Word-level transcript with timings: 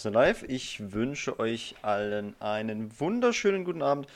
Corsa 0.00 0.18
Live. 0.18 0.44
Ich 0.44 0.94
wünsche 0.94 1.38
euch 1.38 1.74
allen 1.82 2.34
einen 2.40 2.98
wunderschönen 2.98 3.64
guten 3.64 3.82
Abend. 3.82 4.06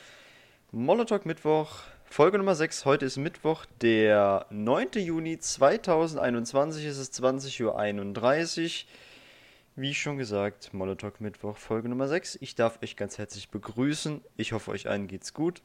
Molotow 0.72 1.22
Mittwoch, 1.26 1.80
Folge 2.06 2.38
Nummer 2.38 2.54
6. 2.54 2.86
Heute 2.86 3.04
ist 3.04 3.18
Mittwoch, 3.18 3.66
der 3.82 4.46
9. 4.48 4.92
Juni 4.94 5.38
2021. 5.38 6.86
Es 6.86 6.96
ist 6.96 7.12
20.31 7.22 8.64
Uhr. 8.64 8.90
Wie 9.76 9.92
schon 9.92 10.16
gesagt, 10.16 10.72
Molotow 10.72 11.20
Mittwoch, 11.20 11.58
Folge 11.58 11.90
Nummer 11.90 12.08
6. 12.08 12.38
Ich 12.40 12.54
darf 12.54 12.82
euch 12.82 12.96
ganz 12.96 13.18
herzlich 13.18 13.50
begrüßen. 13.50 14.22
Ich 14.38 14.54
hoffe, 14.54 14.70
euch 14.70 14.88
allen 14.88 15.06
geht's 15.06 15.34
gut. 15.34 15.60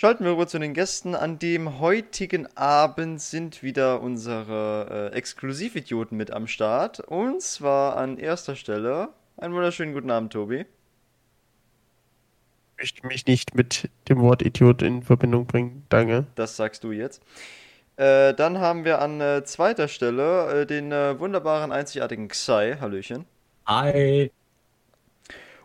Schalten 0.00 0.24
wir 0.24 0.32
rüber 0.32 0.46
zu 0.46 0.58
den 0.58 0.72
Gästen. 0.72 1.14
An 1.14 1.38
dem 1.38 1.78
heutigen 1.78 2.46
Abend 2.56 3.20
sind 3.20 3.62
wieder 3.62 4.00
unsere 4.00 5.10
äh, 5.12 5.14
Exklusividioten 5.14 6.16
mit 6.16 6.30
am 6.30 6.46
Start. 6.46 7.00
Und 7.00 7.42
zwar 7.42 7.98
an 7.98 8.16
erster 8.16 8.56
Stelle. 8.56 9.10
Einen 9.36 9.52
wunderschönen 9.52 9.92
guten 9.92 10.10
Abend, 10.10 10.32
Tobi. 10.32 10.64
Ich 12.78 12.78
möchte 12.78 13.06
mich 13.08 13.26
nicht 13.26 13.54
mit 13.54 13.90
dem 14.08 14.22
Wort 14.22 14.40
Idiot 14.40 14.80
in 14.80 15.02
Verbindung 15.02 15.46
bringen. 15.46 15.84
Danke. 15.90 16.24
Das 16.34 16.56
sagst 16.56 16.82
du 16.82 16.92
jetzt. 16.92 17.22
Äh, 17.96 18.32
dann 18.32 18.56
haben 18.56 18.86
wir 18.86 19.02
an 19.02 19.20
äh, 19.20 19.44
zweiter 19.44 19.86
Stelle 19.86 20.62
äh, 20.62 20.66
den 20.66 20.92
äh, 20.92 21.20
wunderbaren, 21.20 21.72
einzigartigen 21.72 22.28
Xai. 22.28 22.78
Hallöchen. 22.80 23.26
Hi. 23.66 24.32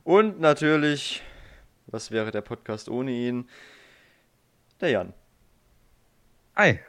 Und 0.04 0.42
natürlich, 0.42 1.24
was 1.88 2.12
wäre 2.12 2.32
der 2.32 2.42
Podcast 2.42 2.90
ohne 2.90 3.12
ihn? 3.12 3.48
Der 4.82 4.90
Jan. 4.90 5.14
Hi. 6.56 6.80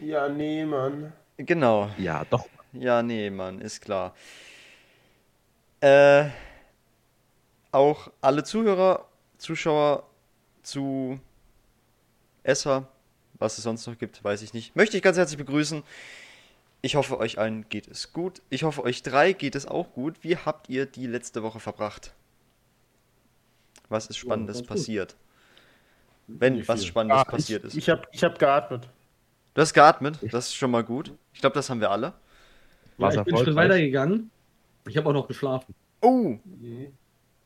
Ja, 0.00 0.28
nee, 0.28 0.64
Mann. 0.64 1.12
Genau. 1.36 1.90
Ja, 1.96 2.24
doch. 2.24 2.48
Ja, 2.72 3.02
nee, 3.02 3.30
Mann, 3.30 3.60
ist 3.60 3.80
klar. 3.80 4.14
Äh, 5.80 6.28
auch 7.70 8.10
alle 8.20 8.42
Zuhörer, 8.42 9.06
Zuschauer 9.38 10.08
zu 10.62 11.20
Esser, 12.42 12.88
was 13.34 13.58
es 13.58 13.64
sonst 13.64 13.86
noch 13.86 13.96
gibt, 13.96 14.24
weiß 14.24 14.42
ich 14.42 14.52
nicht. 14.52 14.74
Möchte 14.74 14.96
ich 14.96 15.02
ganz 15.02 15.16
herzlich 15.16 15.38
begrüßen. 15.38 15.84
Ich 16.82 16.96
hoffe, 16.96 17.18
euch 17.18 17.38
allen 17.38 17.68
geht 17.68 17.88
es 17.88 18.12
gut. 18.12 18.42
Ich 18.50 18.64
hoffe, 18.64 18.82
euch 18.82 19.02
drei 19.02 19.32
geht 19.32 19.54
es 19.54 19.66
auch 19.66 19.92
gut. 19.92 20.22
Wie 20.22 20.36
habt 20.36 20.68
ihr 20.68 20.86
die 20.86 21.06
letzte 21.06 21.42
Woche 21.42 21.60
verbracht? 21.60 22.12
Was 23.88 24.06
ist 24.06 24.16
Spannendes 24.16 24.66
ganz 24.66 24.86
gut. 24.86 25.16
Wenn 26.28 26.66
was. 26.66 26.84
Spannendes 26.84 27.20
Ah, 27.20 27.24
passiert 27.24 27.62
ich, 27.64 27.68
ist. 27.68 27.76
Ich 27.76 27.88
habe 27.90 28.02
ich 28.12 28.24
hab 28.24 28.38
geatmet. 28.38 28.88
Du 29.54 29.62
hast 29.62 29.72
geatmet, 29.72 30.18
das 30.32 30.48
ist 30.48 30.54
schon 30.54 30.70
mal 30.70 30.84
gut. 30.84 31.12
Ich 31.32 31.40
glaube, 31.40 31.54
das 31.54 31.70
haben 31.70 31.80
wir 31.80 31.90
alle. 31.90 32.12
Ja, 32.98 33.08
ich 33.08 33.14
bin 33.14 33.18
einen 33.18 33.36
Schritt 33.36 33.48
erfolgreich? 33.48 33.56
weitergegangen. 33.56 34.30
Ich 34.88 34.96
habe 34.96 35.08
auch 35.08 35.12
noch 35.12 35.28
geschlafen. 35.28 35.74
Oh, 36.02 36.36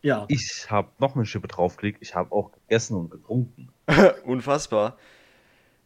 Ja. 0.02 0.24
Ich 0.28 0.70
habe 0.70 0.88
noch 0.98 1.14
eine 1.14 1.26
Schippe 1.26 1.48
draufgelegt. 1.48 1.98
Ich 2.02 2.14
habe 2.14 2.32
auch 2.32 2.52
gegessen 2.52 2.96
und 2.96 3.10
getrunken. 3.10 3.68
unfassbar. 4.24 4.96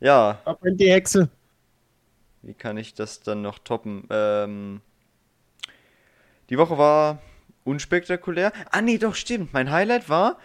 Ja, 0.00 0.38
Ab 0.44 0.64
in 0.64 0.76
die 0.76 0.90
Hexe. 0.90 1.28
Wie 2.42 2.54
kann 2.54 2.76
ich 2.76 2.94
das 2.94 3.20
dann 3.20 3.42
noch 3.42 3.58
toppen? 3.58 4.06
Ähm, 4.10 4.80
die 6.50 6.58
Woche 6.58 6.76
war 6.78 7.18
unspektakulär. 7.64 8.52
Ah, 8.70 8.82
nee, 8.82 8.98
doch, 8.98 9.14
stimmt. 9.14 9.52
Mein 9.52 9.70
Highlight 9.70 10.08
war 10.08 10.38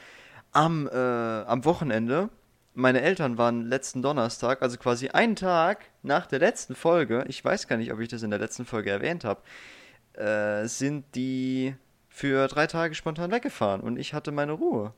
am, 0.52 0.88
äh, 0.88 0.94
am 0.96 1.66
Wochenende. 1.66 2.30
Meine 2.74 3.02
Eltern 3.02 3.38
waren 3.38 3.66
letzten 3.66 4.02
Donnerstag, 4.02 4.62
also 4.62 4.78
quasi 4.78 5.10
einen 5.10 5.36
Tag 5.36 5.86
nach 6.04 6.28
der 6.28 6.40
letzten 6.40 6.76
Folge, 6.76 7.26
ich 7.28 7.44
weiß 7.44 7.68
gar 7.68 7.78
nicht, 7.78 7.92
ob 7.92 8.00
ich 8.00 8.08
das 8.10 8.24
in 8.24 8.30
der 8.30 8.40
letzten 8.40 8.66
Folge 8.66 8.90
erwähnt 8.90 9.26
habe, 9.26 9.42
äh, 10.14 10.68
sind 10.68 11.04
die 11.16 11.76
für 12.10 12.48
drei 12.48 12.68
Tage 12.68 12.96
spontan 12.96 13.32
weggefahren 13.32 13.82
und 13.82 13.98
ich 13.98 14.14
hatte 14.14 14.32
meine 14.32 14.54
Ruhe. 14.54 14.94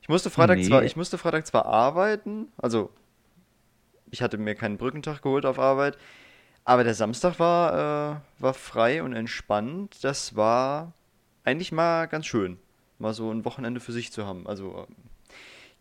Ich 0.00 0.08
musste 0.08 0.30
Freitag 0.30 0.58
Nee. 0.58 0.64
zwar, 0.64 0.84
ich 0.84 0.96
musste 0.96 1.18
Freitag 1.18 1.46
zwar 1.46 1.66
arbeiten, 1.66 2.48
also 2.56 2.90
ich 4.10 4.22
hatte 4.22 4.38
mir 4.38 4.54
keinen 4.54 4.78
Brückentag 4.78 5.22
geholt 5.22 5.44
auf 5.44 5.58
Arbeit, 5.58 5.98
aber 6.64 6.84
der 6.84 6.94
Samstag 6.94 7.38
war, 7.38 8.20
äh, 8.38 8.42
war 8.42 8.54
frei 8.54 9.02
und 9.02 9.12
entspannt. 9.12 10.02
Das 10.02 10.36
war 10.36 10.92
eigentlich 11.44 11.70
mal 11.70 12.06
ganz 12.06 12.26
schön, 12.26 12.58
mal 12.98 13.14
so 13.14 13.30
ein 13.30 13.44
Wochenende 13.44 13.80
für 13.80 13.92
sich 13.92 14.10
zu 14.12 14.26
haben. 14.26 14.46
Also 14.46 14.86
ähm, 14.88 14.96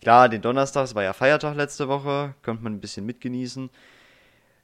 klar, 0.05 0.29
den 0.29 0.43
Donnerstag, 0.43 0.83
es 0.83 0.93
war 0.93 1.01
ja 1.01 1.13
Feiertag 1.13 1.55
letzte 1.55 1.87
Woche, 1.87 2.35
konnte 2.43 2.63
man 2.63 2.73
ein 2.73 2.79
bisschen 2.79 3.07
mitgenießen. 3.07 3.71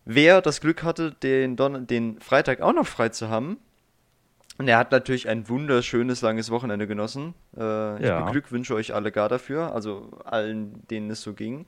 Wer 0.06 0.40
das 0.40 0.62
Glück 0.62 0.84
hatte, 0.84 1.14
den, 1.14 1.56
Don 1.56 1.88
den 1.88 2.22
Freitag 2.22 2.62
auch 2.62 2.74
noch 2.74 2.86
frei 2.86 3.10
zu 3.10 3.28
haben, 3.28 3.58
und 4.60 4.68
er 4.68 4.78
hat 4.78 4.92
natürlich 4.92 5.28
ein 5.28 5.50
wunderschönes 5.50 6.22
langes 6.22 6.52
Wochenende 6.52 6.86
genossen. 6.86 7.34
Äh, 7.58 7.96
ich 7.96 8.08
Ja. 8.08 8.22
beglückwünsche 8.22 8.76
euch 8.76 8.94
alle 8.94 9.12
gar 9.12 9.30
dafür, 9.30 9.74
also 9.74 10.12
allen, 10.26 10.86
denen 10.90 11.10
es 11.10 11.24
so 11.24 11.34
ging. 11.34 11.66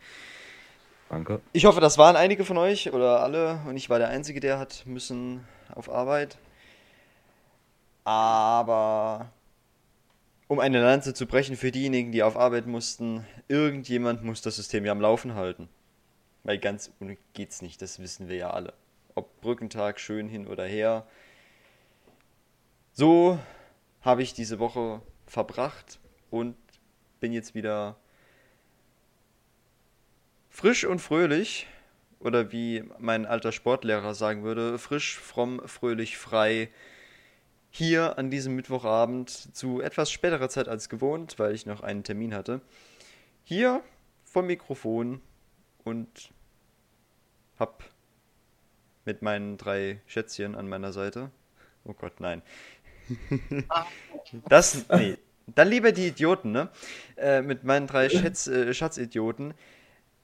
Danke. 1.09 1.41
Ich 1.53 1.65
hoffe, 1.65 1.81
das 1.81 1.97
waren 1.97 2.15
einige 2.15 2.45
von 2.45 2.59
euch 2.59 2.93
oder 2.93 3.23
alle 3.23 3.59
und 3.67 3.75
ich 3.75 3.89
war 3.89 3.97
der 3.97 4.09
Einzige, 4.09 4.39
der 4.39 4.59
hat 4.59 4.83
müssen 4.85 5.43
auf 5.73 5.89
Arbeit. 5.91 6.37
Aber 8.03 9.31
um 10.53 10.59
eine 10.59 10.83
Lanze 10.83 11.15
zu 11.15 11.25
brechen 11.25 11.57
für 11.57 11.71
diejenigen, 11.71 12.11
die 12.11 12.21
auf 12.21 12.37
Arbeit 12.37 12.67
mussten, 12.67 13.25
irgendjemand 13.47 14.23
muss 14.23 14.43
das 14.43 14.55
System 14.55 14.85
ja 14.85 14.91
am 14.91 15.01
Laufen 15.01 15.33
halten. 15.33 15.67
Weil 16.43 16.59
ganz 16.59 16.91
ohne 16.99 17.17
geht's 17.33 17.63
nicht, 17.63 17.81
das 17.81 17.97
wissen 17.97 18.29
wir 18.29 18.35
ja 18.35 18.51
alle. 18.51 18.73
Ob 19.15 19.41
Brückentag 19.41 19.99
schön 19.99 20.29
hin 20.29 20.45
oder 20.45 20.63
her. 20.63 21.07
So 22.91 23.39
habe 24.01 24.21
ich 24.21 24.35
diese 24.35 24.59
Woche 24.59 25.01
verbracht 25.25 25.99
und 26.29 26.55
bin 27.19 27.33
jetzt 27.33 27.55
wieder 27.55 27.97
frisch 30.51 30.85
und 30.85 30.99
fröhlich, 30.99 31.65
oder 32.19 32.51
wie 32.51 32.83
mein 32.99 33.25
alter 33.25 33.51
Sportlehrer 33.51 34.13
sagen 34.13 34.43
würde, 34.43 34.77
frisch, 34.77 35.17
fromm, 35.17 35.63
fröhlich, 35.65 36.15
frei, 36.15 36.69
hier 37.75 38.19
an 38.19 38.29
diesem 38.29 38.55
Mittwochabend 38.55 39.29
zu 39.29 39.81
etwas 39.81 40.11
späterer 40.11 40.47
Zeit 40.47 40.67
als 40.67 40.89
gewohnt, 40.89 41.39
weil 41.39 41.55
ich 41.55 41.65
noch 41.65 41.81
einen 41.81 42.03
Termin 42.03 42.35
hatte, 42.35 42.61
hier 43.43 43.81
vom 44.23 44.45
Mikrofon 44.45 45.21
und 45.83 46.31
hab 47.57 47.83
mit 49.05 49.23
meinen 49.23 49.57
drei 49.57 49.99
Schätzchen 50.05 50.53
an 50.53 50.69
meiner 50.69 50.93
Seite. 50.93 51.31
Oh 51.83 51.93
Gott, 51.93 52.19
nein. 52.19 52.41
Das, 54.47 54.85
nee. 54.89 55.17
Dann 55.47 55.67
lieber 55.67 55.91
die 55.91 56.07
Idioten, 56.07 56.51
ne? 56.51 56.69
Äh, 57.17 57.41
mit 57.41 57.65
meinen 57.65 57.85
drei 57.85 58.07
Schätz, 58.07 58.47
äh, 58.47 58.73
Schatzidioten. 58.73 59.53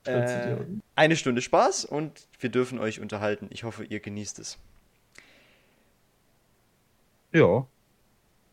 Äh, 0.06 0.12
Schatzidioten. 0.14 0.82
eine 0.96 1.18
Stunde 1.18 1.42
Spaß 1.42 1.84
und 1.84 2.28
wir 2.40 2.50
dürfen 2.50 2.80
euch 2.80 3.02
unterhalten. 3.02 3.50
Ich 3.52 3.66
hoffe, 3.66 3.84
ihr 3.84 4.00
genießt 4.00 4.40
es. 4.40 4.58
Ja. 7.32 7.68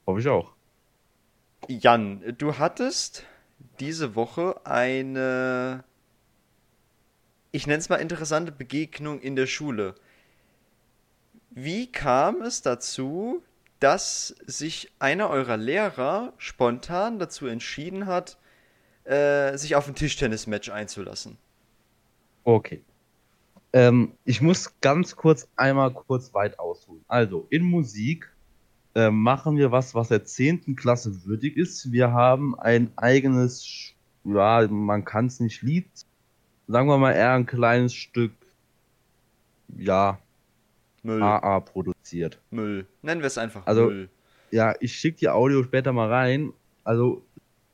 Hoffe 0.06 0.20
ich 0.20 0.28
auch. 0.28 0.52
Jan, 1.68 2.34
du 2.38 2.58
hattest 2.58 3.24
diese 3.80 4.14
Woche 4.14 4.60
eine, 4.64 5.84
ich 7.50 7.66
nenne 7.66 7.78
es 7.78 7.88
mal 7.88 7.96
interessante 7.96 8.52
Begegnung 8.52 9.20
in 9.20 9.36
der 9.36 9.46
Schule. 9.46 9.94
Wie 11.50 11.90
kam 11.90 12.42
es 12.42 12.62
dazu, 12.62 13.42
dass 13.80 14.36
sich 14.46 14.92
einer 14.98 15.30
eurer 15.30 15.56
Lehrer 15.56 16.32
spontan 16.36 17.18
dazu 17.18 17.46
entschieden 17.46 18.06
hat, 18.06 18.38
äh, 19.04 19.56
sich 19.56 19.74
auf 19.74 19.88
ein 19.88 19.94
Tischtennismatch 19.94 20.70
einzulassen? 20.70 21.38
Okay. 22.44 22.82
Ähm, 23.72 24.12
ich 24.24 24.40
muss 24.40 24.78
ganz 24.80 25.16
kurz 25.16 25.48
einmal 25.56 25.92
kurz 25.92 26.32
weit 26.32 26.58
ausholen. 26.58 27.04
Also, 27.08 27.46
in 27.50 27.64
Musik 27.64 28.30
äh, 28.96 29.10
machen 29.10 29.58
wir 29.58 29.70
was, 29.72 29.94
was 29.94 30.08
der 30.08 30.24
10. 30.24 30.74
Klasse 30.74 31.24
würdig 31.26 31.56
ist. 31.58 31.92
Wir 31.92 32.12
haben 32.12 32.58
ein 32.58 32.90
eigenes, 32.96 33.92
ja, 34.24 34.66
man 34.68 35.04
kann 35.04 35.26
es 35.26 35.38
nicht 35.38 35.60
Lied, 35.60 35.86
sagen 36.66 36.88
wir 36.88 36.96
mal 36.96 37.12
eher 37.12 37.34
ein 37.34 37.44
kleines 37.44 37.92
Stück, 37.92 38.32
ja, 39.76 40.18
Müll. 41.02 41.22
AA 41.22 41.60
produziert. 41.60 42.40
Müll. 42.50 42.86
Nennen 43.02 43.20
wir 43.20 43.26
es 43.26 43.36
einfach 43.38 43.66
Also- 43.66 43.86
Müll. 43.86 44.08
Ja, 44.50 44.74
ich 44.80 44.94
schicke 44.94 45.18
die 45.18 45.28
Audio 45.28 45.62
später 45.64 45.92
mal 45.92 46.08
rein. 46.08 46.52
Also, 46.84 47.22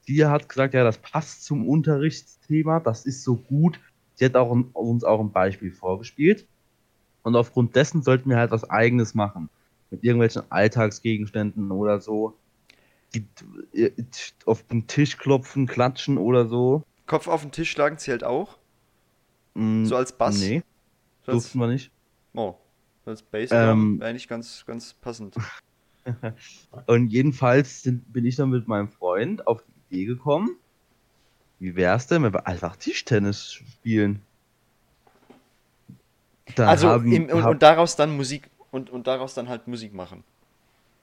die 0.08 0.24
hat 0.26 0.48
gesagt, 0.48 0.74
ja, 0.74 0.82
das 0.82 0.98
passt 0.98 1.44
zum 1.44 1.68
Unterrichtsthema, 1.68 2.80
das 2.80 3.04
ist 3.06 3.22
so 3.22 3.36
gut. 3.36 3.78
Sie 4.14 4.24
hat 4.24 4.34
auch 4.34 4.50
uns 4.72 5.04
auch 5.04 5.20
ein 5.20 5.30
Beispiel 5.30 5.70
vorgespielt. 5.70 6.46
Und 7.22 7.36
aufgrund 7.36 7.76
dessen 7.76 8.02
sollten 8.02 8.28
wir 8.30 8.38
halt 8.38 8.50
was 8.50 8.68
Eigenes 8.68 9.14
machen. 9.14 9.48
Mit 9.92 10.02
irgendwelchen 10.02 10.42
Alltagsgegenständen 10.50 11.70
oder 11.70 12.00
so. 12.00 12.34
Die 13.14 13.26
äh, 13.74 13.90
auf 14.46 14.62
den 14.64 14.86
Tisch 14.86 15.18
klopfen, 15.18 15.66
klatschen 15.66 16.16
oder 16.18 16.48
so. 16.48 16.82
Kopf 17.06 17.28
auf 17.28 17.42
den 17.42 17.52
Tisch 17.52 17.70
schlagen 17.70 17.98
zählt 17.98 18.24
auch? 18.24 18.56
Mm, 19.54 19.84
So 19.84 19.96
als 19.96 20.12
Bass? 20.12 20.40
Nee, 20.40 20.62
So 21.26 21.32
durften 21.32 21.58
wir 21.58 21.66
nicht. 21.68 21.90
Oh. 22.34 22.54
Als 23.04 23.22
Bass 23.22 23.50
Ähm. 23.52 24.00
wäre 24.00 24.08
eigentlich 24.10 24.28
ganz, 24.28 24.64
ganz 24.66 24.94
passend. 24.94 25.36
Und 26.86 27.08
jedenfalls 27.08 27.82
sind, 27.82 28.10
bin 28.12 28.24
ich 28.24 28.36
dann 28.36 28.48
mit 28.48 28.66
meinem 28.66 28.88
Freund 28.88 29.46
auf 29.46 29.62
die 29.90 29.96
Idee 29.96 30.04
gekommen, 30.06 30.56
wie 31.58 31.76
wär's 31.76 32.06
denn, 32.06 32.22
wenn 32.22 32.32
wir 32.32 32.46
einfach 32.46 32.76
Tischtennis 32.76 33.52
spielen? 33.52 34.22
Dann 36.56 36.68
also 36.68 36.88
haben- 36.88 37.12
im, 37.12 37.24
und, 37.28 37.42
hab- 37.42 37.50
und 37.50 37.62
daraus 37.62 37.94
dann 37.96 38.16
Musik 38.16 38.48
und, 38.72 38.90
und 38.90 39.06
daraus 39.06 39.34
dann 39.34 39.48
halt 39.48 39.68
Musik 39.68 39.94
machen. 39.94 40.24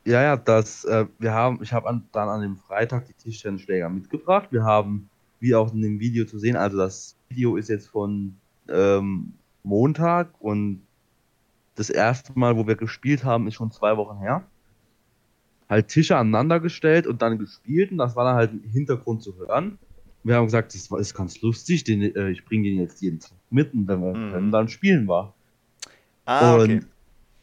Ja, 0.05 0.21
ja, 0.21 0.35
das, 0.37 0.83
äh, 0.85 1.05
wir 1.19 1.33
haben, 1.33 1.59
ich 1.61 1.71
habe 1.71 1.87
an, 1.87 2.03
dann 2.11 2.27
an 2.29 2.41
dem 2.41 2.57
Freitag 2.57 3.05
die 3.05 3.13
Tischtennisschläger 3.13 3.89
mitgebracht. 3.89 4.47
Wir 4.51 4.63
haben, 4.63 5.09
wie 5.39 5.55
auch 5.55 5.71
in 5.73 5.81
dem 5.81 5.99
Video 5.99 6.25
zu 6.25 6.39
sehen, 6.39 6.55
also 6.55 6.77
das 6.77 7.15
Video 7.29 7.55
ist 7.57 7.69
jetzt 7.69 7.87
von 7.87 8.35
ähm, 8.67 9.33
Montag 9.63 10.29
und 10.39 10.81
das 11.75 11.89
erste 11.89 12.37
Mal, 12.37 12.57
wo 12.57 12.65
wir 12.67 12.75
gespielt 12.75 13.23
haben, 13.23 13.47
ist 13.47 13.55
schon 13.55 13.71
zwei 13.71 13.95
Wochen 13.97 14.17
her. 14.19 14.43
Halt 15.69 15.87
Tische 15.89 16.17
aneinander 16.17 16.59
gestellt 16.59 17.05
und 17.05 17.21
dann 17.21 17.37
gespielt 17.37 17.91
und 17.91 17.99
das 17.99 18.15
war 18.15 18.25
dann 18.25 18.35
halt 18.35 18.51
im 18.51 18.63
Hintergrund 18.63 19.21
zu 19.21 19.35
hören. 19.37 19.77
Wir 20.23 20.35
haben 20.35 20.45
gesagt, 20.45 20.73
das 20.73 20.89
war- 20.91 20.99
ist 20.99 21.13
ganz 21.13 21.39
lustig, 21.41 21.83
den, 21.83 22.01
äh, 22.01 22.29
ich 22.31 22.43
bringe 22.43 22.63
den 22.69 22.79
jetzt 22.79 23.01
jeden 23.01 23.19
Tag 23.19 23.31
mit 23.51 23.73
und 23.73 23.87
wenn 23.87 24.01
wir 24.01 24.13
Mhm. 24.41 24.51
dann 24.51 24.67
spielen 24.67 25.07
wir. 25.07 25.33
Ah, 26.25 26.55
Und- 26.55 26.61
okay. 26.61 26.81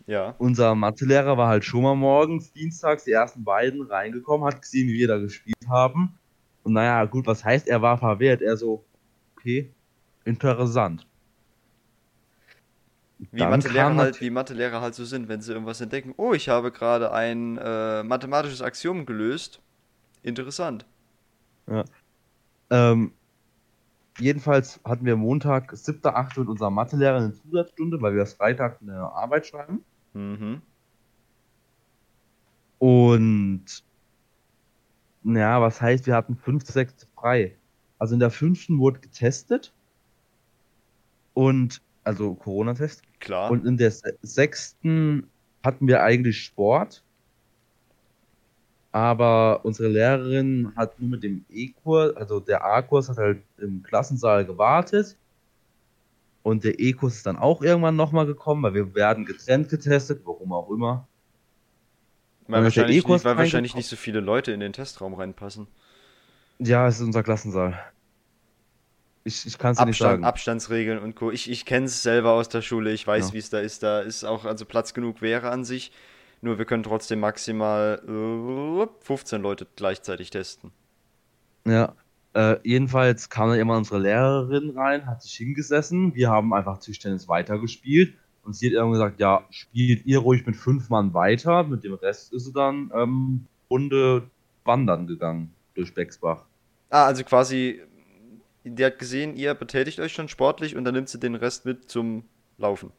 Ja. 0.07 0.35
Unser 0.39 0.75
Mathelehrer 0.75 1.37
war 1.37 1.49
halt 1.49 1.65
schon 1.65 1.83
mal 1.83 1.97
morgens, 1.97 2.53
dienstags, 2.53 3.05
die 3.05 3.13
ersten 3.13 3.43
beiden 3.43 3.83
reingekommen, 3.83 4.47
hat 4.47 4.63
gesehen, 4.63 4.89
wie 4.89 4.95
wir 4.95 5.09
da 5.09 5.19
gespielt 5.19 5.69
haben. 5.69 6.17
Und 6.63 6.75
naja, 6.75 7.05
gut, 7.05 7.27
was 7.27 7.45
heißt, 7.45 7.67
er 7.69 7.83
war 7.83 7.99
verwehrt? 7.99 8.41
Er 8.41 8.57
so, 8.57 8.85
okay, 9.37 9.73
interessant. 10.25 11.07
Wie 13.19 13.43
Mathelehrer, 13.43 13.97
halt, 13.97 14.21
wie 14.21 14.31
Mathelehrer 14.31 14.81
halt 14.81 14.95
so 14.95 15.05
sind, 15.05 15.29
wenn 15.29 15.41
sie 15.41 15.53
irgendwas 15.53 15.81
entdecken. 15.81 16.15
Oh, 16.19 16.35
ich 16.35 16.49
habe 16.49 16.71
gerade 16.71 17.13
ein 17.13 17.57
äh, 17.57 18.03
mathematisches 18.03 18.63
Axiom 18.63 19.07
gelöst. 19.07 19.61
Interessant. 20.23 20.85
Ähm, 22.71 23.13
jedenfalls 24.19 24.81
hatten 24.85 25.07
wir 25.07 25.17
Montag, 25.17 25.73
7.8. 25.73 26.41
mit 26.41 26.49
unserem 26.49 26.75
Mathelehrer 26.75 27.17
eine 27.17 27.33
Zusatzstunde, 27.33 28.01
weil 28.03 28.13
wir 28.13 28.21
das 28.21 28.35
Freitag 28.35 28.83
eine 28.83 29.13
Arbeit 29.13 29.47
schreiben. 29.47 29.85
Mhm. 30.17 30.63
Und 32.79 33.65
naja, 35.23 35.61
was 35.61 35.81
heißt, 35.81 36.07
wir 36.07 36.15
hatten 36.15 36.37
fünf, 36.37 36.65
sechs 36.65 37.07
frei. 37.15 37.55
Also 37.99 38.15
in 38.15 38.21
der 38.21 38.31
fünften 38.31 38.79
wurde 38.79 39.01
getestet. 39.01 39.73
Und, 41.35 41.83
also 42.05 42.35
Corona-Test. 42.35 43.03
Klar. 43.21 43.51
Und 43.51 43.67
in 43.67 43.77
der 43.77 43.91
se- 43.91 44.17
sechsten 44.23 45.29
hatten 45.63 45.87
wir 45.87 46.03
eigentlich 46.03 46.43
Sport. 46.43 47.03
Aber 48.93 49.63
unsere 49.65 49.91
Lehrerin 49.91 50.73
hat 50.77 50.99
nur 50.99 51.11
mit 51.11 51.23
dem 51.23 51.45
E-Kurs, 51.51 52.17
also 52.17 52.41
der 52.41 52.65
A-Kurs 52.65 53.11
hat 53.11 53.19
halt 53.19 53.43
im 53.59 53.83
Klassensaal 53.83 54.47
gewartet. 54.47 55.15
Und 56.47 56.63
der 56.63 56.79
E-Kurs 56.79 57.17
ist 57.17 57.27
dann 57.27 57.39
auch 57.39 57.61
irgendwann 57.61 57.97
nochmal 57.97 58.25
gekommen, 58.25 58.63
weil 58.63 58.73
wir 58.73 58.95
werden 58.95 59.25
getrennt 59.25 59.69
getestet, 59.69 60.21
warum 60.25 60.53
auch 60.53 60.71
immer. 60.71 61.09
weil 62.47 62.63
wahrscheinlich, 62.63 63.05
nicht, 63.05 63.25
weil 63.25 63.37
wahrscheinlich 63.37 63.75
nicht 63.75 63.89
so 63.89 63.97
viele 63.97 64.21
Leute 64.21 64.53
in 64.53 64.61
den 64.61 64.73
Testraum 64.73 65.15
reinpassen. 65.15 65.67
Ja, 66.61 66.87
es 66.87 67.01
ist 67.01 67.03
unser 67.05 67.25
Klassensaal. 67.25 67.77
Ich, 69.25 69.45
ich 69.45 69.59
kann 69.59 69.73
es 69.73 69.79
dir 69.79 69.87
nicht 69.87 69.95
Abstand, 69.95 70.13
sagen. 70.13 70.25
Abstandsregeln 70.25 70.99
und 71.01 71.17
Co. 71.17 71.33
Ich, 71.33 71.51
ich 71.51 71.65
kenne 71.65 71.87
es 71.87 72.05
selber 72.05 72.31
aus 72.31 72.49
der 72.49 72.63
Schule, 72.63 72.93
ich 72.93 73.05
weiß, 73.05 73.31
Ja. 73.31 73.35
wie 73.35 73.39
es 73.39 73.51
da 73.51 73.59
ist. 73.59 73.83
Da 73.83 73.99
ist 74.03 74.23
auch 74.23 74.45
also 74.45 74.67
Platz 74.67 74.95
genug 74.95 75.23
wäre 75.23 75.51
an 75.51 75.65
sich. 75.65 75.91
Nur 76.43 76.59
wir 76.59 76.65
können 76.65 76.85
trotzdem 76.85 77.19
maximal 77.19 78.01
äh, 78.07 79.05
15 79.05 79.43
Leute 79.43 79.67
gleichzeitig 79.75 80.31
testen. 80.31 80.71
Ja. 81.67 81.97
Äh, 82.37 82.59
jedenfalls 82.65 83.31
kam 83.31 83.49
dann 83.49 83.59
immer 83.59 83.79
unsere 83.79 83.99
Lehrerin 83.99 84.69
rein, 84.77 85.07
hat 85.07 85.23
sich 85.23 85.33
hingesessen. 85.33 86.15
Wir 86.15 86.29
haben 86.29 86.53
einfach 86.53 86.77
Tischtennis 86.77 87.29
weitergespielt. 87.29 88.13
Und 88.45 88.55
sie 88.55 88.67
hat 88.67 88.75
irgendwann 88.75 89.01
gesagt, 89.01 89.21
ja, 89.21 89.47
spielt 89.49 90.05
ihr 90.05 90.19
ruhig 90.19 90.45
mit 90.45 90.55
fünf 90.55 90.91
Mann 90.91 91.15
weiter. 91.15 91.63
Mit 91.63 91.83
dem 91.83 91.95
Rest 91.95 92.35
ist 92.35 92.45
sie 92.45 92.53
dann 92.53 92.93
ähm, 92.95 93.47
Runde 93.71 94.29
wandern 94.67 95.07
gegangen 95.07 95.51
durch 95.75 95.95
Becksbach. 95.95 96.45
Ah, 96.91 97.07
also 97.07 97.25
quasi, 97.25 97.81
die 98.65 98.85
hat 98.85 98.99
gesehen, 98.99 99.35
ihr 99.35 99.55
betätigt 99.55 99.99
euch 99.99 100.13
schon 100.13 100.29
sportlich 100.29 100.77
und 100.77 100.85
dann 100.85 100.95
nimmt 100.95 101.09
sie 101.09 101.19
den 101.19 101.37
Rest 101.37 101.65
mit 101.65 101.91
zum 101.91 102.25
Laufen. 102.59 102.93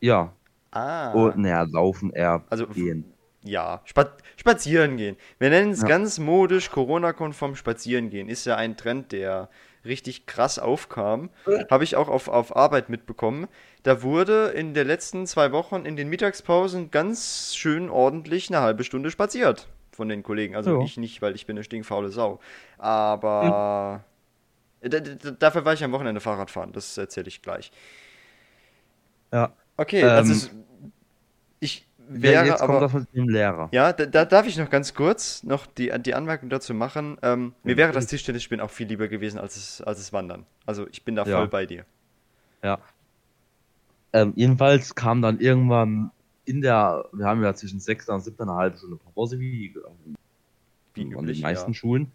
Ja. 0.00 0.34
Ah. 0.70 1.12
Und 1.12 1.38
naja, 1.38 1.62
laufen 1.62 2.10
eher 2.10 2.44
Also, 2.50 2.66
gehen. 2.66 3.04
Ja, 3.42 3.80
spa 3.84 4.10
spazieren 4.36 4.96
gehen. 4.96 5.16
Wir 5.38 5.48
nennen 5.50 5.72
es 5.72 5.80
Ja. 5.82 5.88
ganz 5.88 6.18
modisch 6.18 6.70
Corona-konform 6.70 7.56
spazieren 7.56 8.10
gehen. 8.10 8.28
Ist 8.28 8.44
ja 8.46 8.56
ein 8.56 8.76
Trend, 8.76 9.12
der 9.12 9.48
richtig 9.84 10.26
krass 10.26 10.58
aufkam. 10.58 11.30
Habe 11.70 11.84
ich 11.84 11.96
auch 11.96 12.08
auf, 12.08 12.28
auf 12.28 12.54
Arbeit 12.54 12.90
mitbekommen. 12.90 13.48
Da 13.82 14.02
wurde 14.02 14.48
in 14.48 14.74
den 14.74 14.86
letzten 14.86 15.26
zwei 15.26 15.52
Wochen 15.52 15.86
in 15.86 15.96
den 15.96 16.10
Mittagspausen 16.10 16.90
ganz 16.90 17.54
schön 17.56 17.88
ordentlich 17.88 18.50
eine 18.50 18.60
halbe 18.60 18.84
Stunde 18.84 19.10
spaziert 19.10 19.68
von 19.90 20.10
den 20.10 20.22
Kollegen. 20.22 20.54
Also 20.54 20.78
Ja. 20.78 20.84
ich 20.84 20.98
nicht, 20.98 21.22
weil 21.22 21.34
ich 21.34 21.46
bin 21.46 21.56
eine 21.56 21.64
stinkfaule 21.64 22.10
Sau. 22.10 22.40
Aber 22.76 24.04
d- 24.82 25.00
d- 25.00 25.16
dafür 25.38 25.64
war 25.64 25.72
ich 25.72 25.82
am 25.82 25.92
Wochenende 25.92 26.20
Fahrrad 26.20 26.50
fahren. 26.50 26.72
Das 26.72 26.98
erzähle 26.98 27.28
ich 27.28 27.40
gleich. 27.40 27.72
Ja. 29.32 29.52
Okay, 29.78 30.00
Ähm, 30.02 30.08
also 30.10 30.32
es- 30.32 30.50
ich 32.12 32.16
Ja, 32.16 32.22
wäre 32.22 32.46
jetzt 32.46 32.60
aber... 32.62 32.78
kommt 32.80 32.82
das 32.82 32.92
mit 32.92 33.14
dem 33.14 33.28
Lehrer. 33.28 33.68
Ja, 33.72 33.92
da, 33.92 34.06
da 34.06 34.24
darf 34.24 34.46
ich 34.46 34.56
noch 34.58 34.70
ganz 34.70 34.94
kurz 34.94 35.42
noch 35.42 35.66
die, 35.66 35.92
die 36.00 36.14
Anmerkung 36.14 36.48
dazu 36.50 36.74
machen. 36.74 37.16
Ähm, 37.22 37.54
mir 37.62 37.72
Ja, 37.72 37.78
wäre 37.78 37.92
das. 37.92 38.06
Tischtennisspielen 38.06 38.60
auch 38.60 38.70
viel 38.70 38.88
lieber 38.88 39.08
gewesen 39.08 39.38
als 39.38 39.56
es, 39.56 39.80
als 39.82 39.98
es 40.00 40.12
Wandern. 40.12 40.46
Also 40.66 40.86
ich 40.90 41.04
bin 41.04 41.16
da 41.16 41.24
Ja. 41.24 41.38
voll 41.38 41.48
bei 41.48 41.66
dir. 41.66 41.84
Ja. 42.62 42.78
Ähm, 44.12 44.32
jedenfalls 44.34 44.94
kam 44.94 45.22
dann 45.22 45.38
irgendwann 45.38 46.10
in 46.44 46.62
der, 46.62 47.04
wir 47.12 47.26
haben 47.26 47.42
ja 47.42 47.54
zwischen 47.54 47.78
sechs 47.78 48.08
und 48.08 48.20
siebter 48.20 48.42
eine 48.42 48.54
halbe 48.54 48.76
Stunde 48.76 48.98
Pause, 49.14 49.38
wie 49.38 49.74
Wie 50.94 51.02
an 51.02 51.12
üblich, 51.12 51.38
den 51.38 51.42
meisten 51.42 51.70
ja. 51.70 51.74
Schulen. 51.74 52.10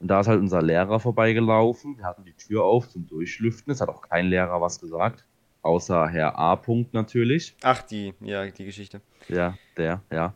Und 0.00 0.08
da 0.08 0.20
ist 0.20 0.28
halt 0.28 0.40
unser 0.40 0.62
Lehrer 0.62 0.98
vorbeigelaufen. 1.00 1.98
Wir 1.98 2.04
hatten 2.04 2.24
die 2.24 2.32
Tür 2.32 2.64
auf 2.64 2.88
zum 2.88 3.06
Durchlüften. 3.06 3.72
Es 3.72 3.80
hat 3.80 3.88
auch 3.88 4.02
kein 4.02 4.26
Lehrer 4.26 4.60
was 4.60 4.80
gesagt. 4.80 5.24
Außer 5.66 6.06
Herr 6.08 6.38
A. 6.38 6.54
Punkt 6.54 6.94
natürlich. 6.94 7.56
Ach, 7.62 7.82
die, 7.82 8.14
ja, 8.20 8.46
die 8.46 8.64
Geschichte. 8.64 9.00
Ja, 9.28 9.58
der, 9.76 10.00
ja. 10.12 10.32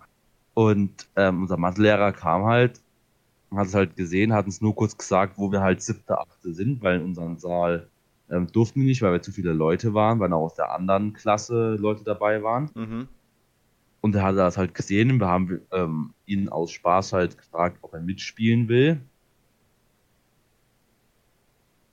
Und 0.55 1.09
ähm, 1.15 1.43
unser 1.43 1.57
Mathelehrer 1.57 2.11
kam 2.13 2.47
halt, 2.47 2.81
hat 3.55 3.69
es 3.69 3.75
halt 3.75 3.95
gesehen, 3.95 4.33
hat 4.33 4.47
uns 4.47 4.61
nur 4.61 4.75
kurz 4.75 4.99
gesagt, 4.99 5.39
wo 5.39 5.53
wir 5.53 5.61
halt 5.61 5.83
siebte, 5.83 6.19
achte 6.19 6.53
sind, 6.53 6.83
weil 6.83 6.97
in 6.97 7.05
unserem 7.05 7.39
Saal 7.39 7.89
ähm, 8.29 8.49
durften 8.49 8.81
wir 8.81 8.89
nicht, 8.89 9.03
weil 9.03 9.13
wir 9.13 9.23
zu 9.23 9.31
viele 9.31 9.53
Leute 9.53 9.95
waren, 9.95 10.19
weil 10.19 10.33
auch 10.33 10.47
aus 10.47 10.55
der 10.55 10.73
anderen 10.73 11.13
Klasse 11.13 11.77
Leute 11.77 12.03
dabei 12.03 12.43
waren. 12.43 12.69
Mhm. 12.75 13.09
Und 14.01 14.15
er 14.17 14.25
hat 14.25 14.37
das 14.37 14.57
halt 14.57 14.75
gesehen 14.75 15.13
und 15.13 15.21
wir 15.21 15.29
haben 15.29 15.61
ähm, 15.71 16.13
ihn 16.27 16.49
aus 16.49 16.73
Spaß 16.73 17.13
halt 17.13 17.39
gefragt, 17.39 17.79
ob 17.83 17.95
er 17.95 18.01
mitspielen 18.01 18.69
will. 18.69 19.01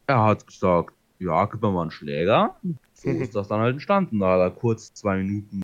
Er 0.08 0.24
hat 0.24 0.48
gesagt, 0.48 0.96
ja, 1.20 1.46
gib 1.46 1.62
mir 1.62 1.72
mal 1.72 1.84
einen 1.84 1.92
Schläger. 1.92 2.56
So 3.02 3.10
ist 3.10 3.36
das 3.36 3.48
dann 3.48 3.60
halt 3.60 3.74
entstanden. 3.74 4.20
Da 4.20 4.34
hat 4.34 4.40
er 4.40 4.52
kurz 4.52 4.94
zwei 4.94 5.18
Minuten 5.18 5.62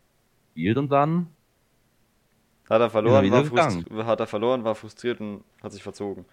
gespielt 0.54 0.76
und 0.78 0.90
dann, 0.90 1.28
Hat 2.70 2.80
er 2.80 2.88
verloren, 2.90 3.24
Ist 3.24 3.30
er 3.30 3.32
war 3.32 3.44
wieder 3.46 3.62
frust- 3.62 4.06
hat 4.06 4.20
er 4.20 4.26
verloren, 4.26 4.64
war 4.64 4.74
frustriert 4.74 5.20
und 5.20 5.44
hat 5.62 5.72
sich 5.72 5.82
verzogen. 5.82 6.24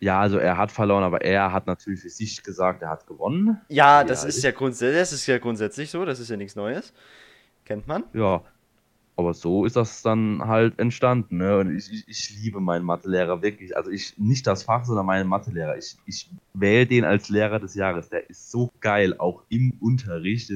ja, 0.00 0.20
also 0.20 0.38
er 0.38 0.56
hat 0.58 0.72
verloren, 0.72 1.04
aber 1.04 1.22
er 1.22 1.52
hat 1.52 1.66
natürlich 1.66 2.00
für 2.00 2.10
sich 2.10 2.42
gesagt, 2.42 2.82
er 2.82 2.90
hat 2.90 3.06
gewonnen. 3.06 3.60
Ja, 3.68 4.00
Ja, 4.00 4.04
das 4.04 4.24
ist 4.24 4.38
ich- 4.38 4.44
ja 4.44 4.50
grundsätzlich, 4.50 4.98
das 5.00 5.12
ist 5.12 5.26
ja 5.26 5.38
grundsätzlich 5.38 5.90
so, 5.90 6.04
das 6.04 6.18
ist 6.20 6.28
ja 6.28 6.36
nichts 6.36 6.56
Neues. 6.56 6.92
Kennt 7.64 7.86
man? 7.86 8.04
Ja, 8.12 8.42
aber 9.16 9.32
so 9.32 9.64
ist 9.64 9.76
das 9.76 10.02
dann 10.02 10.42
halt 10.44 10.78
entstanden. 10.78 11.36
Ne? 11.38 11.58
Und 11.58 11.76
ich, 11.76 11.92
ich, 11.92 12.08
ich 12.08 12.42
liebe 12.42 12.60
meinen 12.60 12.84
Mathelehrer 12.84 13.42
wirklich. 13.42 13.76
Also 13.76 13.90
ich 13.90 14.18
nicht 14.18 14.46
das 14.46 14.64
Fach, 14.64 14.84
sondern 14.84 15.06
meinen 15.06 15.28
Mathelehrer. 15.28 15.76
Ich, 15.76 15.96
ich 16.06 16.28
wähle 16.52 16.86
den 16.86 17.04
als 17.04 17.28
Lehrer 17.28 17.60
des 17.60 17.74
Jahres. 17.74 18.08
Der 18.08 18.28
ist 18.28 18.50
so 18.50 18.72
geil, 18.80 19.14
auch 19.18 19.42
im 19.48 19.74
Unterricht. 19.80 20.50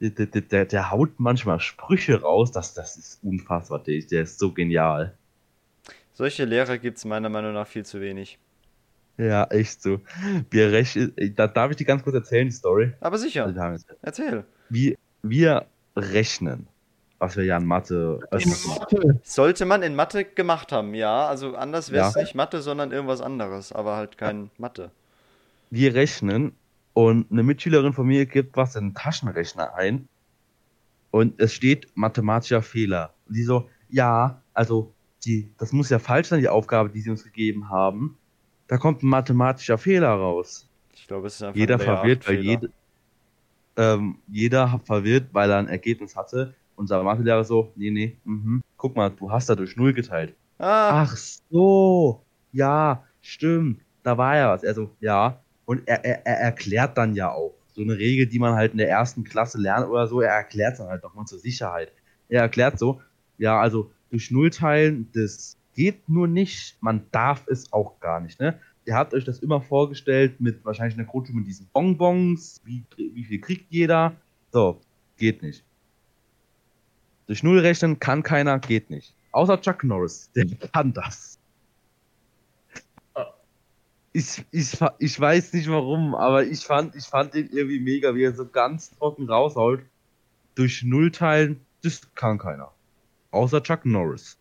Der, 0.00 0.10
der, 0.10 0.26
der, 0.26 0.64
der, 0.64 0.90
haut 0.90 1.18
manchmal 1.18 1.58
Sprüche 1.58 2.20
raus. 2.20 2.52
Das, 2.52 2.74
das 2.74 2.96
ist 2.96 3.18
unfassbar. 3.24 3.80
Der, 3.80 4.00
der 4.00 4.22
ist 4.22 4.38
so 4.38 4.52
genial. 4.52 5.14
Solche 6.12 6.44
Lehrer 6.44 6.78
gibt 6.78 6.98
es 6.98 7.04
meiner 7.04 7.28
Meinung 7.28 7.54
nach 7.54 7.66
viel 7.66 7.84
zu 7.84 8.00
wenig. 8.00 8.38
Ja, 9.18 9.44
echt 9.44 9.82
so. 9.82 10.00
Wir 10.50 10.72
rechnen, 10.72 11.14
da 11.36 11.46
darf 11.46 11.70
ich 11.70 11.76
dir 11.76 11.84
ganz 11.84 12.02
kurz 12.02 12.14
erzählen, 12.14 12.46
die 12.46 12.54
Story. 12.54 12.92
Aber 13.00 13.18
sicher, 13.18 13.46
Also 13.46 13.86
erzähl. 14.02 14.44
Wir, 14.68 14.96
wir 15.22 15.66
rechnen, 15.96 16.66
was 17.22 17.36
wir 17.36 17.44
ja 17.44 17.56
in 17.56 17.66
Mathe 17.66 18.20
In 18.38 18.50
öfters 18.50 18.66
machen. 18.66 18.98
Mathe. 18.98 19.20
Sollte 19.22 19.64
man 19.64 19.82
in 19.82 19.94
Mathe 19.94 20.24
gemacht 20.24 20.72
haben, 20.72 20.94
ja. 20.94 21.26
Also 21.26 21.54
anders 21.56 21.90
wäre 21.92 22.08
es 22.08 22.14
Ja. 22.14 22.20
nicht 22.22 22.34
Mathe, 22.34 22.60
sondern 22.62 22.92
irgendwas 22.92 23.20
anderes, 23.20 23.72
aber 23.72 23.96
halt 23.96 24.18
kein 24.18 24.50
Mathe. 24.58 24.90
wir 25.70 25.94
rechnen 25.94 26.52
und 26.94 27.30
eine 27.30 27.42
Mitschülerin 27.42 27.92
von 27.94 28.06
mir 28.06 28.26
gibt 28.26 28.56
was 28.56 28.76
in 28.76 28.88
den 28.90 28.94
Taschenrechner 28.94 29.74
ein 29.74 30.08
Und 31.10 31.40
es 31.40 31.52
steht 31.54 31.88
mathematischer 31.94 32.62
Fehler. 32.62 33.14
Und 33.28 33.36
die 33.36 33.44
so, 33.44 33.68
ja, 33.88 34.42
also 34.54 34.92
die, 35.24 35.50
das 35.58 35.72
muss 35.72 35.90
ja 35.90 35.98
falsch 35.98 36.28
sein, 36.28 36.40
die 36.40 36.48
Aufgabe, 36.48 36.90
die 36.90 37.00
sie 37.02 37.10
uns 37.10 37.22
gegeben 37.24 37.68
haben. 37.70 38.18
Da 38.66 38.78
kommt 38.78 39.02
ein 39.02 39.08
mathematischer 39.08 39.78
Fehler 39.78 40.08
raus. 40.08 40.66
Ich 40.94 41.06
glaube, 41.06 41.26
es 41.26 41.34
ist 41.36 41.42
einfach 41.42 41.56
Jeder 41.56 41.74
ein 41.74 41.80
verwirrt, 41.80 42.26
weil 42.28 42.38
8 42.38 42.42
jede, 42.44 42.70
ähm, 43.76 44.18
jeder 44.28 44.80
verwirrt, 44.84 45.28
weil 45.32 45.50
er 45.50 45.58
ein 45.58 45.68
Ergebnis 45.68 46.16
hatte. 46.16 46.54
Unser 46.76 47.02
Mathelehrer 47.02 47.44
so, 47.44 47.72
nee, 47.76 47.90
nee, 47.90 48.16
mhm. 48.24 48.62
guck 48.76 48.96
mal, 48.96 49.10
du 49.10 49.30
hast 49.30 49.48
da 49.48 49.54
durch 49.54 49.76
Null 49.76 49.92
geteilt. 49.92 50.34
Ah, 50.58 51.02
Ach 51.02 51.16
so, 51.16 52.22
ja, 52.52 53.04
stimmt, 53.20 53.80
da 54.02 54.16
war 54.16 54.36
ja 54.36 54.50
was. 54.50 54.64
Also, 54.64 54.90
ja, 55.00 55.40
und 55.64 55.86
er, 55.86 56.04
er, 56.04 56.26
er 56.26 56.36
erklärt 56.40 56.96
dann 56.96 57.14
ja 57.14 57.30
auch 57.30 57.54
so 57.74 57.82
eine 57.82 57.96
Regel, 57.96 58.26
die 58.26 58.38
man 58.38 58.54
halt 58.54 58.72
in 58.72 58.78
der 58.78 58.90
ersten 58.90 59.24
Klasse 59.24 59.58
lernt 59.58 59.88
oder 59.88 60.06
so, 60.06 60.20
er 60.20 60.32
erklärt 60.32 60.78
dann 60.78 60.88
halt 60.88 61.02
nochmal 61.02 61.26
zur 61.26 61.38
Sicherheit. 61.38 61.92
Er 62.28 62.42
erklärt 62.42 62.78
so, 62.78 63.00
ja, 63.38 63.60
also 63.60 63.90
durch 64.10 64.30
Null 64.30 64.50
teilen, 64.50 65.08
das 65.14 65.56
geht 65.74 66.08
nur 66.08 66.28
nicht, 66.28 66.76
man 66.80 67.06
darf 67.12 67.46
es 67.48 67.72
auch 67.72 67.98
gar 68.00 68.20
nicht, 68.20 68.40
ne? 68.40 68.58
Ihr 68.84 68.94
habt 68.96 69.14
euch 69.14 69.24
das 69.24 69.38
immer 69.38 69.60
vorgestellt 69.60 70.40
mit 70.40 70.64
wahrscheinlich 70.64 70.98
einer 70.98 71.06
Grundschule 71.06 71.38
mit 71.38 71.46
diesen 71.46 71.68
Bonbons, 71.72 72.60
wie, 72.64 72.82
wie 72.96 73.24
viel 73.24 73.40
kriegt 73.40 73.70
jeder? 73.70 74.16
So, 74.50 74.80
geht 75.16 75.40
nicht. 75.42 75.64
Durch 77.32 77.42
Null 77.42 77.60
rechnen 77.60 77.98
kann 77.98 78.22
keiner, 78.22 78.58
geht 78.58 78.90
nicht. 78.90 79.14
Außer 79.30 79.58
Chuck 79.58 79.84
Norris, 79.84 80.30
der 80.32 80.44
kann 80.74 80.92
das. 80.92 81.38
Ich, 84.12 84.44
ich, 84.50 84.78
ich 84.98 85.18
weiß 85.18 85.54
nicht 85.54 85.70
warum, 85.70 86.14
aber 86.14 86.44
ich 86.44 86.66
fand, 86.66 86.94
ich 86.94 87.06
fand 87.06 87.32
den 87.32 87.48
irgendwie 87.48 87.80
mega, 87.80 88.14
wie 88.14 88.24
er 88.24 88.34
so 88.34 88.46
ganz 88.46 88.90
trocken 88.90 89.30
raushaut. 89.30 89.80
Durch 90.56 90.82
Null 90.82 91.10
teilen, 91.10 91.64
das 91.82 92.02
kann 92.14 92.36
keiner. 92.36 92.74
Außer 93.30 93.62
Chuck 93.62 93.86
Norris. 93.86 94.36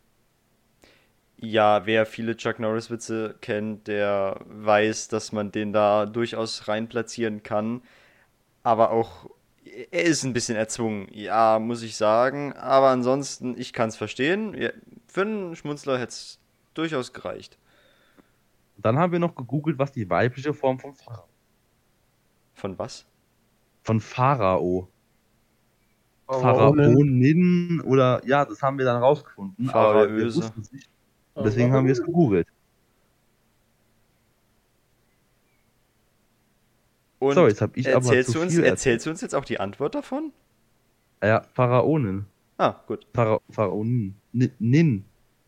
ja, 1.37 1.85
wer 1.85 2.05
viele 2.05 2.37
Chuck 2.37 2.59
Norris-Witze 2.59 3.35
kennt, 3.41 3.87
der 3.87 4.39
weiß, 4.45 5.07
dass 5.07 5.31
man 5.31 5.51
den 5.51 5.73
da 5.73 6.05
durchaus 6.05 6.67
rein 6.67 6.87
platzieren 6.87 7.41
kann. 7.43 7.81
Aber 8.63 8.91
auch, 8.91 9.29
er 9.91 10.03
ist 10.03 10.23
ein 10.23 10.33
bisschen 10.33 10.57
erzwungen, 10.57 11.07
ja, 11.11 11.59
muss 11.59 11.81
ich 11.81 11.95
sagen. 11.95 12.53
Aber 12.53 12.89
ansonsten, 12.89 13.57
ich 13.57 13.73
kann 13.73 13.89
es 13.89 13.95
verstehen. 13.95 14.55
Für 15.07 15.21
einen 15.21 15.55
Schmunzler 15.55 15.97
hätte 15.97 16.09
es 16.09 16.39
durchaus 16.73 17.13
gereicht. 17.13 17.57
Dann 18.77 18.97
haben 18.97 19.11
wir 19.11 19.19
noch 19.19 19.35
gegoogelt, 19.35 19.77
was 19.77 19.91
die 19.91 20.09
weibliche 20.09 20.53
Form 20.53 20.79
von 20.79 20.95
Pharao. 20.95 21.27
Von 22.53 22.77
was? 22.79 23.05
Von 23.83 23.99
Pharao. 23.99 24.89
Pharaonin 26.27 27.81
oder 27.81 28.21
ja, 28.25 28.45
das 28.45 28.61
haben 28.61 28.77
wir 28.77 28.85
dann 28.85 29.01
rausgefunden. 29.01 29.69
Aber 29.69 30.07
wir 30.07 30.07
Pharaöse. 30.07 30.37
wussten 30.37 30.61
es 30.61 30.71
nicht. 30.71 30.89
Deswegen 31.35 31.73
haben 31.73 31.85
wir 31.85 31.93
es 31.93 32.03
gegoogelt. 32.03 32.47
Und 37.21 37.35
So, 37.35 37.47
jetzt 37.47 37.61
hab 37.61 37.77
ich 37.77 37.87
aber 37.87 37.97
erzählst 38.03 38.31
zu 38.31 38.39
du 38.39 38.43
uns, 38.43 38.55
viel 38.55 38.63
erzählst 38.63 39.05
du 39.05 39.11
uns 39.11 39.21
jetzt 39.21 39.35
auch 39.35 39.45
die 39.45 39.59
Antwort 39.59 39.93
davon? 39.93 40.31
Ja, 41.23 41.43
Pharaonin. 41.53 42.25
Ah, 42.57 42.75
gut. 42.87 43.05
Phara 43.13 43.39
Pharaonin. 43.51 44.15
Nin- 44.33 44.51
Nin. 44.57 45.05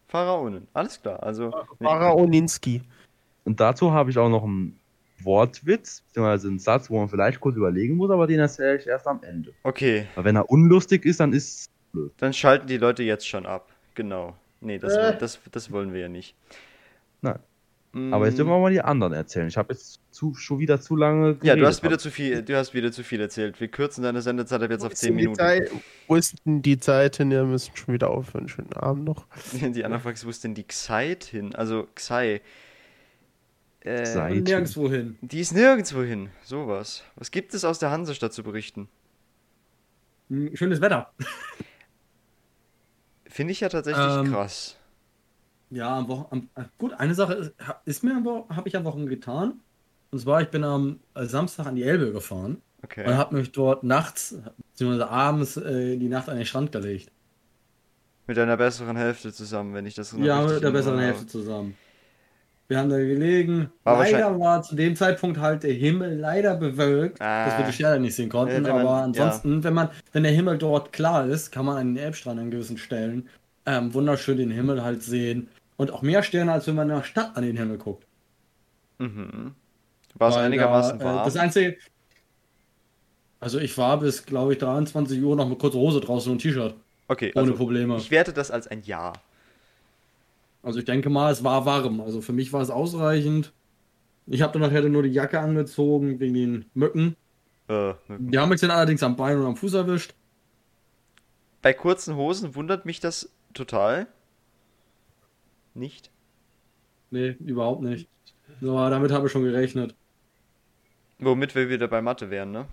Pharaonen. 0.07 0.67
Alles 0.73 1.01
klar. 1.01 1.23
Also, 1.23 1.51
Pharaoninski. 1.81 2.83
Und 3.43 3.59
dazu 3.59 3.91
habe 3.91 4.11
ich 4.11 4.17
auch 4.19 4.29
noch 4.29 4.43
einen 4.43 4.79
Wortwitz, 5.23 6.01
beziehungsweise 6.01 6.47
einen 6.49 6.59
Satz, 6.59 6.91
wo 6.91 6.99
man 6.99 7.09
vielleicht 7.09 7.39
kurz 7.39 7.55
überlegen 7.55 7.95
muss, 7.95 8.11
aber 8.11 8.27
den 8.27 8.39
erzähle 8.39 8.77
ich 8.77 8.85
erst 8.85 9.07
am 9.07 9.23
Ende. 9.23 9.51
okay. 9.63 10.05
Weil 10.13 10.25
wenn 10.25 10.35
er 10.35 10.49
unlustig 10.51 11.05
ist, 11.05 11.19
dann 11.19 11.33
ist 11.33 11.71
Dann 12.17 12.33
schalten 12.33 12.67
die 12.67 12.77
Leute 12.77 13.01
jetzt 13.01 13.27
schon 13.27 13.47
ab. 13.47 13.69
Genau. 13.95 14.35
Nee, 14.61 14.77
das, 14.77 14.93
Äh. 14.95 15.17
das, 15.17 15.39
das 15.51 15.71
wollen 15.71 15.91
wir 15.93 16.01
ja 16.01 16.09
nicht. 16.09 16.35
Nein. 17.21 17.39
Mm, 17.95 18.11
Aber 18.13 18.25
jetzt 18.25 18.37
dürfen 18.39 18.49
wir 18.49 18.59
mal 18.59 18.71
die 18.71 18.81
anderen 18.81 19.13
erzählen. 19.13 19.47
Ich 19.47 19.55
habe 19.55 19.73
jetzt 19.73 20.01
zu, 20.09 20.33
schon 20.33 20.57
wieder 20.59 20.81
zu 20.81 20.95
lange 20.95 21.27
Ja, 21.27 21.33
du 21.33 21.39
geredet. 21.41 21.65
hast 21.67 21.83
wieder 21.83 21.99
zu 21.99 22.09
viel, 22.09 22.41
du 22.41 22.57
hast 22.57 22.73
wieder 22.73 22.91
zu 22.91 23.03
viel 23.03 23.21
erzählt. 23.21 23.59
Wir 23.61 23.67
kürzen 23.67 24.03
deine 24.03 24.21
Sendezeit 24.23 24.63
ab 24.63 24.71
jetzt 24.71 24.83
auf 24.83 24.93
10 24.95 25.09
Die 25.11 25.15
Minuten. 25.15 25.35
Zeit, 25.37 25.69
wo 26.07 26.15
ist 26.15 26.35
denn 26.45 26.61
die 26.63 26.79
Zeit 26.79 27.17
hin? 27.17 27.29
Wir 27.29 27.43
müssen 27.43 27.75
schon 27.75 27.93
wieder 27.93 28.09
aufhören. 28.09 28.47
Schönen 28.49 28.73
Abend 28.73 29.03
noch. 29.05 29.27
Die 29.53 29.85
andere 29.85 30.01
Frage 30.01 30.15
ist, 30.15 30.25
wo 30.25 30.29
ist 30.31 30.43
denn 30.43 30.55
die 30.55 30.63
Xeit 30.63 31.23
hin? 31.25 31.53
Also 31.55 31.87
Xai. 31.93 32.41
Äh, 33.81 34.01
Xai. 34.03 34.39
Nirgendwo 34.39 34.89
hin. 34.89 35.17
die 35.21 35.41
ist 35.41 35.53
nirgendwo 35.53 36.01
hin. 36.01 36.29
Sowas. 36.43 37.03
Was 37.15 37.29
gibt 37.29 37.53
es 37.53 37.63
aus 37.63 37.77
der 37.79 37.91
Hansestadt 37.91 38.33
zu 38.33 38.41
berichten? 38.41 38.87
Hm, 40.29 40.55
Schönes 40.55 40.81
Wetter. 40.81 41.11
Finde 43.27 43.51
ich 43.51 43.59
ja 43.59 43.69
tatsächlich 43.69 44.03
Ähm, 44.03 44.31
krass. 44.31 44.77
Ja, 45.73 45.97
am 45.97 46.07
Wochen, 46.07 46.25
am, 46.29 46.49
äh, 46.55 46.67
gut, 46.77 46.93
eine 46.93 47.15
Sache 47.15 47.33
ist, 47.33 47.53
ist 47.85 48.03
mir 48.03 48.15
habe 48.49 48.67
ich 48.69 48.75
am 48.77 48.83
Wochenende 48.85 49.09
getan. 49.09 49.59
Und 50.11 50.19
zwar, 50.19 50.41
ich 50.41 50.49
bin 50.49 50.63
am 50.63 50.99
äh, 51.15 51.25
Samstag 51.25 51.65
an 51.65 51.75
die 51.75 51.83
Elbe 51.83 52.11
gefahren 52.11 52.61
Okay. 52.83 53.07
und 53.07 53.17
habe 53.17 53.35
mich 53.37 53.51
dort 53.51 53.83
nachts, 53.83 54.37
beziehungsweise 54.71 55.09
abends, 55.09 55.57
äh, 55.57 55.97
die 55.97 56.09
Nacht 56.09 56.29
an 56.29 56.35
den 56.37 56.45
Strand 56.45 56.71
gelegt. 56.71 57.09
Mit 58.27 58.37
deiner 58.37 58.55
besseren 58.57 58.95
Hälfte 58.97 59.33
zusammen, 59.33 59.73
wenn 59.73 59.85
ich 59.85 59.95
das 59.95 60.13
noch 60.13 60.23
Ja, 60.23 60.41
mit 60.41 60.61
der 60.61 60.71
besseren 60.71 60.99
Erinnerung 60.99 60.99
Hälfte 61.21 61.27
zusammen. 61.27 61.75
Wir 62.67 62.77
haben 62.79 62.89
da 62.89 62.97
gelegen. 62.97 63.69
War 63.83 63.99
leider 63.99 64.39
war 64.39 64.61
zu 64.63 64.75
dem 64.75 64.95
Zeitpunkt 64.95 65.37
halt 65.39 65.63
der 65.63 65.73
Himmel 65.73 66.17
leider 66.17 66.55
bewölkt, 66.55 67.19
dass 67.19 67.57
wir 67.57 67.65
Ah. 67.65 67.67
die 67.67 67.73
Sterne 67.73 67.99
nicht 67.99 68.15
sehen 68.15 68.29
konnten. 68.29 68.55
Äh, 68.55 68.61
man- 68.61 68.71
aber 68.71 68.83
ja. 68.83 69.03
ansonsten, 69.03 69.63
wenn 69.63 69.73
man, 69.73 69.89
wenn 70.13 70.23
der 70.23 70.31
Himmel 70.31 70.57
dort 70.57 70.93
klar 70.93 71.25
ist, 71.27 71.51
kann 71.51 71.65
man 71.65 71.77
an 71.77 71.95
den 71.95 72.03
Elbstrand 72.03 72.39
an 72.39 72.51
gewissen 72.51 72.77
Stellen 72.77 73.27
ähm, 73.65 73.93
wunderschön 73.93 74.37
den 74.37 74.51
Himmel 74.51 74.83
halt 74.83 75.03
sehen. 75.03 75.47
Und 75.77 75.91
auch 75.91 76.01
mehr 76.01 76.23
Sterne, 76.23 76.51
als 76.53 76.67
wenn 76.67 76.75
man 76.75 76.89
in 76.89 76.95
der 76.95 77.03
Stadt 77.03 77.35
an 77.35 77.43
den 77.43 77.57
Himmel 77.57 77.77
guckt. 77.77 78.05
Mhm. 78.99 79.55
War 80.15 80.29
es 80.29 80.35
einigermaßen 80.35 80.99
da, 80.99 81.05
äh, 81.05 81.15
warm? 81.15 81.25
Das 81.25 81.35
einzige. 81.37 81.77
Also 83.39 83.59
ich 83.59 83.77
war 83.77 83.99
bis, 83.99 84.25
glaube 84.25 84.53
ich, 84.53 84.59
23 84.59 85.21
Uhr 85.21 85.35
noch 85.35 85.49
mit 85.49 85.59
kurzer 85.59 85.77
Hose 85.79 85.99
draußen 85.99 86.31
und 86.31 86.39
T-Shirt. 86.39 86.75
okay, 87.07 87.31
Ohne 87.35 87.41
also 87.47 87.55
Probleme. 87.55 87.97
ich 87.97 88.09
werte 88.11 88.31
das 88.33 88.51
als 88.51 88.67
ein 88.67 88.83
Ja. 88.83 89.13
Also 90.61 90.79
ich 90.79 90.85
denke 90.85 91.09
mal, 91.09 91.31
es 91.31 91.43
war 91.43 91.65
warm. 91.65 91.99
Also 91.99 92.21
für 92.21 92.31
mich 92.31 92.53
war 92.53 92.61
es 92.61 92.69
ausreichend. 92.69 93.51
Ich 94.27 94.41
habe 94.41 94.53
dann 94.53 94.61
nachher 94.61 94.87
nur 94.87 95.03
die 95.03 95.09
Jacke 95.09 95.39
angezogen 95.41 96.19
wegen 96.21 96.33
den 96.33 96.65
Mücken. 96.73 97.17
Äh, 97.67 97.93
Die 98.07 98.37
haben 98.37 98.47
mich 98.49 98.61
dann 98.61 98.71
allerdings 98.71 99.03
am 99.03 99.17
Bein 99.17 99.37
und 99.39 99.45
am 99.45 99.55
Fuß 99.57 99.73
erwischt. 99.73 100.13
bei 101.61 101.73
kurzen 101.73 102.15
Hosen 102.15 102.55
wundert 102.55 102.85
mich 102.85 102.99
das 103.01 103.29
total. 103.53 104.07
Nicht? 105.73 106.11
Nee, 107.11 107.35
überhaupt 107.39 107.81
nicht. 107.81 108.07
Aber 108.61 108.89
damit 108.89 109.11
habe 109.11 109.27
ich 109.27 109.31
schon 109.31 109.43
gerechnet. 109.43 109.95
Womit 111.19 111.55
wir 111.55 111.69
wieder 111.69 111.87
bei 111.87 112.01
Mathe 112.01 112.29
wären, 112.29 112.51
ne? 112.51 112.67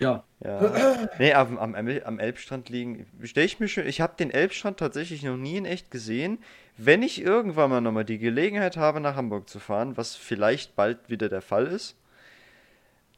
Ja, 0.00 0.24
Ja. 0.42 1.08
Nee, 1.18 1.34
am, 1.34 1.58
am, 1.58 1.74
am 1.74 2.18
Elbstrand 2.18 2.70
liegen. 2.70 3.06
Stell 3.22 3.44
ich 3.44 3.60
mir 3.60 3.68
schon. 3.68 3.86
Ich 3.86 4.00
habe 4.00 4.14
den 4.18 4.30
Elbstrand 4.30 4.78
tatsächlich 4.78 5.22
noch 5.22 5.36
nie 5.36 5.56
in 5.58 5.66
echt 5.66 5.90
gesehen. 5.90 6.38
Wenn 6.78 7.02
ich 7.02 7.20
irgendwann 7.20 7.68
mal 7.70 7.80
nochmal 7.82 8.06
die 8.06 8.18
Gelegenheit 8.18 8.78
habe, 8.78 9.00
nach 9.00 9.16
Hamburg 9.16 9.50
zu 9.50 9.58
fahren, 9.58 9.98
was 9.98 10.16
vielleicht 10.16 10.74
bald 10.74 11.10
wieder 11.10 11.28
der 11.28 11.42
Fall 11.42 11.66
ist, 11.66 11.96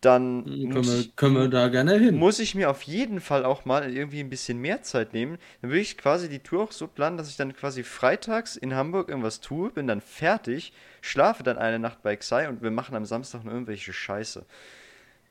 dann 0.04 0.44
können 0.71 0.87
muss 0.87 0.88
wir, 0.88 1.00
ich, 1.00 1.16
können 1.16 1.35
wir 1.37 1.49
da 1.49 1.68
gerne 1.68 1.99
hin. 1.99 2.16
muss 2.18 2.38
ich 2.40 2.54
mir 2.54 2.71
auf 2.71 2.82
jeden 2.82 3.21
Fall 3.21 3.44
auch 3.44 3.64
mal 3.64 3.92
irgendwie 3.92 4.21
ein 4.21 4.30
bisschen 4.30 4.59
mehr 4.59 4.82
Zeit 4.82 5.12
nehmen. 5.14 5.38
Dann 5.62 5.71
würde 5.71 5.80
ich 5.80 5.99
quasi 5.99 6.28
die 6.28 6.40
Tour 6.40 6.64
auch 6.64 6.73
so 6.73 6.87
planen, 6.88 7.16
dass 7.16 7.28
ich 7.30 7.37
dann 7.37 7.54
quasi 7.56 7.82
freitags 7.85 8.56
in 8.56 8.75
Hamburg 8.75 9.09
irgendwas 9.09 9.40
tue, 9.40 9.71
bin 9.71 9.87
dann 9.87 10.00
fertig, 10.00 10.73
schlafe 11.00 11.42
dann 11.42 11.59
eine 11.59 11.78
Nacht 11.78 12.02
bei 12.02 12.16
Xai 12.16 12.49
und 12.49 12.62
wir 12.62 12.71
machen 12.71 12.94
am 12.97 13.04
Samstag 13.06 13.44
nur 13.44 13.54
irgendwelche 13.54 13.92
Scheiße. 13.92 14.44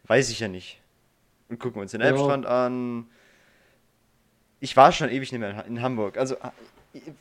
Weiß 0.08 0.30
ich 0.32 0.40
ja 0.40 0.48
nicht. 0.48 0.82
Und 1.50 1.60
gucken 1.60 1.82
uns 1.82 1.92
den 1.92 2.02
Ja. 2.02 2.08
Elbstrand 2.08 2.46
an. 2.46 3.08
Ich 4.60 4.78
war 4.78 4.92
schon 4.92 5.10
ewig 5.10 5.32
nicht 5.32 5.40
mehr 5.42 5.66
in 5.66 5.82
Hamburg. 5.82 6.18
Also, 6.18 6.36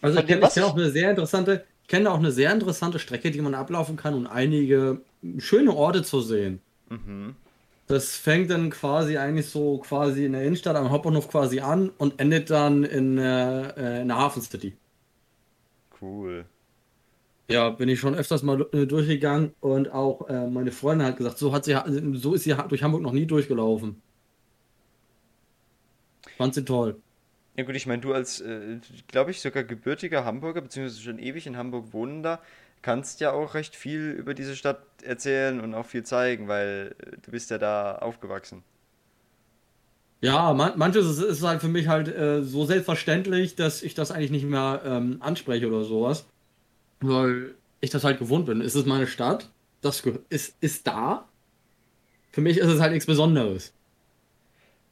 Also 0.02 0.19
ich 0.21 0.26
kenne 0.26 0.49
kenn 0.49 0.62
auch 0.64 0.75
eine 0.76 0.90
sehr 0.90 1.11
interessante, 1.11 1.64
ich 1.83 1.88
kenne 1.88 2.11
auch 2.11 2.19
eine 2.19 2.33
sehr 2.33 2.52
interessante 2.52 2.99
Strecke, 2.99 3.30
die 3.30 3.40
man 3.40 3.54
ablaufen 3.54 3.97
kann 3.97 4.14
und 4.14 4.26
einige 4.26 5.00
schöne 5.38 5.75
Orte 5.75 6.02
zu 6.02 6.21
sehen. 6.21 6.61
Mhm. 6.90 7.37
Das 7.87 8.16
fängt 8.16 8.50
dann 8.50 8.70
quasi 8.70 9.16
eigentlich 9.18 9.49
so 9.49 9.78
quasi 9.78 10.25
in 10.25 10.32
der 10.32 10.42
Innenstadt 10.44 10.76
am 10.76 10.90
Hauptbahnhof 10.90 11.28
quasi 11.28 11.61
an 11.61 11.90
und 11.99 12.20
endet 12.20 12.50
dann 12.50 12.85
in, 12.85 13.18
äh, 13.18 14.02
in 14.02 14.09
der 14.09 14.16
Hafen 14.16 14.42
City. 14.42 14.76
Cool. 16.00 16.47
Ja, 17.49 17.71
bin 17.71 17.88
ich 17.88 17.99
schon 18.00 18.15
öfters 18.15 18.43
mal 18.43 18.67
äh, 18.73 18.86
durchgegangen 18.86 19.54
und 19.60 19.91
auch 19.93 20.28
äh, 20.28 20.49
meine 20.49 20.71
Freundin 20.73 21.06
hat 21.06 21.17
gesagt, 21.17 21.38
so 21.38 21.52
hat 21.52 21.65
sie 21.65 21.76
so 22.15 22.34
ist 22.34 22.45
sie 22.45 22.54
durch 22.69 22.82
Hamburg 22.82 23.02
noch 23.02 23.12
nie 23.12 23.26
durchgelaufen. 23.26 24.02
Fand 26.36 26.54
sie 26.54 26.65
toll. 26.65 27.02
Ja 27.56 27.65
gut, 27.65 27.76
ich 27.76 27.86
meine, 27.86 28.00
du 28.02 28.15
als, 28.15 28.41
äh, 28.41 28.78
glaube 29.08 29.32
ich, 29.32 29.41
sogar 29.41 29.65
gebürtiger 29.65 30.25
Hamburger, 30.25 30.62
beziehungsweise 30.62 31.02
schon 31.02 31.19
ewig 31.19 31.47
in 31.47 31.56
Hamburg 31.56 31.93
wohnender, 31.93 32.41
kannst 32.82 33.21
ja 33.21 33.32
auch 33.32 33.54
recht 33.54 33.76
viel 33.76 34.10
über 34.10 34.34
diese 34.34 34.56
Stadt 34.56 34.82
erzählen 35.02 35.60
und 35.60 35.75
auch 35.75 35.86
viel 35.86 36.04
zeigen, 36.04 36.49
weil 36.49 36.95
äh, 36.99 37.16
du 37.23 37.30
bist 37.30 37.50
ja 37.50 37.58
da 37.58 37.97
aufgewachsen. 37.97 38.62
Ja, 40.23 40.52
man, 40.52 40.76
manches 40.76 41.06
ist, 41.06 41.23
ist 41.23 41.43
halt 41.43 41.60
für 41.60 41.69
mich 41.69 41.88
halt 41.88 42.08
äh, 42.08 42.43
so 42.43 42.66
selbstverständlich, 42.66 43.56
dass 43.56 43.82
ich 43.82 43.95
das 43.95 44.10
eigentlich 44.10 44.30
nicht 44.30 44.45
mehr 44.45 44.82
ähm, 44.84 45.16
anspreche 45.21 45.66
oder 45.66 45.84
sowas. 45.84 46.26
Weil 47.00 47.54
ich 47.80 47.90
das 47.90 48.04
halt 48.04 48.19
gewohnt 48.19 48.47
bin. 48.47 48.60
Es 48.60 48.75
ist 48.75 48.86
meine 48.86 49.06
Stadt, 49.06 49.49
das 49.80 50.02
ist, 50.28 50.56
ist 50.60 50.86
da. 50.86 51.26
Für 52.32 52.43
mich 52.43 52.58
ist 52.58 52.69
es 52.69 52.80
halt 52.80 52.93
nichts 52.93 53.06
Besonderes. 53.06 53.73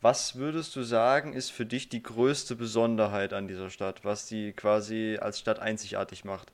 Was 0.01 0.37
würdest 0.37 0.75
du 0.77 0.83
sagen, 0.83 1.33
ist 1.33 1.51
für 1.51 1.67
dich 1.67 1.89
die 1.89 2.03
größte 2.03 2.57
Besonderheit 2.57 3.33
an 3.33 3.49
dieser 3.49 3.69
Stadt, 3.69 4.05
was 4.05 4.27
die 4.27 4.53
quasi 4.53 5.19
als 5.21 5.39
Stadt 5.39 5.59
einzigartig 5.59 6.25
macht? 6.25 6.53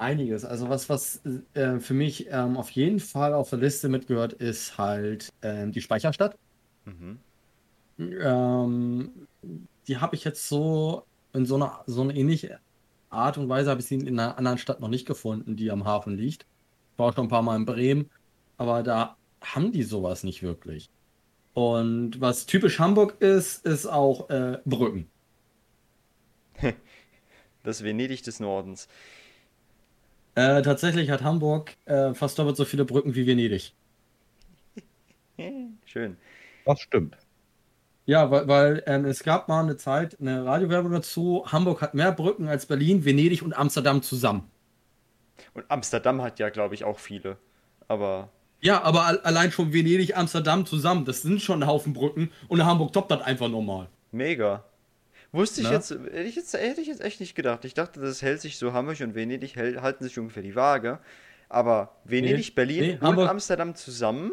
Einiges. 0.00 0.44
Also 0.44 0.68
was, 0.68 0.88
was 0.88 1.20
äh, 1.54 1.78
für 1.78 1.94
mich 1.94 2.26
ähm, 2.30 2.56
auf 2.56 2.70
jeden 2.70 3.00
Fall 3.00 3.34
auf 3.34 3.50
der 3.50 3.58
Liste 3.58 3.88
mitgehört, 3.88 4.32
ist 4.32 4.78
halt 4.78 5.28
ähm, 5.42 5.72
die 5.72 5.80
Speicherstadt. 5.80 6.36
Mhm. 6.84 7.18
Ähm, 7.98 9.10
die 9.86 9.98
habe 9.98 10.16
ich 10.16 10.24
jetzt 10.24 10.48
so 10.48 11.04
in 11.32 11.46
so 11.46 11.56
einer 11.56 11.82
so 11.86 12.02
eine 12.02 12.16
ähnliche 12.16 12.60
Art 13.10 13.38
und 13.38 13.48
Weise 13.48 13.70
habe 13.70 13.80
ich 13.80 13.86
sie 13.86 13.96
in 13.96 14.18
einer 14.18 14.38
anderen 14.38 14.58
Stadt 14.58 14.80
noch 14.80 14.88
nicht 14.88 15.06
gefunden, 15.06 15.56
die 15.56 15.70
am 15.70 15.84
Hafen 15.84 16.16
liegt. 16.16 16.46
Ich 16.92 16.98
war 16.98 17.08
auch 17.08 17.14
schon 17.14 17.26
ein 17.26 17.30
paar 17.30 17.42
Mal 17.42 17.56
in 17.56 17.66
Bremen, 17.66 18.10
aber 18.56 18.82
da 18.82 19.16
haben 19.42 19.72
die 19.72 19.82
sowas 19.82 20.22
nicht 20.24 20.42
wirklich. 20.42 20.90
Und 21.52 22.20
was 22.20 22.46
typisch 22.46 22.78
Hamburg 22.78 23.20
ist, 23.20 23.66
ist 23.66 23.86
auch 23.86 24.30
äh, 24.30 24.58
Brücken. 24.64 25.10
Das 27.62 27.84
Venedig 27.84 28.22
des 28.22 28.40
Nordens. 28.40 28.88
Äh, 30.34 30.62
tatsächlich 30.62 31.10
hat 31.10 31.22
Hamburg 31.22 31.76
äh, 31.86 32.14
fast 32.14 32.38
doppelt 32.38 32.56
so 32.56 32.64
viele 32.64 32.84
Brücken 32.84 33.14
wie 33.14 33.26
Venedig. 33.26 33.74
Schön. 35.84 36.16
Das 36.64 36.80
stimmt. 36.80 37.16
Ja, 38.06 38.30
weil, 38.30 38.48
weil 38.48 38.82
ähm, 38.86 39.04
es 39.04 39.22
gab 39.22 39.48
mal 39.48 39.62
eine 39.62 39.76
Zeit, 39.76 40.18
eine 40.20 40.44
Radiowerbung 40.44 40.92
dazu. 40.92 41.44
Hamburg 41.46 41.82
hat 41.82 41.94
mehr 41.94 42.12
Brücken 42.12 42.48
als 42.48 42.66
Berlin, 42.66 43.04
Venedig 43.04 43.42
und 43.42 43.52
Amsterdam 43.56 44.02
zusammen. 44.02 44.50
Und 45.54 45.70
Amsterdam 45.70 46.22
hat 46.22 46.38
ja, 46.38 46.48
glaube 46.50 46.74
ich, 46.74 46.84
auch 46.84 46.98
viele. 46.98 47.38
Aber 47.88 48.30
Ja, 48.60 48.82
aber 48.82 49.04
al 49.06 49.20
allein 49.20 49.52
schon 49.52 49.72
Venedig, 49.72 50.16
Amsterdam 50.16 50.66
zusammen, 50.66 51.04
das 51.04 51.22
sind 51.22 51.40
schon 51.40 51.62
ein 51.62 51.68
Haufen 51.68 51.92
Brücken 51.92 52.30
und 52.48 52.64
Hamburg 52.64 52.92
toppt 52.92 53.10
das 53.10 53.22
einfach 53.22 53.48
nochmal. 53.48 53.88
mega. 54.12 54.64
Wusste 55.32 55.60
ich 55.60 55.68
Na? 55.68 55.74
jetzt, 55.74 55.90
hätte 55.90 56.22
ich 56.22 56.34
jetzt, 56.36 56.54
hätte 56.54 56.80
ich 56.80 56.88
jetzt 56.88 57.00
echt 57.02 57.20
nicht 57.20 57.34
gedacht. 57.34 57.64
Ich 57.64 57.74
dachte, 57.74 58.00
das 58.00 58.20
hält 58.22 58.40
sich 58.40 58.58
so, 58.58 58.72
Hamburg 58.72 59.00
und 59.00 59.14
Venedig 59.14 59.54
hält, 59.56 59.80
halten 59.80 60.02
sich 60.04 60.18
ungefähr 60.18 60.42
die 60.42 60.56
Waage. 60.56 60.98
Aber 61.48 61.96
Venedig, 62.04 62.48
Nee, 62.48 62.52
Berlin 62.54 62.80
nee, 62.80 62.92
und 62.94 63.02
Hamburg- 63.02 63.28
Amsterdam 63.28 63.74
zusammen. 63.74 64.32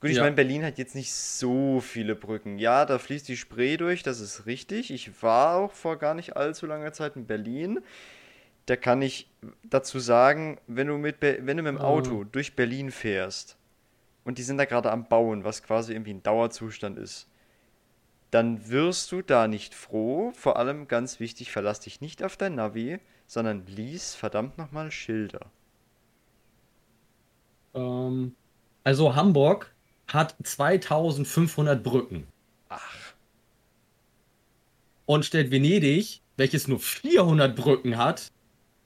Gut, 0.00 0.10
ich 0.10 0.16
Ja. 0.16 0.24
meine, 0.24 0.34
Berlin 0.34 0.64
hat 0.64 0.78
jetzt 0.78 0.96
nicht 0.96 1.12
so 1.14 1.80
viele 1.80 2.16
Brücken. 2.16 2.58
Ja, 2.58 2.84
da 2.84 2.98
fließt 2.98 3.28
die 3.28 3.36
Spree 3.36 3.76
durch, 3.76 4.02
das 4.02 4.18
ist 4.18 4.46
richtig. 4.46 4.90
Ich 4.90 5.22
war 5.22 5.54
auch 5.56 5.72
vor 5.72 5.96
gar 5.98 6.14
nicht 6.14 6.36
allzu 6.36 6.66
langer 6.66 6.92
Zeit 6.92 7.14
in 7.14 7.26
Berlin. 7.26 7.78
Da 8.66 8.74
kann 8.76 9.02
ich 9.02 9.28
dazu 9.68 10.00
sagen, 10.00 10.58
wenn 10.66 10.88
du 10.88 10.98
mit, 10.98 11.16
wenn 11.20 11.46
du 11.56 11.62
mit 11.62 11.66
dem 11.72 11.78
Ah. 11.78 11.84
Auto 11.84 12.24
durch 12.24 12.56
Berlin 12.56 12.90
fährst 12.90 13.56
und 14.24 14.38
die 14.38 14.42
sind 14.42 14.58
da 14.58 14.64
gerade 14.64 14.90
am 14.90 15.08
Bauen, 15.08 15.44
was 15.44 15.62
quasi 15.62 15.92
irgendwie 15.92 16.14
ein 16.14 16.22
Dauerzustand 16.24 16.98
ist, 16.98 17.28
dann 18.32 18.68
wirst 18.70 19.12
du 19.12 19.22
da 19.22 19.46
nicht 19.46 19.74
froh. 19.74 20.32
Vor 20.34 20.56
allem 20.56 20.88
ganz 20.88 21.20
wichtig, 21.20 21.52
verlass 21.52 21.80
dich 21.80 22.00
nicht 22.00 22.24
auf 22.24 22.36
dein 22.36 22.56
Navi, 22.56 22.98
sondern 23.26 23.66
lies 23.66 24.14
verdammt 24.14 24.58
nochmal 24.58 24.90
Schilder. 24.90 25.52
Ähm, 27.74 28.34
also 28.84 29.14
Hamburg 29.14 29.74
hat 30.08 30.34
2500 30.42 31.82
Brücken 31.82 32.26
Ach, 32.68 33.14
und 35.06 35.24
stellt 35.26 35.50
Venedig, 35.50 36.22
welches 36.36 36.68
nur 36.68 36.80
400 36.80 37.54
Brücken 37.54 37.98
hat, 37.98 38.32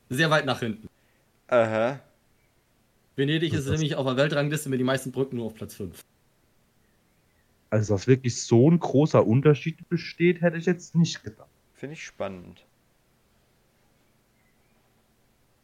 sehr 0.09 0.31
weit 0.31 0.45
nach 0.47 0.61
hinten. 0.61 0.89
aha. 1.49 2.01
Venedig 3.17 3.55
ist 3.55 3.67
nämlich 3.69 3.95
auf 3.97 4.07
der 4.07 4.17
Weltrangliste 4.17 4.69
mit 4.69 4.79
den 4.81 4.87
meisten 4.87 5.13
Brücken 5.13 5.37
nur 5.37 5.47
auf 5.47 5.55
Platz 5.55 5.75
5. 5.75 6.05
Also, 7.71 7.95
dass 7.95 8.07
wirklich 8.07 8.43
so 8.43 8.71
ein 8.71 8.79
großer 8.79 9.27
Unterschied 9.27 9.89
besteht, 9.89 10.41
hätte 10.41 10.57
ich 10.57 10.67
jetzt 10.67 10.95
nicht 10.95 11.23
gedacht. 11.25 11.49
Finde 11.75 11.95
ich 11.95 12.05
spannend. 12.05 12.65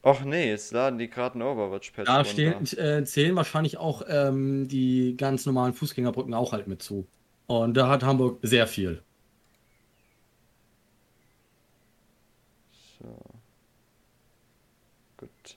Och 0.04 0.24
nee, 0.24 0.48
jetzt 0.48 0.72
laden 0.72 0.98
die 0.98 1.08
gerade 1.08 1.38
ein 1.38 1.42
Overwatch-Patch 1.42 2.06
Da 2.06 2.24
stehen, 2.24 2.66
äh, 2.76 3.04
zählen 3.04 3.36
wahrscheinlich 3.36 3.76
auch 3.78 4.02
ähm, 4.08 4.66
die 4.66 5.16
ganz 5.16 5.46
normalen 5.46 5.74
Fußgängerbrücken 5.74 6.34
auch 6.34 6.52
halt 6.52 6.66
mit 6.66 6.82
zu. 6.82 7.06
Und 7.46 7.76
da 7.76 7.88
hat 7.88 8.02
Hamburg 8.02 8.40
sehr 8.42 8.66
viel. 8.66 9.02
So. 12.98 13.16
Gut. 15.18 15.56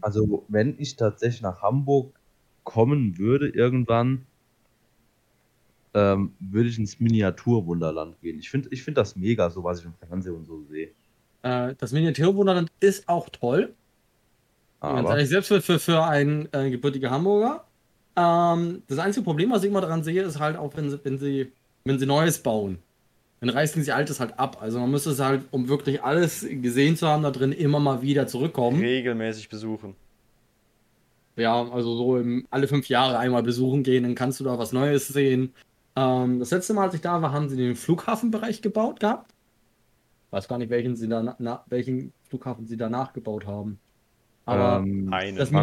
Also, 0.00 0.44
wenn 0.48 0.76
ich 0.78 0.96
tatsächlich 0.96 1.42
nach 1.42 1.60
Hamburg 1.60 2.14
kommen 2.64 3.18
würde, 3.18 3.48
irgendwann, 3.48 4.26
ähm, 5.94 6.32
würde 6.40 6.68
ich 6.68 6.78
ins 6.78 6.98
Miniaturwunderland 6.98 8.20
gehen. 8.20 8.38
Ich 8.38 8.50
finde 8.50 8.68
ich 8.72 8.82
find 8.82 8.96
das 8.96 9.14
mega, 9.16 9.48
so 9.50 9.62
was 9.62 9.80
ich 9.80 9.84
im 9.84 9.94
Fernsehen 9.94 10.34
und 10.34 10.44
so 10.44 10.62
sehe. 10.64 10.90
Äh, 11.42 11.74
das 11.78 11.92
Miniaturwunderland 11.92 12.70
ist 12.80 13.08
auch 13.08 13.28
toll. 13.28 13.74
Aber 14.80 15.10
ehrlich, 15.10 15.28
selbst 15.28 15.48
für, 15.48 15.62
für, 15.62 15.78
für 15.78 16.04
einen 16.04 16.48
äh, 16.52 16.70
gebürtiger 16.70 17.10
Hamburger. 17.10 17.64
Ähm, 18.16 18.82
das 18.86 18.98
einzige 18.98 19.24
Problem, 19.24 19.50
was 19.50 19.62
ich 19.62 19.70
immer 19.70 19.80
daran 19.80 20.02
sehe, 20.02 20.22
ist 20.22 20.38
halt 20.38 20.56
auch, 20.56 20.76
wenn 20.76 20.90
sie, 20.90 21.00
wenn 21.04 21.18
sie, 21.18 21.52
wenn 21.84 21.98
sie 21.98 22.06
Neues 22.06 22.38
bauen. 22.38 22.78
Dann 23.40 23.50
reißen 23.50 23.82
sie 23.82 23.92
Altes 23.92 24.20
halt 24.20 24.38
ab. 24.38 24.58
Also 24.60 24.80
man 24.80 24.90
müsste 24.90 25.10
es 25.10 25.20
halt, 25.20 25.42
um 25.50 25.68
wirklich 25.68 26.02
alles 26.02 26.46
gesehen 26.48 26.96
zu 26.96 27.06
haben, 27.06 27.22
da 27.22 27.30
drin 27.30 27.52
immer 27.52 27.80
mal 27.80 28.02
wieder 28.02 28.26
zurückkommen. 28.26 28.80
Regelmäßig 28.80 29.48
besuchen. 29.48 29.94
Ja, 31.36 31.68
also 31.70 31.96
so 31.96 32.16
im, 32.16 32.46
alle 32.50 32.68
fünf 32.68 32.88
Jahre 32.88 33.18
einmal 33.18 33.42
besuchen 33.42 33.82
gehen, 33.82 34.04
dann 34.04 34.14
kannst 34.14 34.40
du 34.40 34.44
da 34.44 34.58
was 34.58 34.72
Neues 34.72 35.08
sehen. 35.08 35.52
Ähm, 35.96 36.38
das 36.38 36.50
letzte 36.50 36.74
Mal, 36.74 36.84
als 36.84 36.94
ich 36.94 37.00
da 37.00 37.22
war, 37.22 37.32
haben 37.32 37.48
sie 37.48 37.56
den 37.56 37.76
Flughafenbereich 37.76 38.62
gebaut 38.62 39.00
gehabt. 39.00 39.32
Weiß 40.30 40.48
gar 40.48 40.58
nicht, 40.58 40.70
welchen, 40.70 40.96
sie 40.96 41.08
da, 41.08 41.36
na, 41.38 41.64
welchen 41.68 42.12
Flughafen 42.28 42.66
sie 42.66 42.76
danach 42.76 43.12
gebaut 43.12 43.46
haben. 43.46 43.78
Aber 44.46 44.84
ähm, 44.84 45.10
das 45.36 45.50
ich. 45.50 45.54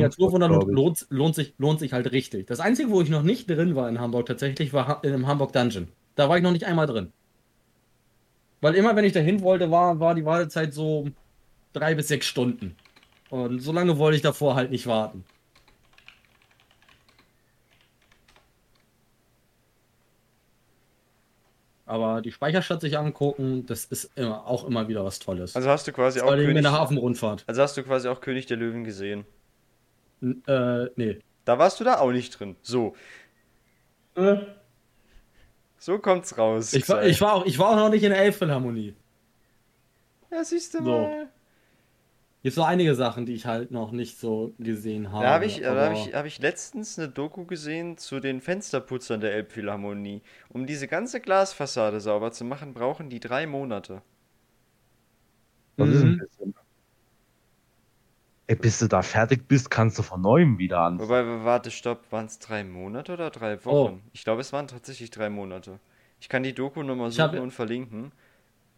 lohnt, 0.73 1.05
lohnt, 1.09 1.35
sich, 1.35 1.53
lohnt 1.57 1.79
sich 1.79 1.93
halt 1.93 2.11
richtig. 2.11 2.47
Das 2.47 2.59
Einzige, 2.59 2.89
wo 2.89 3.01
ich 3.01 3.09
noch 3.09 3.21
nicht 3.21 3.49
drin 3.49 3.75
war 3.75 3.87
in 3.87 3.99
Hamburg 3.99 4.25
tatsächlich, 4.25 4.73
war 4.73 5.03
im 5.03 5.27
Hamburg 5.27 5.53
Dungeon. 5.53 5.87
Da 6.15 6.29
war 6.29 6.37
ich 6.37 6.43
noch 6.43 6.51
nicht 6.51 6.65
einmal 6.65 6.87
drin. 6.87 7.11
Weil 8.61 8.75
immer, 8.75 8.95
wenn 8.95 9.05
ich 9.05 9.13
dahin 9.13 9.41
wollte, 9.41 9.71
war, 9.71 9.99
war 9.99 10.15
die 10.15 10.25
Wartezeit 10.25 10.73
so 10.73 11.07
drei 11.73 11.95
bis 11.95 12.07
sechs 12.07 12.25
Stunden. 12.25 12.75
Und 13.29 13.59
so 13.59 13.71
lange 13.71 13.97
wollte 13.97 14.15
ich 14.15 14.21
davor 14.21 14.55
halt 14.55 14.71
nicht 14.71 14.87
warten. 14.87 15.23
Aber 21.91 22.21
die 22.21 22.31
Speicherstadt 22.31 22.79
sich 22.79 22.97
angucken, 22.97 23.65
das 23.65 23.83
ist 23.83 24.11
immer, 24.15 24.47
auch 24.47 24.63
immer 24.63 24.87
wieder 24.87 25.03
was 25.03 25.19
Tolles. 25.19 25.57
Also 25.57 25.69
hast 25.69 25.85
du 25.87 25.91
quasi 25.91 26.19
Vor 26.19 26.29
auch 26.29 26.31
allem 26.31 26.41
in 26.43 26.47
König, 26.47 26.61
der 26.63 26.71
Hafenrundfahrt. 26.71 27.43
also 27.47 27.61
hast 27.61 27.75
du 27.75 27.83
quasi 27.83 28.07
auch 28.07 28.21
König 28.21 28.45
der 28.45 28.55
Löwen 28.55 28.85
gesehen. 28.85 29.25
N 30.21 30.41
äh, 30.47 30.85
nee. 30.95 31.19
Da 31.43 31.59
warst 31.59 31.81
du 31.81 31.83
da 31.83 31.97
auch 31.99 32.11
nicht 32.13 32.39
drin. 32.39 32.55
So, 32.61 32.95
so 35.77 35.99
kommt's 35.99 36.37
raus. 36.37 36.71
Ich 36.73 36.87
war, 36.87 37.03
ich, 37.05 37.19
war 37.19 37.33
auch, 37.33 37.45
ich 37.45 37.59
war 37.59 37.71
auch 37.71 37.75
noch 37.75 37.89
nicht 37.89 38.03
in 38.03 38.11
der 38.11 38.21
Elbphilharmonie. 38.21 38.95
Ja, 40.31 40.43
siehst 40.45 40.73
du 40.73 40.83
So. 40.83 40.91
mal. 40.91 41.27
Gibt 42.43 42.55
so 42.55 42.63
einige 42.63 42.95
Sachen, 42.95 43.27
die 43.27 43.33
ich 43.35 43.45
halt 43.45 43.69
noch 43.69 43.91
nicht 43.91 44.17
so 44.19 44.53
gesehen 44.57 45.11
habe. 45.11 45.23
Da 45.25 45.31
habe 45.33 45.45
ich, 45.45 45.61
da 45.61 45.71
aber- 45.73 45.85
hab 45.85 45.93
ich, 45.93 46.13
hab 46.15 46.25
ich 46.25 46.39
letztens 46.39 46.97
eine 46.97 47.07
Doku 47.07 47.45
gesehen 47.45 47.97
zu 47.97 48.19
den 48.19 48.41
Fensterputzern 48.41 49.21
der 49.21 49.33
Elbphilharmonie. 49.33 50.23
Um 50.49 50.65
diese 50.65 50.87
ganze 50.87 51.21
Glasfassade 51.21 51.99
sauber 52.01 52.31
zu 52.31 52.43
machen, 52.43 52.73
brauchen 52.73 53.09
die 53.09 53.19
drei 53.19 53.45
Monate. 53.45 54.01
Das 55.77 55.89
ist 55.89 56.01
ein 56.01 56.13
Mhm. 56.13 56.17
bisschen. 56.19 56.55
Ey, 58.47 58.55
bis 58.55 58.79
du 58.79 58.87
da 58.87 59.01
fertig 59.03 59.47
bist, 59.47 59.69
kannst 59.69 59.97
du 59.99 60.03
von 60.03 60.19
neuem 60.21 60.57
wieder 60.57 60.79
an. 60.79 60.99
Wobei, 60.99 61.23
warte, 61.45 61.69
stopp, 61.71 62.11
waren 62.11 62.25
es 62.25 62.39
drei 62.39 62.63
Monate 62.63 63.13
oder 63.13 63.29
drei 63.29 63.57
Oh. 63.59 63.65
Wochen? 63.65 64.01
Ich 64.13 64.23
glaube, 64.23 64.41
es 64.41 64.51
waren 64.51 64.67
tatsächlich 64.67 65.09
drei 65.11 65.29
Monate. 65.29 65.79
Ich 66.19 66.27
kann 66.27 66.43
die 66.43 66.53
Doku 66.53 66.83
nochmal 66.83 67.09
Ich 67.09 67.19
hab- 67.19 67.31
suchen 67.31 67.43
und 67.43 67.51
verlinken. 67.51 68.11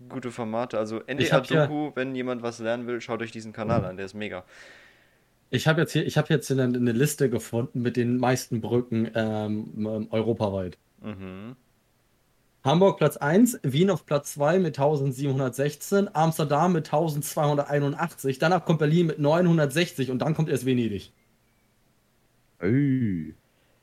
Gute 0.10 0.32
Formate. 0.32 0.78
Also 0.78 1.02
NDR 1.06 1.32
hab 1.32 1.50
ja- 1.50 1.68
Doku, 1.68 1.92
wenn 1.96 2.16
jemand 2.16 2.42
was 2.42 2.60
lernen 2.60 2.88
will, 2.88 3.02
schaut 3.02 3.22
euch 3.22 3.32
diesen 3.32 3.54
Kanal 3.54 3.86
an, 3.86 3.98
der 3.98 4.06
ist 4.06 4.14
mega. 4.14 4.44
Ich 5.50 5.68
habe 5.68 5.82
jetzt 5.82 5.92
hier, 5.94 6.06
ich 6.06 6.18
habe 6.18 6.34
jetzt 6.34 6.52
eine, 6.52 6.64
eine 6.64 6.92
Liste 6.92 7.30
gefunden 7.30 7.82
mit 7.82 7.96
den 7.96 8.18
meisten 8.18 8.60
Brücken 8.60 9.10
ähm, 9.14 10.08
europaweit. 10.10 10.78
Mhm. 11.02 11.56
Hamburg 12.64 12.98
Platz 12.98 13.18
1, 13.18 13.60
Wien 13.64 13.90
auf 13.90 14.06
Platz 14.06 14.34
2 14.36 14.58
mit 14.60 14.80
1716, 14.80 16.10
Amsterdam 16.16 16.72
mit 16.74 16.86
1281, 16.88 18.40
danach 18.40 18.64
kommt 18.64 18.80
Berlin 18.80 19.08
mit 19.08 19.20
960 19.20 20.10
und 20.12 20.20
dann 20.20 20.34
kommt 20.34 20.50
erst 20.50 20.66
Venedig. 20.66 21.12
Ey. 22.60 23.36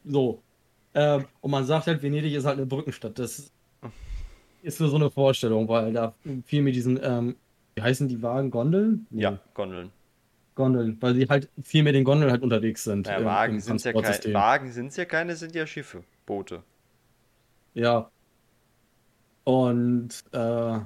So. 0.04 0.42
Ähm, 0.94 1.26
und 1.40 1.50
man 1.50 1.66
sagt 1.66 1.86
halt, 1.86 2.02
Venedig 2.02 2.32
ist 2.34 2.46
halt 2.46 2.56
eine 2.56 2.66
Brückenstadt. 2.66 3.18
Das 3.18 3.52
ist 4.62 4.80
nur 4.80 4.88
so 4.88 4.96
eine 4.96 5.10
Vorstellung, 5.10 5.68
weil 5.68 5.92
da 5.92 6.14
viel 6.44 6.62
mit 6.62 6.74
diesen, 6.74 6.98
ähm, 7.02 7.36
wie 7.74 7.82
heißen 7.82 8.08
die 8.08 8.22
Wagen? 8.22 8.50
Gondeln? 8.50 9.06
Nee, 9.10 9.22
Ja, 9.22 9.38
Gondeln. 9.54 9.90
Gondeln, 10.54 10.98
weil 11.00 11.14
sie 11.14 11.26
halt 11.28 11.48
viel 11.62 11.82
mit 11.82 11.94
den 11.94 12.04
Gondeln 12.04 12.30
halt 12.30 12.42
unterwegs 12.42 12.84
sind. 12.84 13.06
Ja, 13.06 13.16
im- 13.16 13.24
Wagen 13.24 13.54
im 13.54 13.60
sind 13.60 13.82
ja 13.84 13.92
keine. 13.92 14.34
Wagen 14.34 14.72
sind 14.72 14.96
ja 14.96 15.04
keine, 15.04 15.36
sind 15.36 15.54
ja 15.54 15.66
Schiffe, 15.66 16.04
Boote. 16.26 16.62
Ja. 17.74 18.10
Und 19.44 20.24
äh, 20.32 20.78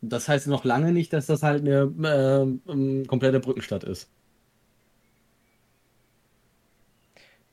das 0.00 0.28
heißt 0.28 0.46
noch 0.46 0.64
lange 0.64 0.92
nicht, 0.92 1.12
dass 1.12 1.26
das 1.26 1.42
halt 1.42 1.62
eine 1.62 1.92
ähm, 2.42 2.62
ähm, 2.68 3.06
komplette 3.06 3.40
Brückenstadt 3.40 3.84
ist. 3.84 4.08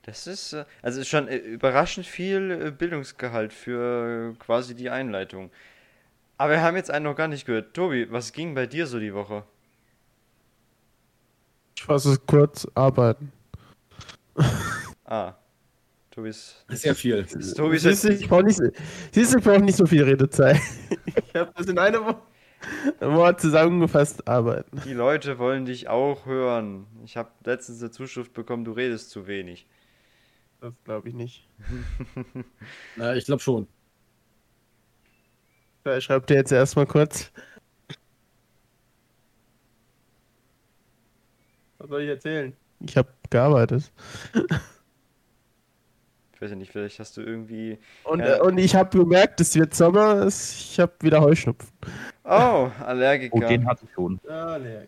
Das 0.06 0.28
ist, 0.28 0.54
äh, 0.54 0.65
also 0.84 1.02
ist 1.02 1.08
schon 1.08 1.28
äh, 1.28 1.38
überraschend 1.38 2.06
viel 2.06 2.52
äh, 2.52 2.72
Bildungsgehalt 2.72 3.52
für 3.54 4.36
quasi 4.38 4.76
die 4.76 4.91
Einleitung. 4.91 5.50
Aber 6.38 6.52
wir 6.52 6.62
haben 6.62 6.76
jetzt 6.76 6.91
einen 6.91 7.06
noch 7.06 7.15
gar 7.15 7.28
nicht 7.28 7.46
gehört. 7.48 7.74
Tobi, 7.74 8.12
was 8.12 8.32
ging 8.32 8.54
bei 8.54 8.68
dir 8.68 8.86
so 8.86 9.00
die 9.00 9.13
Woche? 9.15 9.44
Ich 11.76 11.84
fasse 11.84 12.12
es 12.13 12.26
kurz, 12.26 12.68
arbeiten. 12.76 13.32
Ah, 15.08 15.36
Tobis. 16.10 16.65
Sehr 16.70 16.96
viel. 16.96 17.24
Tobi 17.56 17.76
ist 17.76 17.84
Siehst 17.84 18.04
du, 18.06 18.10
ich 18.10 18.28
brauche 18.28 18.41
nicht, 18.44 18.60
siehst 19.12 19.36
du, 19.36 19.38
ich 19.38 19.62
nicht 19.62 19.76
so 19.78 19.86
viel 19.86 20.04
Redezeit. 20.04 20.60
Ich 21.28 21.36
habe 21.36 21.52
das 21.56 21.68
in 21.68 21.78
einem 21.78 22.06
Wo- 22.06 23.06
Wort 23.15 23.39
zusammengefasst, 23.39 24.28
arbeiten. 24.28 24.82
Die 24.84 24.94
Leute 24.94 25.38
wollen 25.38 25.65
dich 25.65 25.89
auch 25.89 26.26
hören. 26.26 26.88
Ich 27.04 27.18
habe 27.18 27.30
letztens 27.44 27.82
eine 27.82 27.91
Zuschrift 27.91 28.34
bekommen, 28.34 28.65
du 28.65 28.72
redest 28.72 29.12
zu 29.12 29.28
wenig. 29.28 29.68
Das 30.62 30.74
glaube 30.84 31.10
ich 31.10 31.15
nicht. 31.15 31.48
Äh, 33.00 33.18
ich 33.18 33.26
glaube 33.26 33.41
schon. 33.41 33.68
Ja, 35.86 35.98
Ich 35.98 36.04
schreibe 36.06 36.26
dir 36.26 36.36
jetzt 36.36 36.52
erstmal 36.52 36.86
kurz. 36.88 37.32
Was 41.78 41.89
soll 41.89 42.02
ich 42.04 42.10
erzählen? 42.10 42.56
Ich 42.80 42.98
habe 42.98 43.10
gearbeitet. 43.30 43.91
Ich 46.34 46.41
weiß 46.41 46.50
ja 46.52 46.56
nicht, 46.56 46.72
vielleicht 46.72 47.00
hast 47.00 47.15
du 47.18 47.22
irgendwie. 47.22 47.78
Und, 48.04 48.20
Ja. 48.20 48.38
äh, 48.38 48.41
und 48.41 48.58
ich 48.58 48.76
habe 48.76 48.98
gemerkt, 48.98 49.39
es 49.41 49.56
wird 49.56 49.74
Sommer, 49.74 50.26
ich 50.28 50.80
habe 50.80 50.94
wieder 51.02 51.22
Heuschnupfen. 51.22 51.70
Oh, 52.24 52.30
Oh, 52.30 52.72
Allergiker. 52.84 53.48
den 53.48 53.65
hatte 53.68 53.86
ich 53.86 53.94
schon. 53.94 54.20
Nee. 54.26 54.88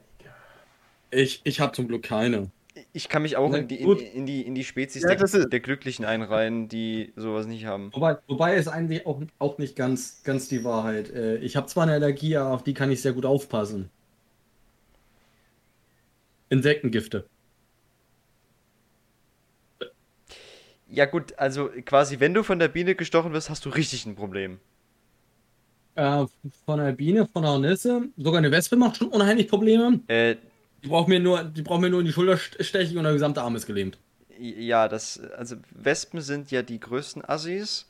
Ich, 1.11 1.41
ich 1.45 1.59
habe 1.61 1.71
zum 1.73 1.87
Glück 1.87 2.03
keine. 2.03 2.49
Ich 2.97 3.09
kann 3.09 3.21
mich 3.21 3.37
auch 3.37 3.51
Na 3.51 3.59
in 3.59 3.67
die, 3.67 3.75
in, 3.75 3.97
in 3.99 4.25
die, 4.25 4.41
in 4.41 4.55
die 4.55 4.63
Spezies 4.63 5.03
Ja, 5.03 5.13
der, 5.13 5.45
der 5.45 5.59
Glücklichen 5.59 6.03
einreihen, 6.03 6.67
die 6.67 7.13
sowas 7.15 7.45
nicht 7.45 7.67
haben. 7.67 7.91
Wobei, 7.93 8.17
wobei 8.25 8.55
ist 8.55 8.67
eigentlich 8.67 9.05
auch, 9.05 9.21
auch 9.37 9.59
nicht 9.59 9.75
ganz, 9.75 10.23
ganz 10.23 10.47
die 10.47 10.63
Wahrheit. 10.63 11.11
Äh, 11.11 11.37
ich 11.37 11.55
habe 11.55 11.67
zwar 11.67 11.83
eine 11.83 11.93
Allergie, 11.93 12.35
aber 12.37 12.55
auf 12.55 12.63
die 12.63 12.73
kann 12.73 12.89
ich 12.89 13.03
sehr 13.03 13.13
gut 13.13 13.27
aufpassen. 13.27 13.91
Insektengifte. 16.49 17.27
Ja, 20.89 21.05
gut, 21.05 21.37
also 21.37 21.69
quasi, 21.85 22.19
wenn 22.19 22.33
du 22.33 22.41
von 22.41 22.57
der 22.57 22.69
Biene 22.69 22.95
gestochen 22.95 23.31
wirst, 23.31 23.51
hast 23.51 23.63
du 23.65 23.69
richtig 23.69 24.07
ein 24.07 24.15
Problem. 24.15 24.59
Äh, 25.93 26.25
von 26.65 26.79
der 26.79 26.93
Biene, 26.93 27.27
von 27.27 27.43
der 27.43 27.51
Hornisse, 27.51 28.09
sogar 28.17 28.39
eine 28.39 28.49
Wespe 28.49 28.75
macht 28.75 28.97
schon 28.97 29.09
unheimlich 29.09 29.47
Probleme. 29.47 29.99
Äh, 30.07 30.37
Die 30.83 30.87
braucht 30.89 31.07
mir 31.07 31.19
nur, 31.19 31.43
die 31.43 31.61
braucht 31.61 31.81
mir 31.81 31.89
nur 31.89 31.99
in 32.01 32.05
die 32.05 32.11
Schulter 32.13 32.33
st- 32.35 32.63
stechen 32.63 32.97
und 32.97 33.03
der 33.03 33.13
gesamte 33.13 33.41
Arm 33.41 33.55
ist 33.55 33.65
gelähmt. 33.65 33.97
ja, 34.39 34.87
das, 34.87 35.19
also 35.37 35.55
Wespen 35.71 36.21
sind 36.21 36.51
ja 36.51 36.61
die 36.61 36.79
größten 36.79 37.23
Assis. 37.27 37.87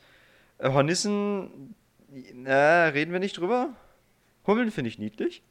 Äh, 0.59 0.69
Hornissen, 0.71 1.75
na, 2.33 2.85
reden 2.87 3.11
wir 3.11 3.19
nicht 3.19 3.37
drüber. 3.37 3.69
Hummeln 4.45 4.71
finde 4.71 4.89
ich 4.89 4.97
niedlich. 4.99 5.43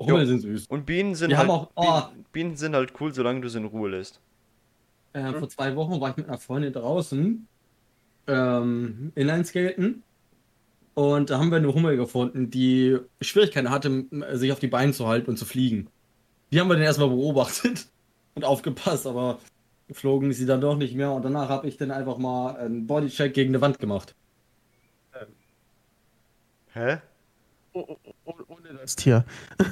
Hummel 0.00 0.22
Jo. 0.22 0.26
sind 0.26 0.40
süß. 0.40 0.66
Und 0.66 0.84
Bienen 0.84 1.14
sind 1.14 1.30
Die 1.30 1.36
halt, 1.36 1.48
haben 1.48 1.54
auch- 1.54 1.70
oh. 1.76 1.82
Bienen, 2.10 2.24
Bienen 2.32 2.56
sind 2.56 2.74
halt 2.74 2.92
cool, 3.00 3.14
solange 3.14 3.40
du 3.40 3.48
sie 3.48 3.58
in 3.58 3.64
Ruhe 3.64 3.88
lässt. 3.90 4.20
Äh, 5.12 5.32
vor 5.32 5.48
zwei 5.48 5.74
Wochen 5.76 6.00
war 6.00 6.10
ich 6.10 6.16
mit 6.16 6.28
einer 6.28 6.36
Freundin 6.38 6.72
draußen 6.74 7.46
ähm, 8.26 9.12
Inlineskaten 9.14 10.02
und 10.94 11.30
da 11.30 11.38
haben 11.38 11.50
wir 11.50 11.58
eine 11.58 11.72
Hummel 11.72 11.96
gefunden, 11.96 12.50
die 12.50 12.98
Schwierigkeiten 13.20 13.70
hatte, 13.70 14.04
sich 14.32 14.50
auf 14.52 14.58
die 14.58 14.66
Beine 14.66 14.92
zu 14.92 15.06
halten 15.06 15.30
und 15.30 15.36
zu 15.38 15.44
fliegen. 15.46 15.88
Die 16.50 16.60
haben 16.60 16.68
wir 16.68 16.74
dann 16.74 16.82
erstmal 16.84 17.08
beobachtet 17.08 17.86
und 18.34 18.44
aufgepasst, 18.44 19.06
aber 19.06 19.38
geflogen 19.88 20.30
ist 20.30 20.38
sie 20.38 20.46
dann 20.46 20.60
doch 20.60 20.76
nicht 20.76 20.94
mehr 20.94 21.12
und 21.12 21.22
danach 21.24 21.48
habe 21.48 21.68
ich 21.68 21.76
dann 21.76 21.90
einfach 21.90 22.18
mal 22.18 22.56
einen 22.56 22.86
Bodycheck 22.86 23.34
gegen 23.34 23.50
eine 23.50 23.60
Wand 23.60 23.78
gemacht. 23.78 24.14
Hä? 26.72 26.98
Oh, 27.72 27.84
oh, 27.88 27.96
oh, 28.24 28.34
ohne 28.48 28.74
das 28.80 28.96
Tier. 28.96 29.24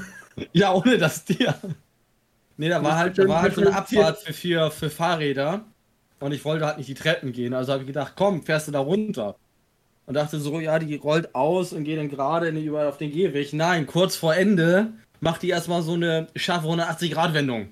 Ja, 0.53 0.75
ohne 0.75 0.99
das 0.99 1.25
Tier. 1.25 1.55
Nee, 2.57 2.69
da 2.69 2.83
war 2.83 2.97
halt, 2.99 3.17
da 3.17 3.29
war 3.29 3.41
halt 3.43 3.55
so 3.55 3.61
eine 3.61 3.73
Abfahrt 3.77 4.19
für, 4.19 4.33
für, 4.33 4.71
für 4.73 4.91
Fahrräder. 4.91 5.65
Und 6.19 6.33
ich 6.33 6.45
wollte 6.45 6.67
halt 6.67 6.77
nicht 6.79 6.89
die 6.89 6.95
Treppen 6.95 7.31
gehen. 7.33 7.55
Also 7.55 7.73
habe 7.73 7.83
ich 7.83 7.87
gedacht, 7.87 8.15
komm, 8.17 8.43
fährst 8.43 8.67
du 8.67 8.73
da 8.73 8.81
runter. 8.81 9.37
Und 10.07 10.15
dachte 10.15 10.41
so, 10.41 10.59
ja, 10.59 10.81
die 10.81 10.97
rollt 10.97 11.37
aus 11.37 11.73
und 11.73 11.85
geht 11.85 11.99
dann 12.01 12.09
gerade 12.09 12.49
in- 12.49 12.57
über 12.57 12.89
auf 12.89 12.99
den 12.99 13.13
Gehweg. 13.13 13.53
Nein, 13.53 13.87
kurz 13.87 14.17
vor 14.17 14.35
Ende 14.35 14.93
macht 15.25 15.43
die 15.43 15.49
erstmal 15.49 15.83
so 15.83 15.95
eine 15.95 16.29
scharfe 16.37 16.69
180-Grad-Wendung. 16.69 17.71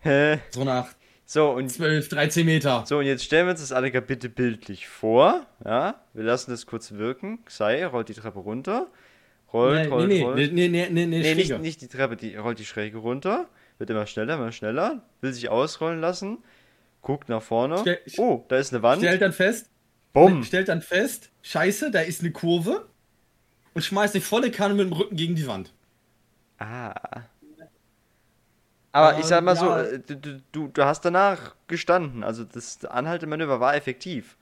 Hä? 0.00 0.38
So 0.50 0.64
nach 0.64 0.88
So, 1.26 1.50
und 1.50 1.68
12, 1.68 2.08
13 2.08 2.46
Meter. 2.46 2.84
So, 2.86 2.98
und 2.98 3.04
jetzt 3.06 3.24
stellen 3.24 3.46
wir 3.46 3.50
uns 3.50 3.60
das 3.60 3.72
alle 3.72 3.90
bitte 4.00 4.28
bildlich 4.28 4.88
vor. 4.88 5.44
Ja, 5.64 6.00
wir 6.14 6.24
lassen 6.24 6.50
das 6.52 6.66
kurz 6.66 6.92
wirken. 6.92 7.40
Sei 7.48 7.84
rollt 7.86 8.08
die 8.08 8.14
Treppe 8.14 8.38
runter. 8.38 8.86
Rollt, 9.52 9.82
Nee, 9.84 9.88
rollt, 9.88 10.08
nee, 10.08 10.22
rollt. 10.22 10.36
nee, 10.36 10.68
nee, 10.68 10.68
nee, 10.68 11.06
nee, 11.06 11.06
nee, 11.06 11.34
nicht, 11.34 11.58
nicht 11.60 11.80
die 11.80 11.88
Treppe, 11.88 12.16
die 12.16 12.36
rollt 12.36 12.58
die 12.58 12.64
Schräge 12.64 12.98
runter. 12.98 13.48
Wird 13.78 13.90
immer 13.90 14.06
schneller, 14.06 14.34
immer 14.34 14.52
schneller. 14.52 15.02
Will 15.20 15.32
sich 15.32 15.48
ausrollen 15.48 16.00
lassen. 16.00 16.38
Guckt 17.02 17.28
nach 17.28 17.42
vorne. 17.42 17.78
Stell- 17.78 18.00
oh, 18.18 18.44
da 18.48 18.56
ist 18.56 18.72
eine 18.72 18.82
Wand. 18.82 19.02
Stellt 19.02 19.22
dann 19.22 19.32
fest, 19.32 19.70
Bumm. 20.12 20.42
stellt 20.44 20.68
dann 20.68 20.82
fest, 20.82 21.30
scheiße, 21.42 21.90
da 21.90 22.00
ist 22.00 22.20
eine 22.22 22.32
Kurve. 22.32 22.86
Und 23.74 23.82
schmeißt 23.82 24.14
die 24.14 24.20
volle 24.20 24.50
Kanne 24.50 24.74
mit 24.74 24.86
dem 24.86 24.92
Rücken 24.94 25.16
gegen 25.16 25.34
die 25.34 25.46
Wand. 25.46 25.72
Ah. 26.58 27.28
Aber 28.92 29.18
ich 29.18 29.24
Ähm, 29.24 29.26
sag 29.26 29.44
mal 29.44 29.56
so, 29.56 29.66
ja. 29.66 29.82
äh, 29.82 30.00
du, 30.00 30.42
du, 30.52 30.68
du 30.68 30.84
hast 30.84 31.02
danach 31.04 31.54
gestanden. 31.66 32.24
Also 32.24 32.44
das 32.44 32.84
Anhaltemanöver 32.84 33.60
war 33.60 33.74
effektiv. 33.76 34.36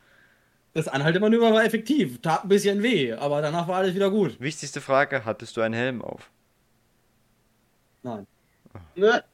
Das 0.74 0.88
Anhaltemanöver 0.88 1.52
war 1.52 1.64
effektiv, 1.64 2.20
tat 2.20 2.44
ein 2.44 2.48
bisschen 2.48 2.82
weh, 2.82 3.12
aber 3.14 3.40
danach 3.42 3.66
war 3.68 3.76
alles 3.76 3.94
wieder 3.94 4.10
gut. 4.10 4.38
Wichtigste 4.40 4.80
Frage, 4.80 5.24
hattest 5.24 5.56
du 5.56 5.60
einen 5.62 5.74
Helm 5.74 6.00
auf? 6.02 6.30
Nein. 8.02 8.26
Ne? 8.96 9.24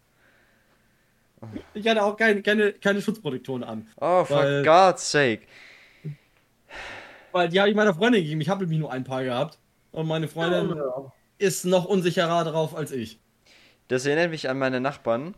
Ich 1.74 1.86
hatte 1.88 2.02
auch 2.02 2.16
keine, 2.16 2.42
keine, 2.42 2.72
keine 2.74 3.00
Schutzprotektoren 3.02 3.64
an. 3.64 3.86
Oh, 4.00 4.24
for 4.24 4.62
God's 4.62 5.10
sake. 5.10 5.42
Weil 7.32 7.48
die 7.48 7.60
habe 7.60 7.70
ich 7.70 7.76
meiner 7.76 7.94
Freundin 7.94 8.22
gegeben. 8.22 8.40
Ich 8.40 8.48
habe 8.48 8.62
nämlich 8.62 8.78
nur 8.80 8.92
ein 8.92 9.04
paar 9.04 9.22
gehabt. 9.24 9.58
Und 9.92 10.06
meine 10.06 10.28
Freundin 10.28 10.82
ist 11.40 11.64
noch 11.64 11.84
unsicherer 11.86 12.44
drauf 12.44 12.74
als 12.76 12.92
ich. 12.92 13.20
Das 13.88 14.06
erinnert 14.06 14.30
mich 14.30 14.48
an 14.48 14.58
meine 14.58 14.80
Nachbarn. 14.80 15.34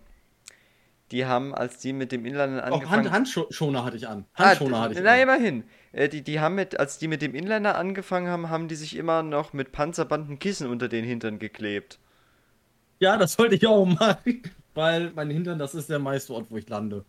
Die 1.11 1.27
haben, 1.27 1.55
als 1.55 1.79
die 1.79 1.93
mit 1.93 2.11
dem 2.11 2.25
Inliner 2.25 2.67
Auch 2.71 2.83
angefangen 2.83 3.11
Hand, 3.13 3.37
Handschoner 3.37 3.85
hatte 3.85 3.97
ich 3.99 4.09
an. 4.09 4.27
Ah, 4.35 4.47
Handschoner 4.47 4.81
hatte 4.81 4.95
ich 4.95 5.01
na, 5.03 5.13
an. 5.13 5.21
immerhin. 5.21 5.65
Äh, 5.93 6.09
Die, 6.09 6.23
die 6.23 6.41
haben 6.41 6.55
mit, 6.55 6.79
als 6.81 6.99
die 6.99 7.09
mit 7.09 7.23
dem 7.23 7.35
Inliner 7.35 7.77
angefangen 7.77 8.29
haben, 8.29 8.49
haben 8.51 8.69
die 8.69 8.77
sich 8.77 8.97
immer 8.97 9.23
noch 9.23 9.53
mit 9.53 9.73
Panzerbanden 9.73 10.39
Kissen 10.39 10.69
unter 10.69 10.89
den 10.89 11.05
Hintern 11.05 11.39
geklebt. 11.39 11.99
Ja, 13.01 13.17
das 13.19 13.35
sollte 13.35 13.57
ich 13.57 13.67
auch 13.67 13.85
machen. 13.85 14.43
Weil 14.75 15.11
mein 15.13 15.29
Hintern, 15.31 15.59
das 15.59 15.75
ist 15.75 15.91
der 15.91 15.99
meiste 15.99 16.33
Ort, 16.33 16.51
wo 16.51 16.57
ich 16.57 16.69
lande. 16.69 17.05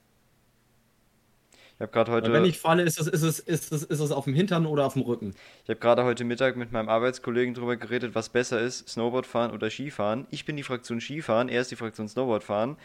Habe 1.83 1.91
gerade 1.91 2.11
heute, 2.13 2.27
Weil 2.27 2.41
wenn 2.41 2.45
ich 2.45 2.59
falle, 2.59 2.83
ist 2.83 2.97
es, 2.97 3.07
ist, 3.07 3.23
es, 3.23 3.39
ist, 3.39 3.71
es, 3.73 3.83
ist 3.83 3.99
es 3.99 4.11
auf 4.11 4.23
dem 4.23 4.33
Hintern 4.33 4.65
oder 4.65 4.85
auf 4.85 4.93
dem 4.93 5.01
Rücken. 5.01 5.35
ich 5.63 5.69
habe 5.69 5.79
gerade 5.79 6.05
heute 6.05 6.23
Mittag 6.23 6.55
mit 6.55 6.71
meinem 6.71 6.87
Arbeitskollegen 6.87 7.53
darüber 7.53 7.75
geredet, 7.75 8.15
was 8.15 8.29
besser 8.29 8.61
ist, 8.61 8.87
Snowboard 8.87 9.27
fahren 9.27 9.51
oder 9.51 9.69
Skifahren. 9.69 10.25
Ich 10.31 10.45
bin 10.45 10.55
die 10.55 10.63
Fraktion 10.63 11.01
Skifahren, 11.01 11.49
er 11.49 11.59
ist 11.59 11.71
die 11.71 11.75
Fraktion 11.75 12.07
Snowboard 12.07 12.43
fahren. 12.43 12.77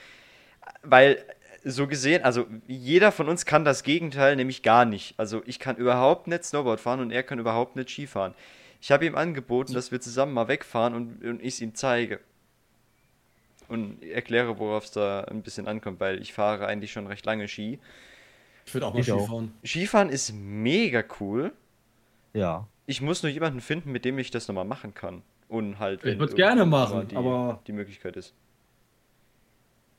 Weil 0.83 1.25
so 1.63 1.87
gesehen, 1.87 2.25
also 2.25 2.47
jeder 2.67 3.13
von 3.13 3.29
uns 3.29 3.47
kann 3.47 3.65
das 3.65 3.85
Gegenteil 3.85 4.35
nämlich 4.35 4.65
gar 4.65 4.85
nicht. 4.85 5.15
Also 5.17 5.43
ich 5.47 5.61
kann 5.61 5.77
überhaupt 5.77 6.27
nicht 6.27 6.45
Snowboard 6.45 6.81
fahren 6.81 6.99
und 6.99 7.13
er 7.13 7.23
kann 7.23 7.39
überhaupt 7.39 7.77
nicht 7.77 7.91
Skifahren. 7.91 8.35
Ich 8.81 8.91
habe 8.91 9.07
ihm 9.07 9.15
angeboten, 9.15 9.75
dass 9.75 9.93
wir 9.93 10.01
zusammen 10.01 10.33
mal 10.33 10.49
wegfahren 10.49 10.95
und, 10.95 11.25
und 11.25 11.41
ich 11.41 11.55
es 11.55 11.61
ihm 11.61 11.77
zeige. 11.77 12.19
Und 13.69 14.03
erkläre, 14.03 14.59
worauf 14.59 14.87
es 14.87 14.91
da 14.91 15.21
ein 15.23 15.43
bisschen 15.43 15.69
ankommt, 15.69 16.01
weil 16.01 16.21
ich 16.21 16.33
fahre 16.33 16.67
eigentlich 16.67 16.91
schon 16.91 17.07
recht 17.07 17.27
lange 17.27 17.47
Ski. 17.47 17.79
Ich 18.69 18.75
würde 18.75 18.87
auch 18.87 18.93
mal 18.93 19.01
Ich 19.01 19.11
auch. 19.11 19.21
Skifahren. 19.21 19.53
Skifahren 19.65 20.09
ist 20.11 20.33
mega 20.35 21.03
cool. 21.21 21.53
Ja. 22.35 22.67
Ich 22.85 23.01
muss 23.01 23.23
nur 23.23 23.33
jemanden 23.33 23.63
finden, 23.63 23.91
mit 23.93 24.05
dem 24.05 24.19
ich 24.19 24.31
das 24.31 24.47
nochmal 24.47 24.67
machen 24.67 24.93
kann. 24.93 25.23
Und 25.49 25.79
halt, 25.79 26.01
Ich 26.01 26.05
wenn 26.05 26.19
würd's 26.19 26.35
gerne 26.35 26.67
machen, 26.67 27.09
die, 27.09 27.17
aber- 27.17 27.61
die 27.67 27.73
Möglichkeit 27.73 28.17
ist. 28.17 28.35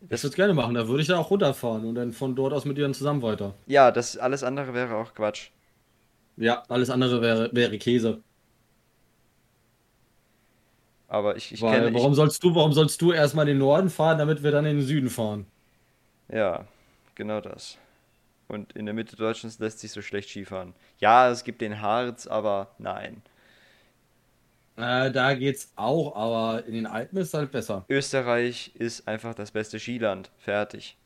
Ich 0.02 0.10
Das, 0.10 0.22
würde 0.24 0.30
es 0.30 0.36
gerne 0.36 0.54
machen, 0.54 0.76
da 0.76 0.88
würde 0.88 1.02
ich 1.02 1.08
dann 1.08 1.18
auch 1.18 1.32
runterfahren 1.32 1.84
und 1.84 1.96
dann 1.96 2.12
von 2.14 2.36
dort 2.36 2.54
aus 2.54 2.64
mit 2.66 2.78
dir 2.78 2.84
dann 2.84 2.94
zusammen 2.94 3.24
weiter. 3.24 3.56
ja, 3.66 3.90
das 3.92 4.16
alles 4.18 4.44
andere 4.44 4.74
wäre 4.76 4.96
auch 4.96 5.14
Quatsch. 5.16 5.50
Ja, 6.38 6.64
alles 6.70 6.92
andere 6.92 7.22
wäre, 7.24 7.50
wäre 7.52 7.76
Käse. 7.80 8.22
Aber 11.08 11.36
ich, 11.36 11.52
ich 11.52 11.62
Weil, 11.62 11.82
kenne. 11.86 11.94
warum 11.98 12.14
sollst 12.14 12.44
du, 12.44 12.54
warum 12.54 12.72
sollst 12.72 13.02
du 13.02 13.12
erstmal 13.12 13.48
in 13.48 13.56
den 13.56 13.58
Norden 13.58 13.90
fahren, 13.90 14.20
damit 14.20 14.44
wir 14.44 14.52
dann 14.52 14.66
in 14.68 14.78
den 14.78 14.86
Süden 14.86 15.10
fahren? 15.10 15.48
Ich, 16.28 16.36
ja, 16.36 16.66
genau 17.16 17.42
das. 17.42 17.78
Und 18.50 18.74
in 18.74 18.86
der 18.86 18.96
Mitte 18.96 19.16
Deutschlands 19.16 19.60
lässt 19.60 19.80
sich 19.80 19.92
so 19.92 20.02
schlecht 20.02 20.30
Skifahren. 20.30 20.74
Ja, 20.98 21.30
es 21.30 21.44
gibt 21.44 21.62
den 21.62 21.82
Harz, 21.82 22.26
aber 22.26 22.74
nein. 22.80 23.22
Äh, 24.76 25.12
da 25.12 25.36
geht's 25.36 25.72
auch, 25.76 26.16
aber 26.16 26.66
in 26.66 26.74
den 26.74 26.88
Alpen 26.88 27.18
ist 27.20 27.28
es 27.28 27.34
halt 27.36 27.52
besser. 27.52 27.86
Österreich 27.90 28.76
ist 28.76 29.08
einfach 29.08 29.36
das 29.36 29.52
beste 29.52 29.80
Skiland. 29.80 30.32
Fertig. 30.40 30.98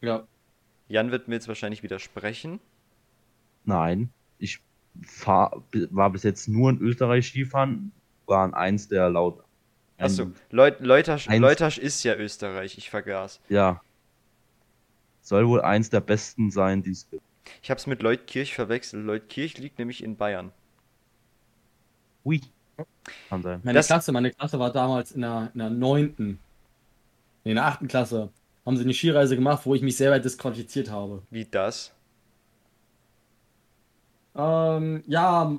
Ja. 0.00 0.26
Jan 0.88 1.10
wird 1.10 1.28
mir 1.28 1.34
jetzt 1.34 1.48
wahrscheinlich 1.48 1.82
widersprechen. 1.82 2.58
Nein, 3.64 4.10
ich 4.38 4.60
fahr, 5.02 5.62
war 5.90 6.10
bis 6.10 6.22
jetzt 6.22 6.48
nur 6.48 6.70
in 6.70 6.80
Österreich 6.80 7.26
Skifahren, 7.26 7.92
waren 8.26 8.54
eins 8.54 8.88
der 8.88 9.10
laut. 9.10 9.44
Achso, 9.98 10.32
Leut, 10.50 10.80
Leutasch, 10.80 11.28
Leutasch 11.28 11.78
ist 11.78 12.02
ja 12.02 12.14
Österreich, 12.16 12.78
ich 12.78 12.88
vergaß. 12.88 13.40
Ja. 13.48 13.80
Soll 15.24 15.48
wohl 15.48 15.62
eins 15.62 15.88
der 15.88 16.00
besten 16.00 16.50
sein, 16.50 16.82
die 16.82 16.90
es 16.90 17.08
gibt. 17.10 17.22
Ich 17.62 17.70
hab's 17.70 17.86
mit 17.86 18.02
Leutkirch 18.02 18.54
verwechselt. 18.54 19.04
Leutkirch 19.06 19.56
liegt 19.58 19.78
nämlich 19.78 20.04
in 20.04 20.16
Bayern. 20.16 20.52
Ui. 22.26 22.40
Kann 23.30 23.42
sein. 23.42 23.60
Meine 23.64 23.78
Das- 23.78 23.86
Klasse, 23.86 24.12
meine 24.12 24.30
Klasse 24.30 24.58
war 24.58 24.70
damals 24.70 25.12
in 25.12 25.22
der, 25.22 25.50
in 25.54 25.58
der 25.58 25.70
9. 25.70 26.14
Nee, 26.18 27.50
in 27.50 27.54
der 27.56 27.64
8. 27.66 27.88
Klasse. 27.88 28.30
Haben 28.66 28.76
sie 28.76 28.84
eine 28.84 28.92
Skireise 28.94 29.34
gemacht, 29.34 29.64
wo 29.64 29.74
ich 29.74 29.80
mich 29.82 29.96
selber 29.96 30.18
disqualifiziert 30.18 30.90
habe. 30.90 31.22
Wie 31.30 31.44
das? 31.46 31.94
Ähm, 34.34 35.02
ja, 35.06 35.56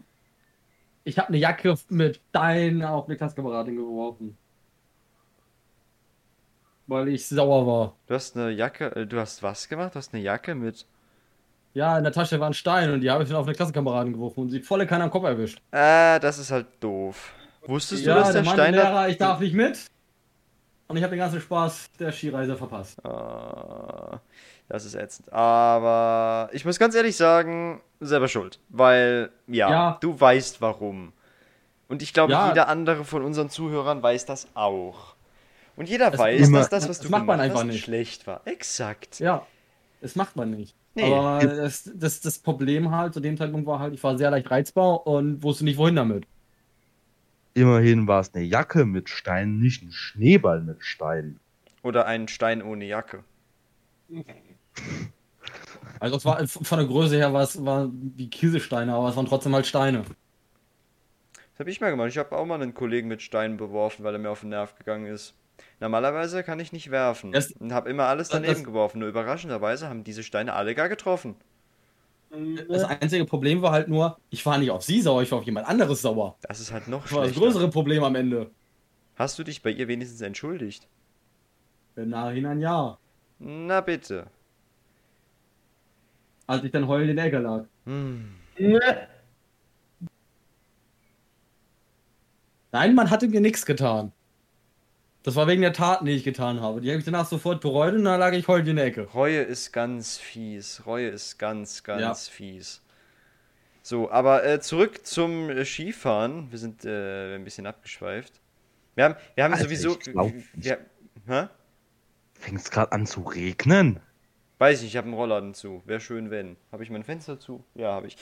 ich 1.04 1.18
habe 1.18 1.30
eine 1.30 1.38
Jacke 1.38 1.76
mit 1.90 2.20
Steinen 2.30 2.84
auf 2.84 3.06
eine 3.08 3.16
Klassenkameradin 3.18 3.76
geworfen. 3.78 4.38
Weil 6.88 7.08
ich 7.10 7.28
sauer 7.28 7.66
war. 7.66 7.94
Du 8.08 8.14
hast 8.14 8.36
eine 8.38 8.52
Jacke, 8.52 8.96
äh, 8.96 9.06
du 9.08 9.20
hast 9.20 9.42
was 9.42 9.68
gemacht? 9.68 9.96
Du 9.96 10.00
hast 10.00 10.14
eine 10.14 10.22
Jacke 10.22 10.54
mit. 10.56 10.86
Ja, 11.74 11.98
in 11.98 12.04
der 12.04 12.14
Tasche 12.14 12.40
war 12.40 12.48
ein 12.48 12.54
Stein 12.54 12.92
und 12.92 13.02
die 13.02 13.10
habe 13.12 13.24
ich 13.24 13.30
dann 13.30 13.38
auf 13.38 13.48
eine 13.48 13.56
Klassenkameradin 13.56 14.14
geworfen 14.14 14.42
und 14.42 14.50
sie 14.50 14.62
volle 14.62 14.86
keiner 14.88 15.06
am 15.06 15.12
Kopf 15.12 15.26
erwischt. 15.26 15.60
Äh, 15.72 16.20
das 16.20 16.38
ist 16.38 16.52
halt 16.52 16.68
doof. 16.80 17.34
Wusstest 17.66 18.06
du, 18.06 18.10
ja, 18.10 18.16
dass 18.16 18.32
der 18.32 18.44
der 18.44 18.50
Stein 18.52 18.74
der 18.74 18.84
da. 18.84 18.90
Lehrer, 18.92 19.10
ich 19.10 19.18
darf 19.18 19.40
nicht 19.40 19.54
mit. 19.56 19.86
Und 20.88 20.98
ich 20.98 21.04
habe 21.04 21.10
den 21.16 21.20
ganzen 21.20 21.42
Spaß 21.42 21.90
der 22.00 22.12
Skireise 22.12 22.56
verpasst. 22.56 23.04
Ah, 23.04 24.20
das 24.70 24.86
ist 24.86 24.94
ätzend. 24.94 25.34
Aber 25.34 26.48
ich 26.54 26.64
muss 26.64 26.78
ganz 26.78 26.94
ehrlich 26.94 27.18
sagen, 27.18 27.82
selber 28.00 28.28
schuld. 28.28 28.60
Weil, 28.70 29.32
ja, 29.48 29.70
Ja. 29.72 29.98
du 30.00 30.18
weißt 30.20 30.62
warum. 30.62 31.12
Und 31.88 32.04
ich 32.04 32.14
glaube, 32.14 32.34
Ja. 32.34 32.50
jeder 32.50 32.68
andere 32.68 33.04
von 33.04 33.24
unseren 33.24 33.50
Zuhörern 33.50 34.02
weiß 34.04 34.26
das 34.28 34.48
auch. 34.54 35.15
Und 35.76 35.90
jeder 35.90 36.12
Das 36.12 36.20
weiß, 36.20 36.48
immer- 36.48 36.60
dass 36.60 36.70
das, 36.70 36.88
was 36.90 36.98
das 37.00 37.06
du 37.06 37.12
macht 37.12 37.26
man 37.26 37.38
gemacht 37.38 37.46
einfach 37.50 37.60
hast, 37.62 37.68
nicht. 37.68 37.84
schlecht 37.84 38.26
war. 38.28 38.42
Exakt. 38.46 39.20
Ja, 39.20 39.46
das 40.02 40.16
macht 40.16 40.36
man 40.36 40.52
nicht. 40.52 40.76
Nee. 40.94 41.04
Aber 41.14 41.46
das, 41.46 41.92
das, 41.94 42.22
das 42.22 42.40
Problem 42.40 42.92
halt 42.92 43.14
zu 43.14 43.20
dem 43.20 43.36
Zeitpunkt 43.38 43.68
war 43.68 43.80
halt, 43.80 43.94
ich 43.94 44.02
war 44.04 44.18
sehr 44.18 44.32
leicht 44.32 44.50
reizbar 44.50 45.06
und 45.06 45.44
wusste 45.44 45.66
nicht, 45.66 45.78
wohin 45.78 45.96
damit. 45.98 46.26
Immerhin 47.54 48.08
war 48.08 48.22
es 48.22 48.34
eine 48.34 48.44
Jacke 48.46 48.86
mit 48.86 49.10
Steinen, 49.10 49.60
nicht 49.60 49.82
ein 49.84 49.92
Schneeball 49.92 50.62
mit 50.62 50.84
Steinen. 50.84 51.40
Oder 51.84 52.06
einen 52.06 52.28
Stein 52.28 52.62
ohne 52.62 52.86
Jacke. 52.86 53.24
Also 56.00 56.18
es 56.18 56.26
war 56.26 56.46
von 56.48 56.78
der 56.78 56.88
Größe 56.88 57.16
her 57.16 57.32
war 57.34 57.42
es 57.44 57.64
war 57.64 57.90
wie 57.92 58.30
Kieselsteine, 58.30 58.94
aber 58.94 59.10
es 59.10 59.16
waren 59.16 59.26
trotzdem 59.26 59.56
halt 59.56 59.66
Steine. 59.66 60.04
Das 61.34 61.60
habe 61.60 61.70
ich 61.70 61.80
mal 61.80 61.90
gemacht. 61.90 62.10
Ich 62.10 62.18
habe 62.18 62.36
auch 62.38 62.46
mal 62.46 62.62
einen 62.62 62.74
Kollegen 62.74 63.08
mit 63.08 63.22
Steinen 63.22 63.56
beworfen, 63.56 64.04
weil 64.04 64.14
er 64.14 64.20
mir 64.20 64.30
auf 64.30 64.42
den 64.42 64.50
Nerv 64.50 64.76
gegangen 64.78 65.06
ist. 65.06 65.34
Normalerweise 65.80 66.44
kann 66.44 66.60
ich 66.60 66.72
nicht 66.72 66.90
werfen. 66.92 67.32
Das- 67.32 67.52
und 67.52 67.74
habe 67.74 67.90
immer 67.90 68.06
alles 68.06 68.30
das- 68.30 68.42
daneben 68.42 68.64
geworfen. 68.64 69.00
Nur 69.00 69.10
überraschenderweise 69.10 69.90
haben 69.90 70.04
diese 70.04 70.24
Steine 70.24 70.54
alle 70.54 70.74
gar 70.76 70.90
getroffen. 70.90 71.36
Das 72.68 72.84
einzige 72.84 73.24
Problem 73.26 73.62
war 73.62 73.72
halt 73.72 73.88
nur, 73.88 74.18
ich 74.30 74.46
war 74.46 74.58
nicht 74.58 74.72
auf 74.72 74.84
sie 74.84 75.02
sauer, 75.02 75.22
ich 75.22 75.32
war 75.32 75.40
auf 75.40 75.46
jemand 75.46 75.68
anderes 75.68 76.02
sauer. 76.02 76.36
Das 76.42 76.60
ist 76.60 76.72
halt 76.74 76.88
noch 76.88 77.04
Das 77.04 77.14
war 77.14 77.24
das 77.24 77.34
größere 77.34 77.70
Problem 77.70 78.04
am 78.04 78.16
Ende. 78.16 78.52
Hast 79.16 79.40
du 79.40 79.44
dich 79.44 79.62
bei 79.62 79.70
ihr 79.70 79.88
wenigstens 79.88 80.20
entschuldigt? 80.22 80.88
Im 81.96 82.10
Nachhinein 82.10 82.60
ja. 82.60 82.98
Na 83.40 83.80
bitte. 83.82 84.28
Als 86.48 86.64
ich 86.64 86.72
dann 86.72 86.88
heulend 86.88 87.12
in 87.12 87.16
der 87.16 87.26
Ecke 87.26 87.40
lag. 87.40 87.64
Hm. 87.86 88.34
Nein, 92.72 92.96
man 92.96 93.10
hatte 93.10 93.28
mir 93.28 93.40
nichts 93.42 93.66
getan. 93.66 94.12
Das 95.26 95.36
war 95.36 95.48
wegen 95.48 95.64
der 95.64 95.74
Taten, 95.74 96.06
die 96.06 96.12
ich 96.12 96.24
getan 96.24 96.62
habe. 96.62 96.82
Die 96.82 96.90
habe 96.90 97.00
ich 97.00 97.06
danach 97.06 97.26
sofort 97.26 97.60
bereut 97.60 97.96
und 97.96 98.04
dann 98.04 98.20
lag 98.20 98.32
ich 98.34 98.48
heulend 98.48 98.68
in 98.68 98.76
der 98.76 98.86
Ecke. 98.86 99.08
Reue 99.12 99.40
ist 99.42 99.72
ganz 99.74 100.20
fies. 100.20 100.84
Reue 100.86 101.08
ist 101.08 101.40
ganz, 101.40 101.84
ganz 101.84 102.28
Ja. 102.28 102.32
fies. 102.32 102.84
So, 103.82 104.12
aber 104.12 104.46
äh, 104.46 104.60
zurück 104.60 105.04
zum 105.08 105.50
äh, 105.50 105.66
Skifahren. 105.66 106.52
Wir 106.52 106.60
sind 106.60 106.86
äh, 106.86 107.34
ein 107.34 107.44
bisschen 107.44 107.66
abgeschweift. 107.66 108.40
Wir 108.94 109.06
haben, 109.06 109.16
wir 109.34 109.44
haben 109.46 109.54
Alter, 109.54 109.64
sowieso. 109.66 109.98
wir, 110.54 110.78
hä? 111.28 111.48
Fängt 112.36 112.60
es 112.62 112.70
gerade 112.70 112.92
an 112.92 113.08
zu 113.08 113.22
regnen? 113.22 114.00
Weiß 114.60 114.82
ich, 114.84 114.90
ich 114.90 114.98
habe 114.98 115.06
einen 115.06 115.16
Rollladen 115.16 115.56
zu. 115.56 115.82
Wäre 115.86 116.02
schön, 116.02 116.30
wenn. 116.30 116.56
Habe 116.72 116.84
ich 116.84 116.92
mein 116.92 117.04
Fenster 117.04 117.40
zu? 117.40 117.64
Ja, 117.74 117.94
habe 117.94 118.06
ich. 118.06 118.18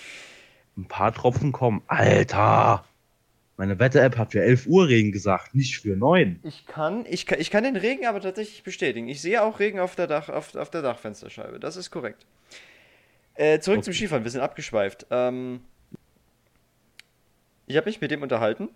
Ein 0.78 0.88
paar 0.88 1.14
Tropfen 1.14 1.52
kommen. 1.52 1.82
Alter! 1.88 2.86
Meine 3.56 3.78
Wetter-App 3.78 4.18
hat 4.18 4.32
für 4.32 4.42
11 4.42 4.66
Uhr 4.66 4.88
Regen 4.88 5.12
gesagt, 5.12 5.54
nicht 5.54 5.80
für 5.80 5.96
9. 5.96 6.40
Ich 6.44 6.66
kann, 6.66 7.06
ich 7.08 7.28
kann, 7.28 7.40
ich 7.40 7.52
kann 7.52 7.64
den 7.64 7.76
Regen 7.76 8.08
aber 8.08 8.20
tatsächlich 8.20 8.64
bestätigen. 8.64 9.08
Ich 9.08 9.22
sehe 9.22 9.44
auch 9.44 9.60
Regen 9.60 9.80
auf 9.80 9.96
der, 9.96 10.08
Dach, 10.08 10.30
auf, 10.30 10.56
auf 10.56 10.72
der 10.72 10.82
Dachfensterscheibe. 10.82 11.60
Das 11.60 11.78
ist 11.78 11.92
korrekt. 11.92 12.26
Äh, 13.36 13.60
zurück 13.60 13.84
zum 13.84 13.92
Okay. 13.92 14.00
Skifahren. 14.00 14.24
Wir 14.24 14.32
sind 14.32 14.42
abgeschweift. 14.42 15.06
Ähm, 15.12 15.62
ich 17.68 17.78
habe 17.78 17.86
mich 17.86 18.02
mit 18.02 18.10
dem 18.10 18.24
unterhalten. 18.24 18.70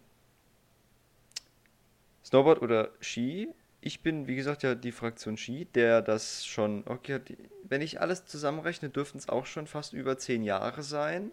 Snowboard 2.24 2.62
oder 2.62 2.90
Ski. 3.00 3.48
Ich 3.82 4.02
bin, 4.02 4.28
wie 4.28 4.36
gesagt, 4.36 4.62
ja 4.64 4.76
die 4.76 4.92
Fraktion 4.92 5.38
Ski, 5.38 5.66
der 5.66 6.02
das 6.02 6.46
schon, 6.46 6.84
okay, 6.88 7.20
wenn 7.64 7.82
ich 7.82 8.02
alles 8.02 8.26
zusammenrechne, 8.26 8.90
dürften 8.90 9.18
es 9.18 9.30
auch 9.30 9.46
schon 9.46 9.66
fast 9.66 9.94
über 9.94 10.18
10 10.18 10.44
Jahre 10.44 10.84
sein. 10.84 11.32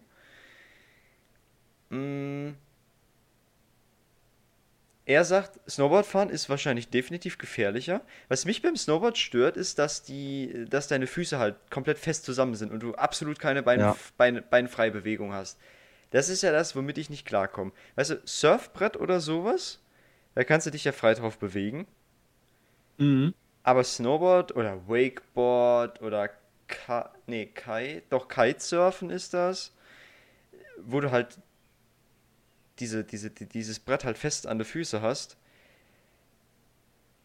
Mm. 1.89 2.51
Er 5.07 5.23
sagt, 5.23 5.59
Snowboardfahren 5.69 6.31
ist 6.31 6.49
wahrscheinlich 6.49 6.89
definitiv 6.89 7.37
gefährlicher. 7.37 8.01
Was 8.27 8.45
mich 8.45 8.63
beim 8.63 8.75
Snowboard 8.75 9.19
stört, 9.19 9.55
ist, 9.55 9.77
dass 9.77 10.01
die, 10.01 10.65
dass 10.67 10.87
deine 10.87 11.05
Füße 11.05 11.37
halt 11.37 11.55
komplett 11.69 11.99
fest 11.99 12.25
zusammen 12.25 12.55
sind 12.55 12.71
und 12.71 12.81
du 12.81 12.95
absolut 12.95 13.37
keine 13.39 13.61
Bein, 13.61 13.79
Ja. 13.79 13.95
Bein, 14.17 14.43
beinfreie 14.49 14.89
Bewegung 14.89 15.31
hast. 15.31 15.59
Das 16.09 16.29
ist 16.29 16.41
ja 16.41 16.51
das, 16.51 16.75
womit 16.75 16.97
ich 16.97 17.11
nicht 17.11 17.25
klarkomme. 17.25 17.71
Weißt 17.95 18.11
du, 18.11 18.21
Surfbrett 18.25 18.97
oder 18.97 19.19
sowas, 19.19 19.79
da 20.33 20.43
kannst 20.43 20.65
du 20.65 20.71
dich 20.71 20.85
ja 20.85 20.91
frei 20.91 21.13
drauf 21.13 21.37
bewegen. 21.37 21.85
Mhm. 22.97 23.35
Aber 23.61 23.83
Snowboard 23.83 24.55
oder 24.55 24.87
Wakeboard 24.87 26.01
oder 26.01 26.29
Ka 26.67 27.13
nee, 27.27 27.45
Kite, 27.45 28.03
doch 28.09 28.27
Kitesurfen 28.27 29.11
ist 29.11 29.35
das, 29.35 29.71
wo 30.83 30.99
du 30.99 31.11
halt 31.11 31.37
diese, 32.79 33.03
diese, 33.03 33.29
die- 33.31 33.47
dieses 33.47 33.79
Brett 33.79 34.05
halt 34.05 34.17
fest 34.17 34.47
an 34.47 34.57
den 34.59 34.65
Füße 34.65 35.01
hast. 35.01 35.37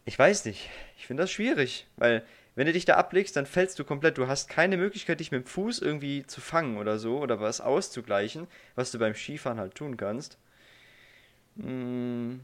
Ich 0.05 0.17
weiß 0.17 0.45
nicht. 0.45 0.69
Ich 0.97 1.07
finde 1.07 1.23
das 1.23 1.31
schwierig, 1.31 1.87
weil 1.97 2.23
wenn 2.55 2.67
du 2.67 2.73
dich 2.73 2.85
da 2.85 2.97
ablegst, 2.97 3.35
dann 3.35 3.45
fällst 3.45 3.79
du 3.79 3.83
komplett. 3.85 4.17
Du 4.17 4.27
hast 4.27 4.47
keine 4.49 4.77
Möglichkeit, 4.77 5.19
dich 5.19 5.31
mit 5.31 5.45
dem 5.45 5.47
Fuß 5.47 5.79
irgendwie 5.79 6.25
zu 6.27 6.41
fangen 6.41 6.77
oder 6.77 6.99
so 6.99 7.19
oder 7.19 7.39
was 7.39 7.61
auszugleichen, 7.61 8.47
was 8.75 8.91
du 8.91 8.99
beim 8.99 9.15
Skifahren 9.15 9.59
halt 9.59 9.73
tun 9.75 9.97
kannst. 9.97 10.37
Mm, 11.57 12.41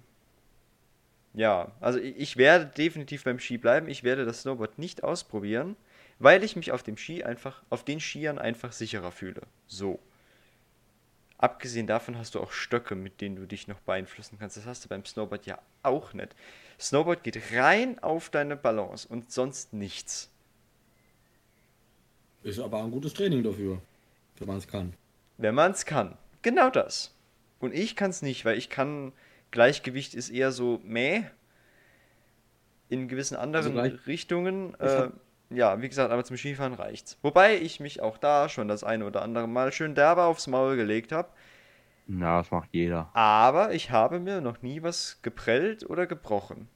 ja, 1.33 1.71
also 1.79 1.99
ich, 1.99 2.17
ich 2.17 2.37
werde 2.37 2.65
definitiv 2.65 3.23
beim 3.23 3.39
Ski 3.39 3.57
bleiben. 3.57 3.87
Ich 3.87 4.03
werde 4.03 4.25
das 4.25 4.41
Snowboard 4.41 4.79
nicht 4.79 5.03
ausprobieren, 5.03 5.75
weil 6.19 6.43
ich 6.43 6.55
mich 6.55 6.71
auf 6.71 6.83
dem 6.83 6.97
Ski 6.97 7.23
einfach, 7.23 7.63
auf 7.69 7.83
den 7.83 7.99
Skiern 7.99 8.39
einfach 8.39 8.71
sicherer 8.71 9.11
fühle. 9.11 9.41
So. 9.67 9.99
Abgesehen 11.39 11.85
davon 11.85 12.17
hast 12.17 12.33
du 12.35 12.39
auch 12.39 12.51
Stöcke, 12.51 12.95
mit 12.95 13.21
denen 13.21 13.35
du 13.35 13.45
dich 13.45 13.67
noch 13.67 13.79
beeinflussen 13.81 14.37
kannst. 14.39 14.57
Das 14.57 14.65
hast 14.65 14.83
du 14.85 14.89
beim 14.89 15.05
Snowboard 15.05 15.45
ja 15.45 15.59
auch 15.83 16.13
nicht. 16.13 16.35
Snowboard 16.79 17.23
geht 17.23 17.39
rein 17.53 17.99
auf 17.99 18.29
deine 18.29 18.55
Balance 18.55 19.07
und 19.07 19.31
sonst 19.31 19.73
nichts. 19.73 20.31
Ist 22.43 22.59
aber 22.59 22.81
ein 22.83 22.91
gutes 22.91 23.13
Training 23.13 23.43
dafür, 23.43 23.81
wenn 24.39 24.47
man 24.47 24.57
es 24.57 24.67
kann. 24.67 24.93
Wenn 25.37 25.53
man 25.55 25.71
es 25.71 25.85
kann. 25.85 26.17
Genau 26.41 26.69
das. 26.69 27.13
Und 27.59 27.73
ich 27.73 27.95
kann 27.95 28.09
es 28.09 28.21
nicht, 28.21 28.45
weil 28.45 28.57
ich 28.57 28.69
kann, 28.69 29.11
Gleichgewicht 29.51 30.13
ist 30.13 30.29
eher 30.29 30.51
so 30.51 30.79
meh. 30.83 31.23
in 32.89 33.07
gewissen 33.07 33.35
anderen 33.35 33.77
Also 33.77 33.97
Richtungen, 34.07 34.75
Ich 34.75 34.85
äh, 34.85 35.09
ja, 35.49 35.81
wie 35.81 35.89
gesagt, 35.89 36.11
aber 36.11 36.23
zum 36.23 36.37
Skifahren 36.37 36.73
reicht's. 36.73 37.17
Wobei 37.21 37.57
ich 37.57 37.79
mich 37.79 38.01
auch 38.01 38.17
da 38.17 38.49
schon 38.49 38.67
das 38.67 38.83
eine 38.83 39.05
oder 39.05 39.21
andere 39.21 39.47
Mal 39.47 39.71
schön 39.71 39.95
derbe 39.95 40.23
aufs 40.23 40.47
Maul 40.47 40.75
gelegt 40.75 41.11
habe. 41.11 41.29
Ja, 42.07 42.39
das 42.39 42.51
macht 42.51 42.69
jeder. 42.73 43.09
Aber 43.13 43.73
ich 43.73 43.91
habe 43.91 44.19
mir 44.19 44.41
noch 44.41 44.61
nie 44.61 44.81
was 44.83 45.19
geprellt 45.21 45.89
oder 45.89 46.07
gebrochen. 46.07 46.67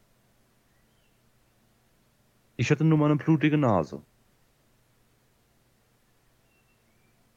Ich 2.56 2.72
hatte 2.72 2.86
nur 2.86 2.98
mal 2.98 3.08
eine 3.08 3.18
blutige 3.18 3.58
Nase. 3.58 4.02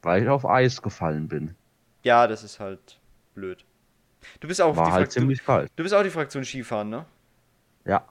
Weil 0.03 0.23
ich 0.23 0.29
auf 0.29 0.45
Eis 0.45 0.81
gefallen 0.81 1.27
bin. 1.27 1.55
Ja, 2.03 2.27
das 2.27 2.43
ist 2.43 2.59
halt 2.59 2.99
blöd. 3.33 3.65
Du 4.39 4.47
bist 4.47 4.61
auch 4.61 4.75
War 4.75 4.85
die 4.85 4.91
halt 4.91 5.01
Fraktion, 5.05 5.23
ziemlich 5.23 5.43
kalt. 5.43 5.71
du 5.75 5.83
bist 5.83 5.93
auch 5.95 6.03
die 6.03 6.09
Fraktion 6.09 6.43
Skifahren, 6.45 6.89
ne? 6.89 7.05
Ja, 7.85 8.05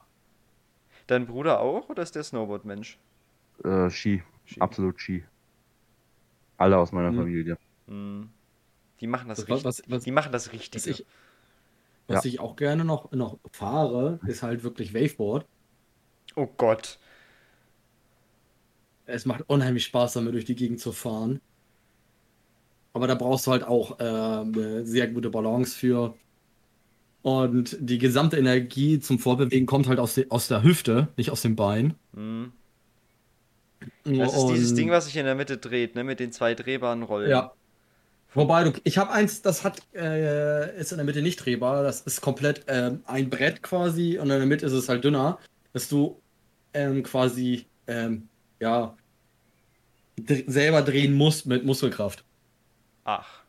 Dein 1.06 1.24
Bruder 1.26 1.60
auch 1.60 1.88
oder 1.88 2.02
ist 2.02 2.14
der 2.14 2.24
Snowboard-Mensch? 2.24 2.98
Äh, 3.62 3.90
Ski. 3.90 4.22
Ski. 4.44 4.60
Absolut 4.60 5.00
Ski. 5.00 5.24
Alle 6.56 6.78
aus 6.78 6.92
meiner 6.92 7.12
Mhm. 7.12 7.16
Familie. 7.16 7.58
Hm. 7.88 8.28
Die 9.00 9.06
machen 9.06 9.28
das 9.28 9.38
Was, 9.40 9.48
richtig. 9.48 9.64
was, 9.64 9.82
was, 9.88 10.04
Die 10.04 10.10
machen 10.12 10.32
das 10.32 10.46
was, 10.46 10.52
richtig. 10.52 10.86
ich, 10.86 11.06
was 12.06 12.24
Ja. 12.24 12.28
ich 12.30 12.40
auch 12.40 12.56
gerne 12.56 12.84
noch, 12.84 13.10
noch 13.12 13.38
fahre, 13.52 14.20
ist 14.26 14.42
halt 14.42 14.62
wirklich 14.62 14.94
Waveboard. 14.94 15.46
Oh 16.36 16.46
Gott. 16.56 16.98
Es 19.06 19.26
macht 19.26 19.44
unheimlich 19.48 19.84
Spaß, 19.84 20.14
damit 20.14 20.34
durch 20.34 20.44
die 20.46 20.54
Gegend 20.54 20.80
zu 20.80 20.92
fahren. 20.92 21.40
Aber 22.92 23.06
da 23.06 23.14
brauchst 23.14 23.46
du 23.46 23.50
halt 23.50 23.64
auch 23.64 23.98
äh, 23.98 24.04
eine 24.04 24.86
sehr 24.86 25.08
gute 25.08 25.28
Balance 25.30 25.76
für. 25.76 26.14
Und 27.22 27.76
die 27.80 27.98
gesamte 27.98 28.36
Energie 28.38 29.00
zum 29.00 29.18
Vorbewegen 29.18 29.66
kommt 29.66 29.88
halt 29.88 29.98
aus, 29.98 30.14
de 30.14 30.28
aus 30.30 30.46
der 30.48 30.62
Hüfte, 30.62 31.08
nicht 31.16 31.30
aus 31.30 31.42
dem 31.42 31.56
Bein. 31.56 31.94
Hm. 32.14 32.52
Das 34.04 34.36
ist 34.36 34.46
dieses 34.48 34.74
Ding, 34.74 34.90
was 34.90 35.06
sich 35.06 35.16
in 35.16 35.24
der 35.24 35.34
Mitte 35.34 35.56
dreht, 35.56 35.94
ne? 35.94 36.04
Mit 36.04 36.20
den 36.20 36.32
zwei 36.32 36.54
drehbaren 36.54 37.02
Rollen. 37.02 37.30
Ja. 37.30 37.52
Wobei, 38.34 38.64
du, 38.64 38.72
ich 38.82 38.98
habe 38.98 39.12
eins, 39.12 39.42
das 39.42 39.62
hat, 39.62 39.80
äh, 39.94 40.76
ist 40.78 40.90
in 40.90 40.98
der 40.98 41.04
Mitte 41.04 41.22
nicht 41.22 41.36
drehbar. 41.36 41.84
Das 41.84 42.00
ist 42.00 42.20
komplett 42.20 42.64
ähm, 42.66 43.02
ein 43.06 43.30
Brett 43.30 43.62
quasi 43.62 44.18
und 44.18 44.30
in 44.30 44.38
der 44.38 44.46
Mitte 44.46 44.66
ist 44.66 44.72
es 44.72 44.88
halt 44.88 45.04
dünner, 45.04 45.38
dass 45.72 45.88
du 45.88 46.20
ähm, 46.72 47.04
quasi 47.04 47.66
ähm, 47.86 48.28
ja 48.60 48.96
selber 50.46 50.82
drehen 50.82 51.14
musst 51.14 51.46
mit 51.46 51.64
Muskelkraft. 51.64 52.24
Ach. 53.04 53.44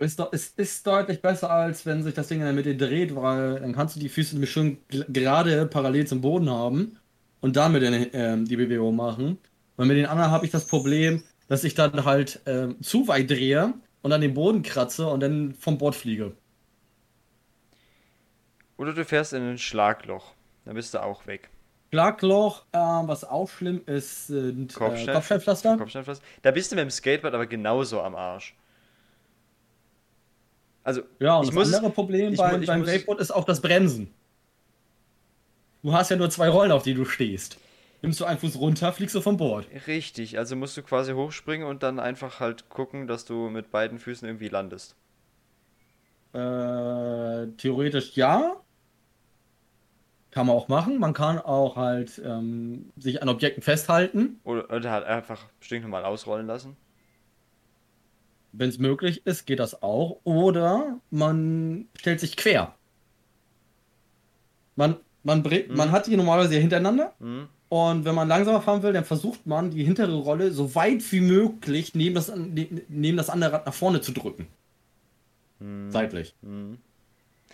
Ist, 0.00 0.18
ist, 0.32 0.58
ist 0.58 0.86
deutlich 0.86 1.22
besser, 1.22 1.48
als 1.48 1.86
wenn 1.86 2.02
sich 2.02 2.14
das 2.14 2.26
Ding 2.26 2.40
in 2.40 2.44
der 2.44 2.52
Mitte 2.52 2.74
dreht, 2.76 3.14
weil 3.14 3.60
dann 3.60 3.72
kannst 3.72 3.94
du 3.94 4.00
die 4.00 4.08
Füße 4.08 4.34
nämlich 4.34 4.50
schön 4.50 4.78
gerade 4.88 5.66
parallel 5.66 6.08
zum 6.08 6.20
Boden 6.20 6.50
haben 6.50 6.98
und 7.42 7.56
damit 7.56 8.10
ähm, 8.14 8.46
die 8.46 8.56
Bewegung 8.56 8.96
machen. 8.96 9.38
Und 9.76 9.88
mit 9.88 9.98
den 9.98 10.06
anderen 10.06 10.30
habe 10.30 10.46
ich 10.46 10.52
das 10.52 10.66
Problem, 10.66 11.22
dass 11.48 11.64
ich 11.64 11.74
dann 11.74 12.06
halt 12.06 12.40
ähm, 12.46 12.80
zu 12.82 13.08
weit 13.08 13.30
drehe 13.30 13.74
und 14.00 14.12
an 14.12 14.22
den 14.22 14.32
Boden 14.32 14.62
kratze 14.62 15.06
und 15.06 15.20
dann 15.20 15.54
vom 15.54 15.76
Board 15.76 15.94
fliege. 15.94 16.32
Oder 18.78 18.94
du 18.94 19.04
fährst 19.04 19.34
in 19.34 19.42
ein 19.42 19.58
Schlagloch. 19.58 20.32
Dann 20.64 20.74
bist 20.74 20.94
du 20.94 21.02
auch 21.02 21.26
weg. 21.26 21.50
Schlagloch, 21.92 22.64
ähm, 22.72 23.06
was 23.06 23.24
auch 23.24 23.50
schlimm 23.50 23.82
ist, 23.86 24.28
sind 24.28 24.72
äh, 24.72 24.78
Kopfstein- 24.78 25.14
Kopfsteinpflaster. 25.14 25.76
Kopfsteinpflaster. 25.76 26.24
Da 26.40 26.50
bist 26.50 26.72
du 26.72 26.76
mit 26.76 26.82
dem 26.84 26.90
Skateboard 26.90 27.34
aber 27.34 27.46
genauso 27.46 28.00
am 28.00 28.14
Arsch. 28.14 28.56
Also, 30.84 31.02
Ja, 31.20 31.36
und 31.36 31.44
ich 31.44 31.50
das 31.50 31.54
muss 31.54 31.74
andere 31.74 31.92
Problem 31.92 32.32
ich 32.32 32.38
beim, 32.38 32.62
ich 32.62 32.66
beim 32.66 32.80
muss 32.80 32.88
Wakeboard 32.88 33.20
ist 33.20 33.30
auch 33.30 33.44
das 33.44 33.60
Bremsen. 33.60 34.12
Du 35.82 35.92
hast 35.92 36.10
ja 36.10 36.16
nur 36.16 36.30
zwei 36.30 36.48
Rollen, 36.48 36.72
auf 36.72 36.82
die 36.82 36.94
du 36.94 37.04
stehst. 37.04 37.58
Nimmst 38.02 38.18
du 38.20 38.24
einen 38.24 38.38
Fuß 38.38 38.58
runter, 38.58 38.92
fliegst 38.92 39.14
du 39.14 39.20
vom 39.20 39.36
Board. 39.36 39.68
Richtig, 39.86 40.38
also 40.38 40.56
musst 40.56 40.76
du 40.76 40.82
quasi 40.82 41.12
hochspringen 41.12 41.66
und 41.66 41.82
dann 41.82 41.98
einfach 42.00 42.40
halt 42.40 42.68
gucken, 42.68 43.06
dass 43.06 43.24
du 43.24 43.48
mit 43.50 43.70
beiden 43.70 43.98
Füßen 43.98 44.26
irgendwie 44.26 44.48
landest. 44.48 44.96
Äh, 46.34 47.46
theoretisch 47.58 48.16
ja. 48.16 48.62
Kann 50.30 50.46
man 50.46 50.56
auch 50.56 50.68
machen. 50.68 50.98
Man 50.98 51.12
kann 51.12 51.38
auch 51.38 51.76
halt 51.76 52.20
ähm, 52.24 52.90
sich 52.96 53.22
an 53.22 53.28
Objekten 53.28 53.62
festhalten, 53.62 54.40
Oder, 54.44 54.70
oder 54.70 54.90
halt 54.90 55.04
einfach 55.04 55.46
stinknormal 55.60 56.04
ausrollen 56.04 56.46
lassen. 56.46 56.76
wenn 58.52 58.68
es 58.68 58.78
möglich 58.78 59.26
ist, 59.26 59.46
geht 59.46 59.58
das 59.60 59.82
auch. 59.82 60.20
Oder 60.24 61.00
man 61.10 61.88
stellt 61.96 62.20
sich 62.20 62.36
quer. 62.36 62.74
Man, 64.76 64.96
man, 65.24 65.40
Mhm. 65.42 65.76
man 65.76 65.92
hat 65.92 66.06
die 66.06 66.16
normalerweise 66.16 66.56
hintereinander 66.58 67.12
Hm? 67.20 67.48
und 67.68 68.04
wenn 68.04 68.14
man 68.14 68.28
langsamer 68.28 68.60
fahren 68.60 68.82
will, 68.82 68.92
dann 68.92 69.04
versucht 69.04 69.46
man 69.46 69.70
die 69.70 69.84
hintere 69.84 70.14
Rolle 70.14 70.50
so 70.52 70.74
weit 70.74 71.10
wie 71.12 71.20
möglich 71.20 71.94
neben 71.94 72.14
das, 72.14 72.34
ne- 72.34 72.82
neben 72.88 73.16
das 73.16 73.30
andere 73.30 73.52
Rad 73.52 73.66
nach 73.66 73.74
vorne 73.74 74.00
zu 74.00 74.12
drücken. 74.12 74.46
Hm. 75.60 75.90
Seitlich. 75.90 76.34
Hm. 76.42 76.78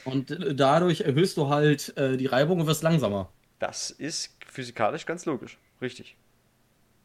Und 0.05 0.31
äh, 0.31 0.55
dadurch 0.55 1.03
erhöhst 1.03 1.37
du 1.37 1.49
halt 1.49 1.97
äh, 1.97 2.17
die 2.17 2.27
Reibung 2.27 2.61
und 2.61 2.67
wirst 2.67 2.83
langsamer. 2.83 3.29
Das 3.59 3.91
ist 3.91 4.35
physikalisch 4.47 5.05
ganz 5.07 5.27
logisch. 5.27 5.59
Richtig. 5.83 6.17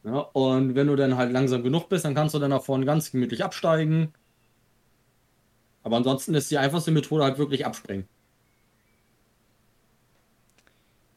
Ja, 0.04 0.18
und 0.32 0.74
wenn 0.74 0.86
du 0.86 0.96
dann 0.96 1.16
halt 1.16 1.32
langsam 1.32 1.62
genug 1.62 1.88
bist, 1.88 2.04
dann 2.04 2.14
kannst 2.14 2.34
du 2.34 2.38
dann 2.38 2.50
nach 2.50 2.62
vorne 2.62 2.84
ganz 2.86 3.10
gemütlich 3.10 3.42
absteigen. 3.42 4.12
Aber 5.82 5.96
ansonsten 5.96 6.34
ist 6.34 6.50
die 6.50 6.58
einfachste 6.58 6.90
Methode 6.90 7.24
halt 7.24 7.38
wirklich 7.38 7.66
abspringen. 7.66 8.06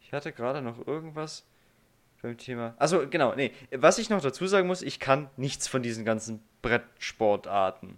Ich 0.02 0.07
hatte 0.18 0.34
gerade 0.34 0.62
noch 0.62 0.86
irgendwas 0.86 1.46
beim 2.22 2.38
Thema. 2.38 2.76
Also 2.78 3.08
genau, 3.10 3.34
nee. 3.36 3.52
Was 3.72 3.98
ich 4.00 4.10
noch 4.10 4.22
dazu 4.22 4.46
sagen 4.48 4.68
muss, 4.68 4.82
ich 4.82 5.00
kann 5.00 5.30
nichts 5.38 5.68
von 5.68 5.82
diesen 5.82 6.04
ganzen 6.04 6.42
Brettsportarten. 6.62 7.98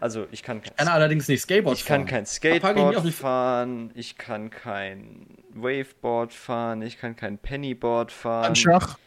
Also 0.00 0.26
ich 0.30 0.42
kann 0.42 0.62
kein, 0.62 0.70
Ich 0.72 0.76
kann 0.78 0.88
allerdings 0.88 1.28
nicht 1.28 1.42
Skateboard 1.42 1.76
ich 1.76 1.84
kann 1.84 2.00
fahren. 2.02 2.06
kein 2.08 2.22
ich 2.24 2.28
mich 2.30 2.36
Skateboard 2.36 2.96
auf 2.96 3.02
die- 3.04 3.12
fahren, 3.12 3.90
ich 3.94 4.16
kann 4.16 4.48
kein 4.48 5.26
Waveboard 5.52 6.32
fahren, 6.32 6.80
ich 6.80 6.96
kann 6.98 7.16
kein 7.16 7.36
Pennyboard 7.36 8.10
fahren. 8.10 8.46
An 8.46 8.56
Schach. 8.56 8.98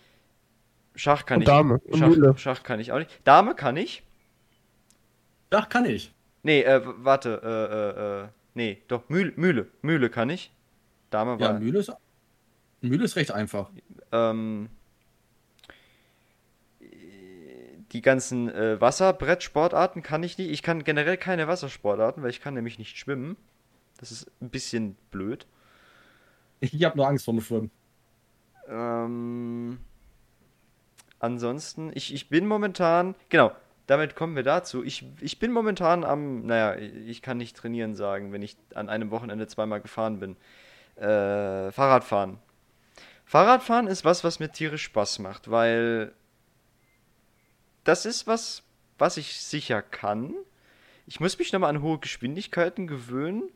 Schach 0.96 1.26
kann 1.26 1.38
Und 1.38 1.42
ich. 1.44 1.48
Dame 1.48 1.80
und 1.80 1.98
Schach, 2.00 2.08
Mühle. 2.10 2.34
Schach 2.38 2.62
kann 2.62 2.80
ich 2.80 2.92
auch 2.92 3.00
nicht. 3.00 3.10
Dame 3.24 3.56
kann 3.56 3.76
ich. 3.78 4.04
Ach, 5.50 5.68
kann 5.70 5.86
ich. 5.86 6.14
Nee, 6.44 6.62
äh, 6.62 6.82
warte, 6.84 7.42
äh, 7.44 7.74
äh, 8.22 8.24
äh, 8.26 8.28
nee, 8.54 8.82
doch, 8.88 9.08
Mühle, 9.10 9.34
Mühle, 9.36 9.68
Mühle 9.82 10.10
kann 10.12 10.30
ich. 10.30 10.52
Dame 11.10 11.38
Ja, 11.40 11.40
war, 11.54 11.60
Mühle 11.60 11.80
ist, 11.80 11.92
Mühle 12.84 13.06
ist 13.06 13.16
recht 13.16 13.32
einfach. 13.32 13.70
ähm, 14.12 14.70
die 17.94 18.02
ganzen 18.02 18.50
äh, 18.50 18.82
Wasserbrettsportarten 18.82 20.02
kann 20.02 20.24
ich 20.24 20.38
nicht. 20.38 20.50
Ich 20.50 20.64
kann 20.64 20.84
generell 20.84 21.18
keine 21.18 21.48
Wassersportarten, 21.48 22.24
weil 22.24 22.32
ich 22.32 22.42
kann 22.42 22.56
nämlich 22.56 22.80
nicht 22.80 22.98
schwimmen. 22.98 23.38
Das 24.00 24.12
ist 24.12 24.30
ein 24.42 24.50
bisschen 24.50 24.96
blöd. 25.12 25.46
Ich, 26.60 26.84
habe 26.84 26.98
nur 26.98 27.08
Angst 27.08 27.26
vor 27.26 27.34
dem 27.34 27.42
Schwimmen. 27.42 27.72
Ähm, 28.68 29.78
ansonsten, 31.20 31.92
ich, 31.94 32.14
ich 32.14 32.30
bin 32.30 32.48
momentan, 32.48 33.16
genau, 33.30 33.52
damit 33.86 34.16
kommen 34.16 34.36
wir 34.36 34.44
dazu. 34.44 34.84
Ich, 34.84 35.06
ich 35.22 35.40
bin 35.40 35.52
momentan 35.52 36.04
am, 36.04 36.46
naja, 36.46 36.76
ich 36.76 37.22
kann 37.22 37.38
nicht 37.38 37.56
trainieren 37.56 37.96
sagen, 37.96 38.32
wenn 38.32 38.42
ich 38.42 38.58
an 38.74 38.90
einem 38.90 39.12
Wochenende 39.12 39.46
zweimal 39.48 39.82
gefahren 39.82 40.20
bin. 40.20 40.36
Äh, 40.96 41.72
Fahrradfahren. 41.72 42.40
Fahrradfahren 43.26 43.88
ist 43.88 44.06
was, 44.06 44.24
was 44.24 44.40
mir 44.40 44.52
tierisch 44.52 44.84
Spaß 44.84 45.20
macht, 45.20 45.50
weil 45.50 46.14
das 47.84 48.06
ist 48.06 48.28
was, 48.28 48.64
was 48.98 49.18
ich 49.18 49.42
sicher 49.42 49.82
kann. 49.82 50.34
Ich 51.06 51.20
muss 51.20 51.38
mich 51.38 51.52
nochmal 51.52 51.70
an 51.70 51.82
hohe 51.82 52.00
Geschwindigkeiten 52.00 52.88
gewöhnen. 52.88 53.50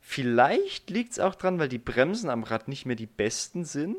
Vielleicht 0.00 0.90
liegt 0.90 1.12
es 1.12 1.18
auch 1.18 1.34
dran, 1.34 1.58
weil 1.58 1.68
die 1.68 1.78
Bremsen 1.78 2.30
am 2.30 2.44
Rad 2.44 2.68
nicht 2.68 2.86
mehr 2.86 2.96
die 2.96 3.06
besten 3.06 3.64
sind. 3.64 3.96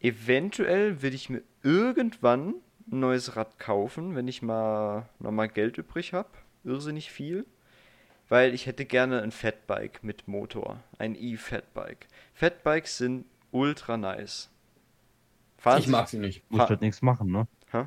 Eventuell 0.00 1.02
würde 1.02 1.16
ich 1.16 1.30
mir 1.30 1.42
irgendwann 1.62 2.54
ein 2.90 3.00
neues 3.00 3.36
Rad 3.36 3.58
kaufen, 3.58 4.14
wenn 4.16 4.28
ich 4.28 4.42
mal 4.42 5.08
nochmal 5.18 5.48
Geld 5.48 5.78
übrig 5.78 6.12
habe. 6.12 6.30
Irrsinnig 6.64 7.10
viel. 7.10 7.46
Weil 8.28 8.54
ich 8.54 8.66
hätte 8.66 8.84
gerne 8.86 9.22
ein 9.22 9.30
Fatbike 9.32 10.02
mit 10.02 10.26
Motor. 10.28 10.80
Ein 10.98 11.14
E-Fatbike. 11.14 12.08
Fatbikes 12.34 12.98
sind 12.98 13.26
ultra 13.50 13.96
nice. 13.96 14.50
Fahren 15.58 15.80
Ich 15.80 15.88
mag 15.88 16.08
sie 16.08 16.18
nicht. 16.18 16.42
Musst 16.50 16.64
Ha- 16.64 16.68
halt 16.70 16.80
nichts 16.80 17.02
machen, 17.02 17.30
ne? 17.30 17.46
Hä? 17.70 17.84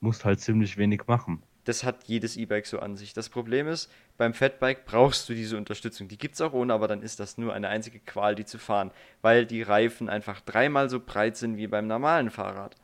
Musst 0.00 0.24
halt 0.24 0.40
ziemlich 0.40 0.76
wenig 0.76 1.06
machen. 1.06 1.42
Das 1.64 1.82
hat 1.82 2.04
jedes 2.04 2.36
E-Bike 2.36 2.66
so 2.66 2.78
an 2.78 2.96
sich. 2.96 3.14
Das 3.14 3.30
Problem 3.30 3.66
ist, 3.68 3.90
beim 4.18 4.34
Fatbike 4.34 4.84
brauchst 4.84 5.26
du 5.30 5.34
diese 5.34 5.56
Unterstützung. 5.56 6.08
Die 6.08 6.18
gibt 6.18 6.34
es 6.34 6.42
auch 6.42 6.52
ohne, 6.52 6.74
aber 6.74 6.88
dann 6.88 7.00
ist 7.00 7.20
das 7.20 7.38
nur 7.38 7.54
eine 7.54 7.68
einzige 7.68 8.00
Qual, 8.00 8.34
die 8.34 8.44
zu 8.44 8.58
fahren. 8.58 8.90
Weil 9.22 9.46
die 9.46 9.62
Reifen 9.62 10.10
einfach 10.10 10.42
dreimal 10.42 10.90
so 10.90 11.00
breit 11.00 11.38
sind 11.38 11.56
wie 11.56 11.66
beim 11.66 11.86
normalen 11.86 12.30
Fahrrad. 12.30 12.76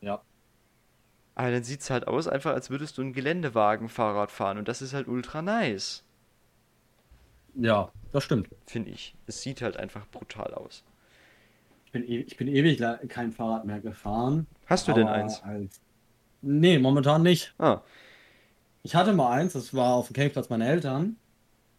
Ja. 0.00 0.22
Aber 1.36 1.50
dann 1.52 1.62
sieht 1.64 1.80
es 1.80 1.90
halt 1.90 2.08
aus, 2.08 2.26
einfach 2.28 2.52
als 2.54 2.70
würdest 2.70 2.98
du 2.98 3.02
einen 3.02 3.12
Geländewagen-Fahrrad 3.12 4.30
fahren. 4.32 4.58
Und 4.58 4.66
das 4.68 4.82
ist 4.82 4.94
halt 4.94 5.06
ultra 5.08 5.42
nice. 5.42 6.04
Ja, 7.54 7.92
das 8.12 8.22
stimmt. 8.24 8.48
finde 8.66 8.90
ich. 8.90 9.16
Es 9.26 9.40
sieht 9.42 9.62
halt 9.62 9.76
einfach 9.78 10.06
brutal 10.10 10.52
aus. 10.54 10.84
Ich 11.86 11.92
bin, 11.92 12.02
e 12.06 12.20
ich 12.20 12.36
bin 12.36 12.48
ewig 12.48 12.78
kein 13.08 13.32
Fahrrad 13.32 13.64
mehr 13.64 13.80
gefahren. 13.80 14.46
Hast 14.66 14.88
du 14.88 14.92
denn 14.92 15.08
eins? 15.08 15.42
Als... 15.42 15.80
Nee, 16.42 16.78
momentan 16.78 17.22
nicht. 17.22 17.56
Ah, 17.58 17.82
Ich 18.82 18.94
hatte 18.94 19.12
mal 19.14 19.30
eins, 19.32 19.54
das 19.54 19.74
war 19.74 19.94
auf 19.94 20.08
dem 20.08 20.14
Campingplatz 20.14 20.48
meiner 20.50 20.66
Eltern, 20.68 21.16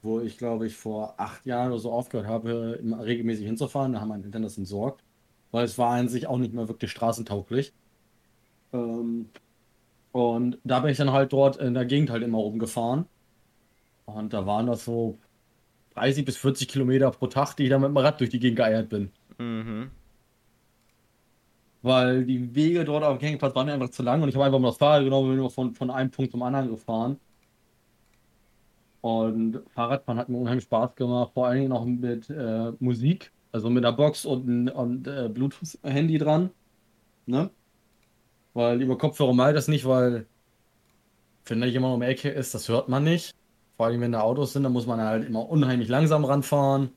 wo 0.01 0.21
ich 0.21 0.37
glaube 0.37 0.67
ich 0.67 0.75
vor 0.77 1.19
acht 1.19 1.45
Jahren 1.45 1.71
oder 1.71 1.79
so 1.81 1.91
aufgehört 1.93 2.27
habe, 2.27 2.79
regelmäßig 2.83 3.45
hinzufahren. 3.45 3.93
Da 3.93 4.01
haben 4.01 4.09
meine 4.09 4.25
Eltern 4.25 4.43
das 4.43 4.57
entsorgt, 4.57 5.03
weil 5.51 5.65
es 5.65 5.77
war 5.77 5.91
an 5.95 6.09
sich 6.09 6.27
auch 6.27 6.37
nicht 6.39 6.53
mehr 6.53 6.67
wirklich 6.69 6.91
straßentauglich. 6.91 7.73
Ähm, 8.73 9.31
und 10.15 10.59
da 10.63 10.79
bin 10.79 10.91
ich 10.91 10.97
dann 10.97 11.11
halt 11.11 11.33
dort 11.33 11.57
in 11.57 11.73
der 11.73 11.85
Gegend 11.85 12.09
halt 12.09 12.23
immer 12.23 12.37
rumgefahren. 12.37 13.05
Und 14.05 14.31
da 14.33 14.45
waren 14.45 14.67
das 14.67 14.85
so 14.85 15.19
30 15.95 16.25
bis 16.25 16.37
40 16.37 16.69
Kilometer 16.69 17.11
pro 17.11 17.27
Tag, 17.27 17.55
die 17.55 17.63
ich 17.65 17.69
dann 17.69 17.81
mit 17.81 17.89
dem 17.89 17.97
Rad 17.97 18.21
durch 18.21 18.29
die 18.29 18.39
Gegend 18.39 18.57
geeiert 18.57 18.87
bin. 18.89 19.11
mhm. 19.39 19.91
Weil 21.81 22.25
die 22.25 22.55
Wege 22.55 22.85
dort 22.85 23.03
auf 23.03 23.17
dem 23.17 23.19
Campingplatz 23.21 23.55
waren 23.55 23.67
mir 23.67 23.73
einfach 23.73 23.89
zu 23.89 24.03
lang 24.03 24.21
und 24.21 24.29
ich 24.29 24.35
habe 24.35 24.45
einfach 24.45 24.59
mal 24.59 24.69
das 24.69 24.77
Fahrrad 24.77 25.03
genommen 25.03 25.25
und 25.25 25.31
bin 25.33 25.39
nur 25.39 25.51
von, 25.51 25.75
von 25.75 25.89
einem 25.91 26.11
Punkt 26.11 26.31
zum 26.31 26.43
anderen 26.43 26.69
gefahren. 26.69 27.19
Und 29.01 29.61
Fahrradfahren 29.69 30.19
hat 30.19 30.29
mir 30.29 30.37
unheimlich 30.37 30.63
Spaß 30.65 30.95
gemacht, 30.95 31.33
vor 31.33 31.47
allen 31.47 31.59
Dingen 31.61 31.71
auch 31.73 31.85
mit 31.85 32.29
äh, 32.29 32.71
Musik, 32.79 33.33
also 33.51 33.69
mit 33.69 33.85
einer 33.85 33.95
Box 33.95 34.25
und 34.25 34.69
und, 34.69 35.07
äh, 35.07 35.29
Bluetooth-Handy 35.29 36.17
dran. 36.17 36.51
Ne? 37.27 37.51
Weil 38.55 38.81
über 38.81 38.97
Kopfhörer 38.97 39.33
mal 39.33 39.53
das 39.53 39.67
nicht, 39.67 39.85
weil 39.85 40.25
wenn 41.45 41.59
da 41.59 41.67
jemand 41.67 41.93
um 41.93 41.99
die 41.99 42.07
Ecke 42.07 42.29
ist, 42.29 42.55
das 42.55 42.69
hört 42.69 42.89
man 42.89 43.03
nicht. 43.03 43.35
Vor 43.75 43.85
allem, 43.87 43.99
wenn 43.99 44.13
da 44.13 44.21
Autos 44.21 44.53
sind, 44.53 44.63
dann 44.63 44.71
muss 44.71 44.87
man 44.87 45.01
halt 45.01 45.27
immer 45.27 45.49
unheimlich 45.49 45.89
langsam 45.89 46.23
ranfahren. 46.23 46.91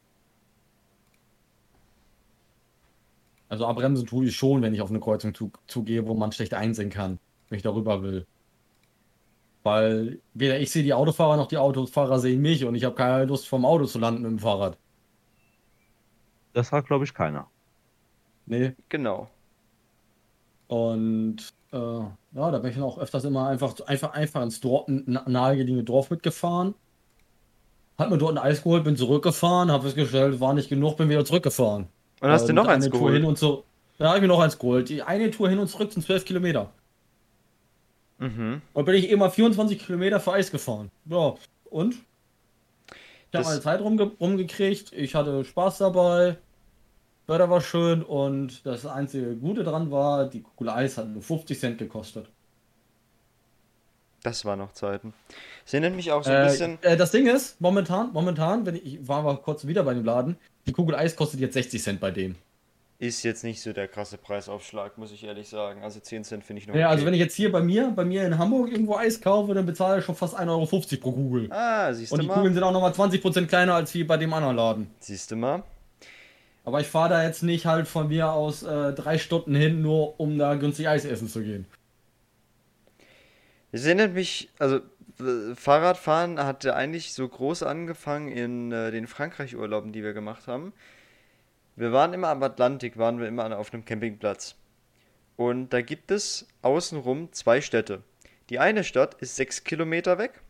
Also 3.48 3.66
abbremsen 3.66 4.06
tue 4.06 4.26
ich 4.26 4.36
schon, 4.36 4.62
wenn 4.62 4.72
ich 4.72 4.80
auf 4.80 4.90
eine 4.90 5.00
Kreuzung 5.00 5.34
zu, 5.34 5.50
zugehe, 5.66 6.06
wo 6.06 6.14
man 6.14 6.30
schlecht 6.30 6.54
einsehen 6.54 6.90
kann, 6.90 7.18
wenn 7.48 7.56
ich 7.56 7.62
darüber 7.64 8.02
will. 8.02 8.24
Weil 9.64 10.20
weder 10.34 10.60
ich 10.60 10.70
sehe 10.70 10.84
die 10.84 10.94
Autofahrer 10.94 11.36
noch 11.36 11.48
die 11.48 11.58
Autofahrer 11.58 12.20
sehen 12.20 12.40
mich 12.40 12.64
und 12.64 12.76
ich 12.76 12.84
habe 12.84 12.94
keine 12.94 13.24
Lust 13.24 13.48
vom 13.48 13.64
Auto 13.64 13.86
zu 13.86 13.98
landen 13.98 14.22
mit 14.22 14.30
dem 14.30 14.38
Fahrrad. 14.38 14.78
Das 16.52 16.70
hat, 16.70 16.86
glaube 16.86 17.04
ich, 17.04 17.14
keiner. 17.14 17.50
Nee. 18.46 18.74
Genau. 18.88 19.28
Und 20.68 21.36
äh, 21.72 21.76
ja, 21.76 22.50
da 22.50 22.58
bin 22.58 22.70
ich 22.70 22.76
dann 22.76 22.84
auch 22.84 22.98
öfters 22.98 23.24
immer 23.24 23.48
einfach, 23.48 23.74
einfach, 23.86 24.12
einfach 24.12 24.42
ins 24.42 24.60
Dorf, 24.60 24.84
nahegelegene 24.86 25.82
Dorf 25.82 26.10
mitgefahren. 26.10 26.74
Hat 27.98 28.10
mir 28.10 28.18
dort 28.18 28.32
ein 28.32 28.38
Eis 28.38 28.62
geholt, 28.62 28.84
bin 28.84 28.96
zurückgefahren, 28.96 29.72
habe 29.72 29.82
festgestellt, 29.84 30.38
war 30.40 30.54
nicht 30.54 30.68
genug, 30.68 30.96
bin 30.96 31.08
wieder 31.08 31.24
zurückgefahren. 31.24 31.88
Und 32.20 32.28
hast 32.28 32.44
du 32.44 32.50
Und 32.50 32.56
noch 32.56 32.68
eins 32.68 32.84
eine 32.84 32.92
Tour 32.92 33.10
hin 33.10 33.22
geholt? 33.22 33.24
und 33.24 33.38
so. 33.38 33.64
Ja, 33.98 34.08
habe 34.08 34.18
ich 34.18 34.22
mir 34.22 34.28
noch 34.28 34.40
eins 34.40 34.58
geholt. 34.58 34.88
Die 34.88 35.02
eine 35.02 35.30
Tour 35.30 35.48
hin 35.48 35.58
und 35.58 35.68
zurück 35.68 35.92
sind 35.92 36.04
12 36.04 36.24
Kilometer. 36.24 36.70
Mhm. 38.18 38.62
Und 38.72 38.84
bin 38.84 38.94
ich 38.94 39.10
immer 39.10 39.30
24 39.30 39.78
Kilometer 39.84 40.20
für 40.20 40.32
Eis 40.32 40.50
gefahren. 40.50 40.90
Ja, 41.06 41.34
und? 41.70 41.96
Ich 43.30 43.36
habe 43.36 43.46
meine 43.46 43.60
Zeit 43.60 43.80
rumge 43.80 44.04
rumgekriegt, 44.20 44.92
ich 44.92 45.14
hatte 45.14 45.44
Spaß 45.44 45.78
dabei, 45.78 46.38
Wetter 47.28 47.50
war 47.50 47.60
schön 47.60 48.02
und 48.02 48.64
das 48.66 48.86
einzige 48.86 49.36
Gute 49.36 49.62
dran 49.64 49.90
war, 49.90 50.26
die 50.28 50.42
Kugel 50.42 50.70
Eis 50.70 50.96
hat 50.98 51.08
nur 51.08 51.22
50 51.22 51.58
Cent 51.60 51.78
gekostet. 51.78 52.28
Das 54.22 54.44
war 54.44 54.56
noch 54.56 54.72
Zeiten. 54.72 55.14
Es 55.64 55.72
erinnert 55.74 55.94
mich 55.94 56.10
auch 56.10 56.24
so 56.24 56.30
ein 56.30 56.42
Äh, 56.42 56.48
bisschen. 56.48 56.78
äh, 56.82 56.96
das 56.96 57.12
Ding 57.12 57.26
ist, 57.28 57.60
momentan, 57.60 58.12
momentan, 58.12 58.66
wenn 58.66 58.74
ich, 58.76 58.84
ich 58.94 59.08
war 59.08 59.22
mal 59.22 59.36
kurz 59.36 59.66
wieder 59.66 59.84
bei 59.84 59.94
dem 59.94 60.04
Laden, 60.04 60.36
die 60.66 60.72
Kugel 60.72 60.96
Eis 60.96 61.14
kostet 61.14 61.40
jetzt 61.40 61.54
60 61.54 61.80
Cent 61.82 62.00
bei 62.00 62.10
denen. 62.10 62.36
Ist 63.00 63.22
jetzt 63.22 63.44
nicht 63.44 63.62
so 63.62 63.72
der 63.72 63.86
krasse 63.86 64.18
Preisaufschlag, 64.18 64.98
muss 64.98 65.12
ich 65.12 65.22
ehrlich 65.22 65.48
sagen. 65.48 65.84
Also 65.84 66.00
10 66.00 66.24
Cent 66.24 66.42
finde 66.42 66.62
ich 66.62 66.66
noch. 66.66 66.74
Ja, 66.74 66.88
also 66.88 67.02
okay. 67.02 67.06
wenn 67.06 67.14
ich 67.14 67.20
jetzt 67.20 67.36
hier 67.36 67.52
bei 67.52 67.60
mir, 67.60 67.92
bei 67.94 68.04
mir 68.04 68.26
in 68.26 68.38
Hamburg 68.38 68.72
irgendwo 68.72 68.96
Eis 68.96 69.20
kaufe, 69.20 69.54
dann 69.54 69.66
bezahle 69.66 70.00
ich 70.00 70.04
schon 70.04 70.16
fast 70.16 70.36
1,50 70.36 70.48
Euro 70.48 70.66
pro 71.00 71.12
Kugel. 71.12 71.52
Ah, 71.52 71.92
siehst 71.92 72.10
Und 72.10 72.18
du 72.18 72.22
die 72.22 72.28
mal. 72.28 72.34
Kugeln 72.34 72.54
sind 72.54 72.64
auch 72.64 72.72
nochmal 72.72 72.90
20% 72.90 73.46
kleiner 73.46 73.74
als 73.74 73.94
wie 73.94 74.02
bei 74.02 74.16
dem 74.16 74.32
anderen 74.32 74.56
Laden. 74.56 74.90
Siehst 74.98 75.30
du 75.30 75.36
mal. 75.36 75.62
Aber 76.68 76.82
ich 76.82 76.86
fahre 76.86 77.08
da 77.08 77.22
jetzt 77.24 77.42
nicht 77.42 77.64
halt 77.64 77.88
von 77.88 78.08
mir 78.08 78.30
aus 78.30 78.62
äh, 78.62 78.92
drei 78.92 79.16
Stunden 79.16 79.54
hin, 79.54 79.80
nur 79.80 80.20
um 80.20 80.36
da 80.36 80.54
günstig 80.54 80.86
Eis 80.86 81.06
essen 81.06 81.26
zu 81.26 81.42
gehen. 81.42 81.64
Es 83.72 83.86
erinnert 83.86 84.12
mich, 84.12 84.50
also 84.58 84.80
Fahrradfahren 85.54 86.38
hatte 86.38 86.76
eigentlich 86.76 87.14
so 87.14 87.26
groß 87.26 87.62
angefangen 87.62 88.28
in 88.28 88.70
äh, 88.70 88.90
den 88.90 89.06
Frankreich-Urlauben, 89.06 89.92
die 89.92 90.02
wir 90.02 90.12
gemacht 90.12 90.46
haben. 90.46 90.74
Wir 91.74 91.90
waren 91.92 92.12
immer 92.12 92.28
am 92.28 92.42
Atlantik, 92.42 92.98
waren 92.98 93.18
wir 93.18 93.28
immer 93.28 93.58
auf 93.58 93.72
einem 93.72 93.86
Campingplatz. 93.86 94.54
Und 95.36 95.70
da 95.70 95.80
gibt 95.80 96.10
es 96.10 96.48
außenrum 96.60 97.32
zwei 97.32 97.62
Städte. 97.62 98.02
Die 98.50 98.58
eine 98.58 98.84
Stadt 98.84 99.14
ist 99.22 99.36
6 99.36 99.64
Kilometer 99.64 100.18
weg, 100.18 100.42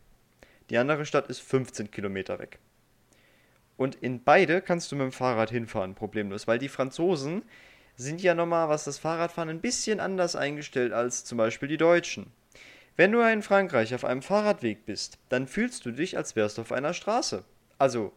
die 0.69 0.79
andere 0.79 1.05
Stadt 1.05 1.29
ist 1.29 1.39
15 1.39 1.91
Kilometer 1.91 2.39
weg. 2.39 2.59
Und 3.79 3.95
in 3.95 4.21
beide 4.21 4.61
kannst 4.61 4.91
du 4.91 4.97
mit 4.97 5.05
dem 5.05 5.13
Fahrrad 5.13 5.51
hinfahren, 5.51 5.95
problemlos, 5.95 6.47
weil 6.47 6.59
die 6.59 6.67
Franzosen 6.67 7.43
sind 7.95 8.21
ja 8.21 8.35
nochmal, 8.35 8.67
was 8.67 8.83
das 8.83 8.97
Fahrradfahren 8.97 9.47
ein 9.47 9.61
bisschen 9.61 10.01
anders 10.01 10.35
eingestellt 10.35 10.91
als 10.91 11.23
zum 11.23 11.37
Beispiel 11.37 11.69
die 11.69 11.77
Deutschen. 11.77 12.29
Wenn 12.97 13.13
du 13.13 13.21
in 13.21 13.41
Frankreich 13.41 13.95
auf 13.95 14.03
einem 14.03 14.21
Fahrradweg 14.21 14.85
bist, 14.85 15.17
dann 15.29 15.47
fühlst 15.47 15.85
du 15.85 15.91
dich, 15.91 16.17
als 16.17 16.35
wärst 16.35 16.57
du 16.57 16.63
auf 16.63 16.73
einer 16.73 16.93
Straße. 16.93 17.45
Also, 17.77 18.11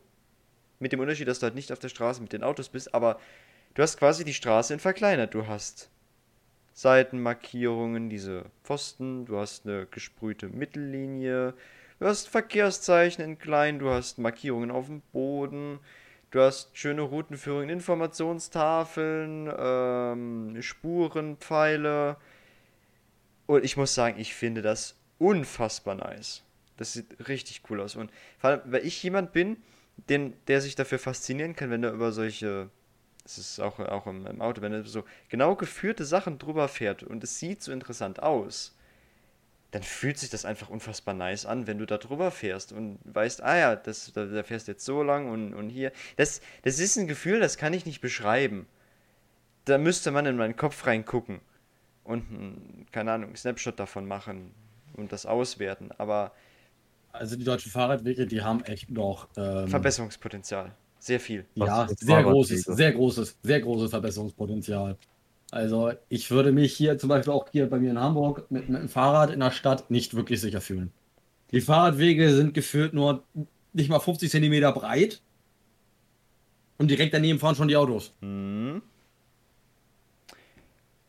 mit 0.81 0.91
dem 0.91 0.99
Unterschied, 0.99 1.29
dass 1.29 1.39
du 1.39 1.45
halt 1.45 1.55
nicht 1.55 1.71
auf 1.71 1.79
der 1.79 1.91
Straße 1.91 2.21
mit 2.21 2.33
den 2.33 2.43
Autos 2.43 2.69
bist, 2.69 2.93
aber 2.93 3.21
du 3.75 3.83
hast 3.83 3.99
quasi 3.99 4.25
die 4.25 4.35
Straße 4.35 4.75
in 4.75 4.81
verkleinert. 4.81 5.33
Du 5.33 5.47
hast 5.47 5.91
Seitenmarkierungen, 6.73 8.11
diese 8.11 8.47
Pfosten, 8.65 9.27
du 9.27 9.39
hast 9.39 9.65
eine 9.65 9.87
gesprühte 9.87 10.49
Mittellinie, 10.49 11.55
du 12.03 12.09
hast 12.09 12.29
Verkehrszeichen 12.29 13.25
in 13.25 13.39
klein, 13.39 13.79
du 13.79 13.89
hast 13.89 14.19
Markierungen 14.19 14.73
auf 14.73 14.87
dem 14.87 15.03
Boden, 15.13 15.79
du 16.33 16.41
hast 16.41 16.77
schöne 16.77 17.03
Routenführungen, 17.03 17.69
Informationstafeln, 17.69 19.49
ähm, 19.57 20.61
Spurenpfeile. 20.61 22.17
Und 23.47 23.65
ich 23.65 23.77
muss 23.77 23.95
sagen, 23.95 24.19
ich 24.19 24.35
finde 24.35 24.63
das 24.63 24.97
unfassbar 25.19 25.95
nice. 25.95 26.43
Das 26.77 26.95
sieht 26.95 27.29
richtig 27.29 27.63
cool 27.71 27.81
aus. 27.81 27.95
Und 27.95 28.11
vor 28.39 28.51
allem, 28.51 28.61
weil 28.65 28.85
ich 28.85 29.01
jemand 29.05 29.33
bin, 29.33 29.59
den, 30.09 30.35
der 30.49 30.61
sich 30.61 30.75
dafür 30.75 30.99
faszinieren 30.99 31.55
kann, 31.55 31.71
wenn 31.71 31.85
er 31.85 31.93
über 31.93 32.11
solche, 32.11 32.69
das 33.23 33.39
ist 33.39 33.61
auch, 33.61 33.79
auch 33.79 34.09
im, 34.09 34.27
im 34.27 34.43
Auto, 34.43 34.61
wenn 34.61 34.73
er 34.73 34.83
so 34.85 35.05
genau 35.29 35.55
geführte 35.55 36.05
Sachen 36.05 36.39
drüber 36.39 36.67
fährt 36.67 37.05
und 37.05 37.23
es 37.23 37.39
sieht 37.39 37.63
so 37.63 37.71
interessant 37.71 38.21
aus, 38.21 38.75
dann 39.73 39.83
fühlt 39.83 40.19
sich 40.19 40.29
das 40.29 40.45
einfach 40.45 40.69
unfassbar 40.69 41.15
nice 41.15 41.47
an, 41.47 41.67
wenn 41.67 41.79
du 41.79 41.87
da 41.87 41.97
drüber 41.97 42.31
fährst 42.31 42.73
und 42.73 42.99
weißt, 43.05 43.43
ah 43.43 43.57
ja, 43.57 43.75
das, 43.75 44.13
da, 44.13 44.27
da 44.27 44.43
fährst 44.43 44.69
du 44.69 44.73
jetzt 44.73 44.85
so 44.85 45.03
lang 45.03 45.31
und, 45.31 45.55
und 45.55 45.71
hier. 45.71 45.93
Das, 46.17 46.43
das 46.63 46.79
ist 46.79 46.99
ein 46.99 47.07
Gefühl, 47.07 47.41
das 47.41 47.57
kann 47.57 47.73
ich 47.73 47.87
nicht 47.87 48.03
beschreiben. 48.03 48.67
Da 49.65 49.79
müsste 49.79 50.11
man 50.11 50.27
in 50.27 50.37
meinen 50.37 50.57
Kopf 50.57 50.87
reingucken 50.87 51.41
und, 52.05 52.31
ein, 52.31 52.87
keine 52.93 53.13
Ahnung, 53.13 53.29
einen 53.29 53.37
Snapshot 53.37 53.81
davon 53.81 54.07
machen 54.07 54.53
und 54.95 55.11
das 55.11 55.25
auswerten. 55.25 55.91
Aber 55.97 56.33
Also 57.13 57.37
die 57.37 57.45
deutschen 57.45 57.73
Fahrradwege, 57.73 58.27
die 58.27 58.43
haben 58.43 58.63
echt 58.65 58.91
noch 58.91 59.29
ähm, 59.39 59.69
Verbesserungspotenzial. 59.69 60.75
Sehr 60.99 61.19
viel. 61.19 61.47
ja, 61.55 61.89
sehr 61.89 62.23
großes, 62.23 62.63
sehr 62.65 62.93
großes, 62.93 63.39
sehr 63.43 63.61
großes 63.61 63.91
Verbesserungspotenzial. 63.91 64.99
Also 65.53 65.93
ich 66.09 66.31
würde 66.31 66.51
mich 66.51 66.73
hier 66.73 66.97
zum 66.97 67.11
Beispiel 67.11 67.31
auch 67.35 67.47
hier 67.53 67.69
bei 67.69 67.79
mir 67.79 67.91
in 67.91 68.01
Hamburg 68.01 68.51
mit, 68.51 68.71
mit 68.71 68.81
dem 68.81 68.89
Fahrrad 68.89 69.31
in 69.31 69.41
der 69.41 69.51
Stadt 69.51 69.91
nicht 69.91 70.15
wirklich 70.15 70.41
sicher 70.41 70.63
fühlen. 70.63 70.91
Die 71.51 71.61
Fahrradwege 71.61 72.35
sind 72.35 72.55
gefühlt 72.55 72.95
nur 72.95 73.23
nicht 73.75 73.91
mal 73.91 74.01
50 74.01 74.31
Zentimeter 74.31 74.73
breit 74.73 75.21
und 76.79 76.91
direkt 76.91 77.13
daneben 77.13 77.39
fahren 77.39 77.55
schon 77.55 77.69
die 77.69 77.77
Autos. 77.77 78.15
Hm. 78.23 78.81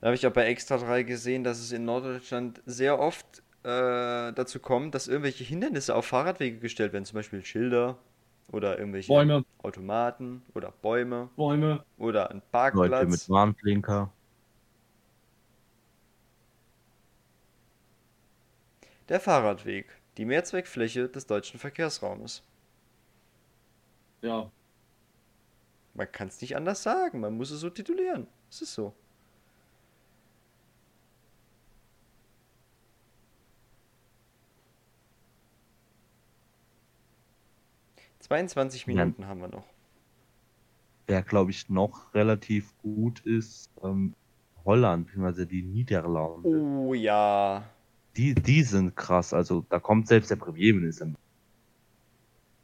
Da 0.01 0.07
habe 0.07 0.15
ich 0.15 0.27
auch 0.27 0.33
bei 0.33 0.43
Extra 0.43 0.77
3 0.77 1.03
gesehen, 1.03 1.45
dass 1.45 1.59
es 1.59 1.71
in 1.71 1.85
Norddeutschland 1.85 2.61
sehr 2.65 2.99
oft 2.99 3.25
äh, 3.63 4.33
dazu 4.33 4.59
kommt, 4.59 4.93
dass 4.93 5.07
irgendwelche 5.07 5.45
Hindernisse 5.45 5.95
auf 5.95 6.07
Fahrradwege 6.07 6.57
gestellt 6.57 6.91
werden, 6.91 7.05
zum 7.05 7.15
Beispiel 7.15 7.45
Schilder 7.45 7.97
oder 8.51 8.77
irgendwelche 8.77 9.07
Bäume. 9.07 9.45
Automaten 9.59 10.41
oder 10.53 10.73
Bäume 10.81 11.29
Bäume. 11.37 11.85
oder 11.97 12.29
ein 12.29 12.39
Leute 12.39 12.47
Parkplatz. 12.51 13.09
mit 13.09 13.29
Warnblinker. 13.29 14.11
Der 19.09 19.19
Fahrradweg, 19.19 19.87
die 20.17 20.25
Mehrzweckfläche 20.25 21.09
des 21.09 21.25
deutschen 21.25 21.59
Verkehrsraumes. 21.59 22.43
Ja. 24.21 24.51
Man 25.93 26.11
kann 26.11 26.27
es 26.29 26.41
nicht 26.41 26.55
anders 26.55 26.83
sagen, 26.83 27.19
man 27.19 27.35
muss 27.35 27.51
es 27.51 27.59
so 27.59 27.69
titulieren. 27.69 28.27
Es 28.49 28.61
ist 28.61 28.73
so. 28.73 28.93
22 38.19 38.85
Ja. 38.87 38.93
Minuten 38.93 39.27
haben 39.27 39.41
wir 39.41 39.47
noch. 39.49 39.65
Wer, 41.07 41.21
glaube 41.21 41.51
ich, 41.51 41.69
noch 41.69 42.13
relativ 42.13 42.73
gut 42.81 43.19
ist, 43.21 43.69
ähm, 43.83 44.15
Holland, 44.63 45.07
beziehungsweise 45.07 45.45
die 45.45 45.61
Niederlande. 45.61 46.47
Oh 46.47 46.93
ja. 46.93 47.63
Die, 48.17 48.33
die 48.33 48.63
sind 48.63 48.95
krass, 48.95 49.33
also 49.33 49.65
da 49.69 49.79
kommt 49.79 50.07
selbst 50.07 50.31
der 50.31 50.35
Premierminister. 50.37 51.13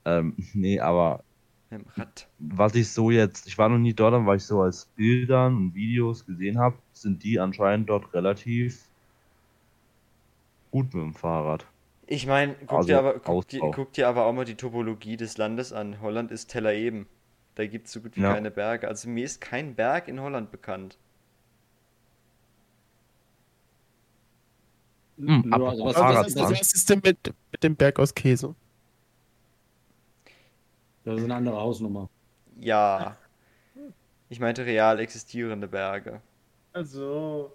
Ähm, 0.05 0.35
nee, 0.53 0.79
aber 0.79 1.23
dem 1.71 1.85
Rad. 1.95 2.29
was 2.39 2.75
ich 2.75 2.91
so 2.91 3.11
jetzt, 3.11 3.47
ich 3.47 3.57
war 3.57 3.69
noch 3.69 3.77
nie 3.77 3.93
dort, 3.93 4.13
aber 4.13 4.25
was 4.25 4.43
ich 4.43 4.47
so 4.47 4.61
als 4.61 4.87
Bildern 4.95 5.55
und 5.57 5.73
Videos 5.75 6.25
gesehen 6.25 6.57
habe, 6.59 6.81
sind 6.93 7.23
die 7.23 7.39
anscheinend 7.39 7.89
dort 7.89 8.13
relativ 8.13 8.89
gut 10.71 10.93
mit 10.95 11.03
dem 11.03 11.13
Fahrrad. 11.13 11.67
Ich 12.07 12.25
meine, 12.27 12.55
guck, 12.65 12.71
Also, 12.79 12.87
dir 12.87 12.97
aber, 12.99 13.19
guck, 13.19 13.47
dir, 13.47 13.59
guck 13.71 13.93
dir 13.93 14.07
aber 14.09 14.25
auch 14.25 14.33
mal 14.33 14.43
die 14.45 14.55
Topologie 14.55 15.15
des 15.17 15.37
Landes 15.37 15.71
an. 15.71 16.01
Holland 16.01 16.31
ist 16.31 16.47
Teller 16.47 16.73
eben. 16.73 17.07
Da 17.55 17.65
gibt 17.67 17.87
es 17.87 17.93
so 17.93 18.01
gut 18.01 18.15
wie 18.17 18.21
Ja. 18.21 18.33
keine 18.33 18.51
Berge. 18.51 18.87
Also 18.87 19.09
mir 19.09 19.25
ist 19.25 19.41
kein 19.41 19.75
Berg 19.75 20.07
in 20.07 20.19
Holland 20.19 20.51
bekannt. 20.51 20.97
Hm, 25.19 25.41
Nö, 25.45 25.51
apropos 25.53 25.71
also 25.73 25.85
was, 25.85 25.95
Fahrrad 25.95 26.25
was, 26.25 26.33
fahren. 26.33 26.51
was, 26.51 26.59
Was 26.61 26.73
ist 26.73 26.89
denn 26.89 27.01
mit, 27.03 27.33
mit 27.51 27.63
dem 27.63 27.75
Berg 27.75 27.99
aus 27.99 28.13
Käse? 28.15 28.55
das 31.03 31.17
ist 31.17 31.23
eine 31.25 31.35
andere 31.35 31.57
Hausnummer. 31.57 32.09
Ja. 32.59 33.17
Ich 34.29 34.39
meinte 34.39 34.65
real 34.65 34.99
existierende 34.99 35.67
Berge. 35.67 36.21
Also. 36.73 37.51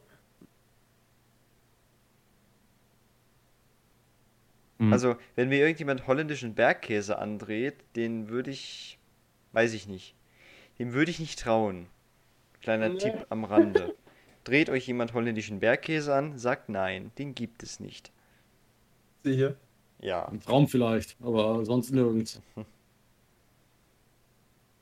Hm. 4.79 4.93
Also, 4.93 5.17
wenn 5.37 5.49
mir 5.49 5.59
irgendjemand 5.61 6.07
holländischen 6.07 6.55
Bergkäse 6.55 7.19
andreht, 7.19 7.77
den 7.97 8.29
würde 8.29 8.51
ich. 8.51 8.99
Weiß 9.53 9.73
ich 9.73 9.87
nicht. 9.87 10.15
Dem 10.81 10.93
würde 10.93 11.13
ich 11.13 11.21
nicht 11.21 11.39
trauen. 11.39 11.87
Kleiner 12.61 12.89
Nee. 12.89 12.99
Tipp 12.99 13.27
am 13.31 13.45
Rande. 13.45 13.95
Dreht 14.45 14.69
euch 14.69 14.87
jemand 14.87 15.15
holländischen 15.15 15.61
Bergkäse 15.61 16.15
an, 16.15 16.39
sagt 16.39 16.69
nein, 16.69 17.11
den 17.19 17.35
gibt 17.35 17.63
es 17.63 17.81
nicht. 17.81 18.13
Sicher. 19.23 19.57
Ja. 20.01 20.27
Im 20.27 20.41
Traum 20.41 20.69
vielleicht, 20.69 21.17
aber 21.23 21.65
sonst 21.65 21.91
nirgends. 21.93 22.43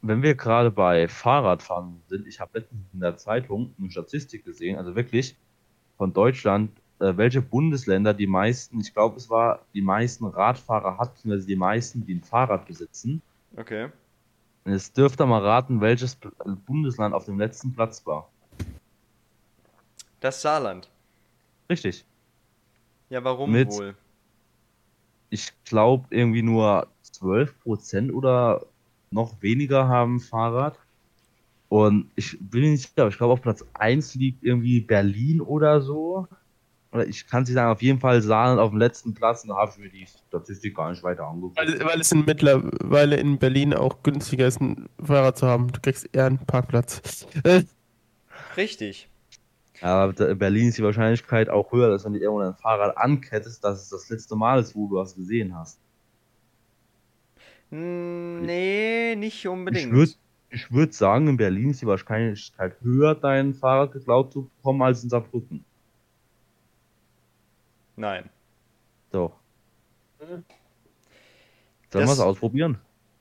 Wenn 0.02 0.20
wir 0.20 0.34
gerade 0.34 0.72
bei 0.72 1.06
Fahrradfahren 1.06 2.02
sind, 2.08 2.26
ich 2.26 2.40
habe 2.40 2.58
letztens 2.58 2.82
in 2.92 2.98
der 2.98 3.16
Zeitung 3.16 3.72
eine 3.78 3.88
Statistik 3.88 4.44
gesehen, 4.44 4.76
also 4.76 4.96
wirklich 4.96 5.36
von 5.96 6.12
Deutschland, 6.12 6.72
äh, 6.98 7.16
welche 7.16 7.40
Bundesländer 7.40 8.12
die 8.12 8.26
meisten, 8.26 8.80
ich 8.80 8.92
glaube 8.92 9.16
es 9.16 9.30
war 9.30 9.64
die 9.74 9.82
meisten 9.82 10.26
Radfahrer 10.26 10.98
hat, 10.98 11.14
beziehungsweise 11.14 11.46
die 11.46 11.54
meisten, 11.54 12.04
die 12.04 12.14
ein 12.14 12.22
Fahrrad 12.22 12.66
besitzen. 12.66 13.22
Okay. 13.56 13.90
Jetzt 14.64 14.96
dürft 14.98 15.20
ihr 15.20 15.26
mal 15.26 15.44
raten, 15.44 15.80
welches 15.80 16.18
Bundesland 16.66 17.14
auf 17.14 17.26
dem 17.26 17.38
letzten 17.38 17.72
Platz 17.72 18.04
war. 18.04 18.28
Das 20.22 20.40
Saarland. 20.40 20.88
Richtig. 21.68 22.04
Ja, 23.10 23.22
warum 23.24 23.50
Mit- 23.50 23.68
wohl? 23.68 23.96
Ich 25.30 25.52
glaube 25.64 26.06
irgendwie 26.10 26.42
nur 26.42 26.86
12% 27.02 28.12
oder 28.12 28.64
noch 29.10 29.42
weniger 29.42 29.88
haben 29.88 30.20
Fahrrad. 30.20 30.78
Und 31.68 32.10
ich 32.14 32.38
bin 32.38 32.60
mir 32.60 32.70
nicht 32.70 32.82
sicher, 32.82 33.02
aber 33.02 33.08
ich 33.08 33.16
glaube 33.16 33.32
auf 33.32 33.42
Platz 33.42 33.64
1 33.74 34.14
liegt 34.14 34.44
irgendwie 34.44 34.80
Berlin 34.80 35.40
oder 35.40 35.80
so. 35.80 36.28
Oder 36.92 37.06
ich 37.06 37.26
kann 37.26 37.42
es 37.42 37.48
nicht 37.48 37.54
sagen, 37.54 37.72
auf 37.72 37.82
jeden 37.82 37.98
Fall 37.98 38.22
Saarland 38.22 38.60
auf 38.60 38.70
dem 38.70 38.78
letzten 38.78 39.14
Platz 39.14 39.42
und 39.42 39.48
da 39.48 39.56
habe 39.56 39.72
ich 39.72 39.78
mir 39.78 39.88
die 39.88 40.06
Statistik 40.06 40.76
gar 40.76 40.90
nicht 40.90 41.02
weiter 41.02 41.26
angeguckt. 41.26 41.56
Weil, 41.58 41.80
weil 41.80 42.00
es 42.00 42.12
in 42.12 42.24
mittlerweile 42.26 43.16
in 43.16 43.38
Berlin 43.38 43.74
auch 43.74 44.04
günstiger 44.04 44.46
ist, 44.46 44.60
ein 44.60 44.88
Fahrrad 45.02 45.36
zu 45.36 45.46
haben. 45.48 45.72
Du 45.72 45.80
kriegst 45.80 46.08
eher 46.14 46.26
einen 46.26 46.38
Parkplatz. 46.38 47.26
Richtig. 48.56 49.08
Aber 49.82 50.28
in 50.28 50.38
Berlin 50.38 50.68
ist 50.68 50.78
die 50.78 50.82
Wahrscheinlichkeit 50.84 51.48
auch 51.48 51.72
höher, 51.72 51.90
dass 51.90 52.04
wenn 52.04 52.12
du 52.12 52.20
irgendwo 52.20 52.40
ein 52.40 52.54
Fahrrad 52.54 52.96
ankettest, 52.96 53.64
dass 53.64 53.82
es 53.82 53.88
das 53.88 54.08
letzte 54.08 54.36
Mal 54.36 54.60
ist, 54.60 54.76
wo 54.76 54.86
du 54.86 54.96
was 54.96 55.14
gesehen 55.16 55.56
hast. 55.56 55.80
Hm, 57.70 58.42
Nee, 58.42 59.16
nicht 59.16 59.46
unbedingt. 59.48 59.86
Ich 59.86 59.92
würde 59.92 60.12
ich 60.50 60.70
würd 60.70 60.94
sagen, 60.94 61.28
in 61.28 61.36
Berlin 61.36 61.70
ist 61.70 61.80
die 61.80 61.86
Wahrscheinlichkeit 61.86 62.76
höher, 62.82 63.14
dein 63.14 63.54
Fahrrad 63.54 63.92
geklaut 63.92 64.32
zu 64.32 64.50
bekommen, 64.56 64.82
als 64.82 65.02
in 65.02 65.08
Saarbrücken. 65.08 65.64
Nein. 67.96 68.28
Doch. 69.10 69.32
Sollen 70.18 70.44
wir 72.06 72.12
es 72.12 72.20
ausprobieren? 72.20 72.78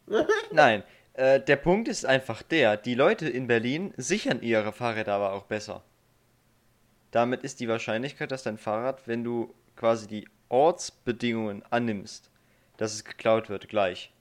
Nein. 0.51 0.84
Äh, 1.14 1.39
der 1.39 1.55
Punkt 1.55 1.88
ist 1.88 2.05
einfach 2.05 2.41
der, 2.43 2.78
die 2.78 2.95
Leute 2.95 3.28
in 3.28 3.47
Berlin 3.47 3.93
sichern 3.97 4.41
ihre 4.41 4.72
Fahrräder 4.72 5.14
aber 5.14 5.34
auch 5.34 5.43
besser. 5.43 5.84
Damit 7.12 7.43
ist 7.43 7.59
die 7.59 7.68
Wahrscheinlichkeit, 7.68 8.32
dass 8.32 8.43
dein 8.43 8.57
Fahrrad, 8.57 9.07
wenn 9.07 9.24
du 9.24 9.53
quasi 9.76 10.07
die 10.07 10.28
Ortsbedingungen 10.49 11.64
annimmst, 11.70 12.30
dass 12.78 12.93
es 12.93 13.03
geklaut 13.03 13.49
wird, 13.49 13.68
gleich. 13.68 14.12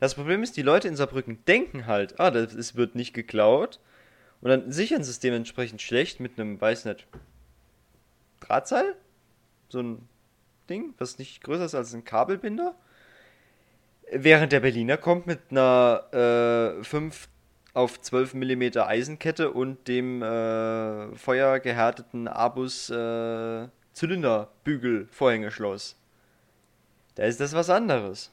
Das 0.00 0.14
Problem 0.14 0.42
ist, 0.42 0.56
die 0.56 0.62
Leute 0.62 0.88
in 0.88 0.96
Saarbrücken 0.96 1.44
denken 1.44 1.86
halt, 1.86 2.18
ah, 2.18 2.30
das, 2.30 2.54
es 2.54 2.76
wird 2.76 2.94
nicht 2.94 3.12
geklaut. 3.14 3.80
Und 4.40 4.50
dann 4.50 4.72
sichern 4.72 5.04
sie 5.04 5.10
es 5.10 5.20
dementsprechend 5.20 5.80
schlecht 5.80 6.20
mit 6.20 6.38
einem, 6.38 6.60
weiß 6.60 6.86
nicht, 6.86 7.06
Drahtseil? 8.40 8.96
So 9.68 9.80
ein 9.80 10.08
Ding, 10.68 10.94
was 10.98 11.18
nicht 11.18 11.42
größer 11.42 11.64
ist 11.64 11.74
als 11.74 11.94
ein 11.94 12.04
Kabelbinder. 12.04 12.74
Während 14.10 14.52
der 14.52 14.60
Berliner 14.60 14.96
kommt 14.96 15.26
mit 15.26 15.40
einer 15.50 16.78
äh, 16.80 16.84
5 16.84 17.28
auf 17.74 18.00
12 18.00 18.34
mm 18.34 18.78
Eisenkette 18.78 19.50
und 19.50 19.88
dem 19.88 20.22
äh, 20.22 21.14
feuergehärteten 21.16 22.28
Abus 22.28 22.90
äh, 22.90 23.68
Zylinderbügel 23.92 25.06
Vorhängeschloss. 25.10 25.96
Da 27.14 27.24
ist 27.24 27.40
das 27.40 27.52
was 27.54 27.70
anderes. 27.70 28.32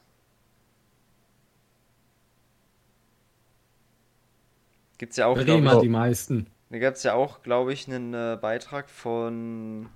Gibt's 4.98 5.16
ja 5.16 5.26
auch, 5.26 5.34
glaub 5.34 5.60
ich, 5.60 5.66
hat 5.66 5.82
die 5.82 5.88
meisten. 5.88 6.46
da 6.68 6.78
gab 6.78 6.94
es 6.94 7.02
ja 7.02 7.14
auch, 7.14 7.42
glaube 7.42 7.72
ich, 7.72 7.88
einen 7.88 8.12
äh, 8.12 8.36
Beitrag 8.38 8.90
von 8.90 9.88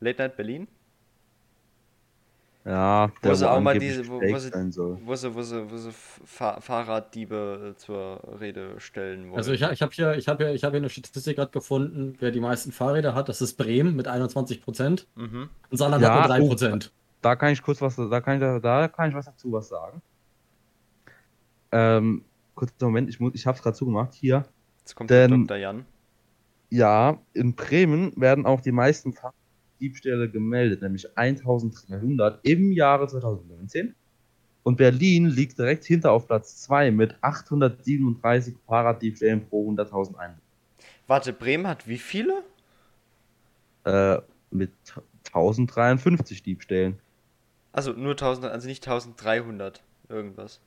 Late 0.00 0.22
Night 0.22 0.36
Berlin, 0.36 0.68
Ja, 2.64 3.08
Wo 3.08 3.12
der 3.28 3.34
sie 3.34 3.50
auch 3.50 3.60
mal 3.60 3.76
diese- 3.76 4.06
wo- 4.06 4.20
wo 4.20 4.38
sie- 4.38 4.52
wo 4.52 5.14
sie, 5.16 5.34
wo 5.34 5.42
sie, 5.42 5.70
wo 5.70 5.76
sie 5.76 5.90
Fa 5.92 6.60
Fahrraddiebe 6.60 7.72
äh, 7.72 7.76
zur 7.76 8.20
Rede 8.40 8.78
stellen 8.78 9.24
wollen. 9.28 9.36
Also 9.38 9.50
ich, 9.52 9.62
ich 9.62 9.82
habe 9.82 9.92
hier, 9.92 10.14
ich 10.16 10.28
hab 10.28 10.38
hier, 10.38 10.52
ich 10.54 10.62
hab 10.62 10.70
hier 10.70 10.78
eine 10.78 10.88
Statistik 10.88 11.36
gerade 11.36 11.50
gefunden, 11.50 12.14
wer 12.20 12.30
die 12.30 12.38
meisten 12.40 12.70
Fahrräder 12.70 13.16
hat. 13.16 13.28
Das 13.28 13.42
ist 13.42 13.54
Bremen 13.56 13.96
mit 13.96 14.06
21 14.06 14.62
Prozent. 14.62 15.08
mhm. 15.16 15.48
Und 15.70 15.76
Saarland 15.76 16.02
Ja, 16.04 16.10
hat 16.14 16.28
nur 16.28 16.36
3 16.38 16.42
oh. 16.42 16.48
Prozent. 16.48 16.92
Da 17.20 17.34
kann 17.34 17.52
ich 17.52 17.62
kurz 17.62 17.80
was, 17.82 17.96
da 17.96 18.20
kann 18.20 18.40
ich, 18.40 18.62
da 18.62 18.86
kann 18.88 19.08
ich 19.10 19.14
was 19.16 19.24
dazu 19.26 19.50
was 19.52 19.68
sagen. 19.68 20.00
Ähm, 21.72 22.24
kurzer 22.54 22.72
Moment, 22.86 23.08
ich 23.08 23.18
muss, 23.18 23.32
ich 23.34 23.46
hab's 23.46 23.62
gerade 23.62 23.76
zugemacht. 23.76 24.12
Hier. 24.14 24.44
Jetzt 24.80 24.94
kommt 24.94 25.10
der 25.10 25.26
denn- 25.28 25.46
Dr. 25.46 25.56
Jan. 25.56 25.84
Ja, 26.70 27.18
in 27.34 27.54
Bremen 27.54 28.12
werden 28.16 28.46
auch 28.46 28.60
die 28.60 28.72
meisten 28.72 29.12
Fahrraddiebstähle 29.82 30.30
gemeldet, 30.30 30.82
nämlich 30.82 31.06
1300 31.16 32.40
im 32.44 32.72
Jahre 32.72 33.08
2019. 33.08 33.94
Und 34.62 34.76
Berlin 34.76 35.26
liegt 35.26 35.58
direkt 35.58 35.84
hinter 35.84 36.12
auf 36.12 36.28
Platz 36.28 36.62
2 36.62 36.92
mit 36.92 37.16
837 37.20 38.54
Fahrraddiebstählen 38.66 39.46
pro 39.48 39.68
100.000 39.70 40.16
Einwohner. 40.16 40.38
Warte, 41.08 41.32
Bremen 41.32 41.66
hat 41.66 41.88
wie 41.88 41.98
viele? 41.98 42.44
Äh, 43.84 44.18
mit 44.50 44.70
1053 45.32 46.44
Diebstählen. 46.44 46.98
Also 47.72 47.92
nur 47.92 48.12
1000, 48.12 48.46
also 48.46 48.68
nicht 48.68 48.86
1300 48.86 49.82
irgendwas. 50.08 50.60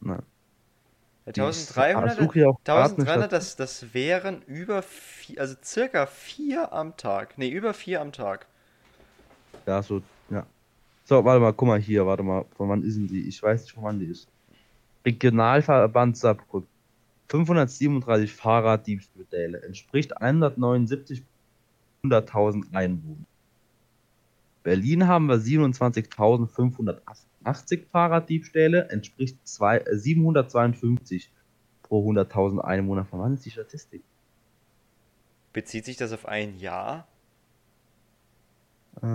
Nein. 0.00 0.22
Ja, 1.26 1.48
Ich 1.48 1.70
1300, 1.70 2.18
suche 2.18 2.32
hier 2.34 2.50
auch 2.50 2.60
grad 2.64 2.98
eine 2.98 2.98
1300 2.98 3.32
das, 3.32 3.56
das 3.56 3.94
wären 3.94 4.42
über 4.42 4.82
vier, 4.82 5.40
also 5.40 5.54
circa 5.62 6.06
vier 6.06 6.72
am 6.72 6.96
Tag. 6.96 7.38
Ne, 7.38 7.48
über 7.48 7.72
vier 7.72 8.00
am 8.02 8.12
Tag. 8.12 8.46
Ja, 9.66 9.82
so, 9.82 10.02
ja. 10.28 10.44
So, 11.04 11.24
warte 11.24 11.40
mal, 11.40 11.52
guck 11.52 11.68
mal 11.68 11.80
hier, 11.80 12.06
warte 12.06 12.22
mal, 12.22 12.44
von 12.56 12.68
wann 12.68 12.82
ist 12.82 12.96
denn 12.96 13.08
die? 13.08 13.26
Ich 13.26 13.42
weiß 13.42 13.62
nicht, 13.62 13.72
von 13.72 13.84
wann 13.84 13.98
die 13.98 14.06
ist. 14.06 14.28
Regionalverband 15.04 16.16
Saarbrücken. 16.16 16.68
537 17.28 18.32
Fahrraddiebstähle, 18.32 19.62
entspricht 19.62 20.20
179 20.20 21.22
100.000 22.04 22.74
Einwohner. 22.74 23.24
Berlin 24.62 25.06
haben 25.06 25.26
wir 25.26 25.38
27.580 27.44 27.86
Fahrraddiebstähle, 27.90 28.88
entspricht 28.90 29.46
zwei, 29.46 29.78
äh, 29.78 29.96
752 29.96 31.30
pro 31.82 32.02
100.000 32.04 32.60
Einwohner. 32.60 33.04
Von 33.04 33.20
wann 33.20 33.34
ist 33.34 33.44
die 33.44 33.50
Statistik? 33.50 34.02
Bezieht 35.54 35.86
sich 35.86 35.96
das 35.96 36.12
auf 36.12 36.26
ein 36.26 36.58
Jahr? 36.58 37.08
Äh, 39.02 39.06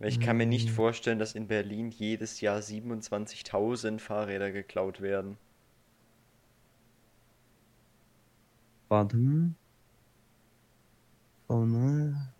Weil 0.00 0.08
ich 0.08 0.18
kann 0.18 0.36
mir 0.36 0.46
nicht 0.46 0.70
Hm. 0.70 0.74
vorstellen, 0.74 1.18
dass 1.20 1.36
in 1.36 1.46
Berlin 1.46 1.90
jedes 1.90 2.40
Jahr 2.40 2.62
27.000 2.62 4.00
Fahrräder 4.00 4.50
geklaut 4.50 5.00
werden. 5.00 5.38
Warte 8.88 9.16
mal. 9.16 9.54
Oh 11.48 11.64
nein. 11.66 12.32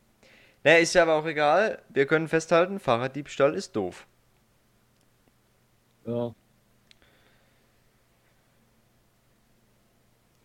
Naja, 0.68 0.80
ist 0.80 0.92
ja 0.92 1.00
aber 1.00 1.14
auch 1.14 1.24
egal. 1.24 1.80
Wir 1.88 2.04
können 2.04 2.28
festhalten, 2.28 2.78
Fahrraddiebstahl 2.78 3.54
ist 3.54 3.74
doof. 3.74 4.06
Ja. 6.04 6.34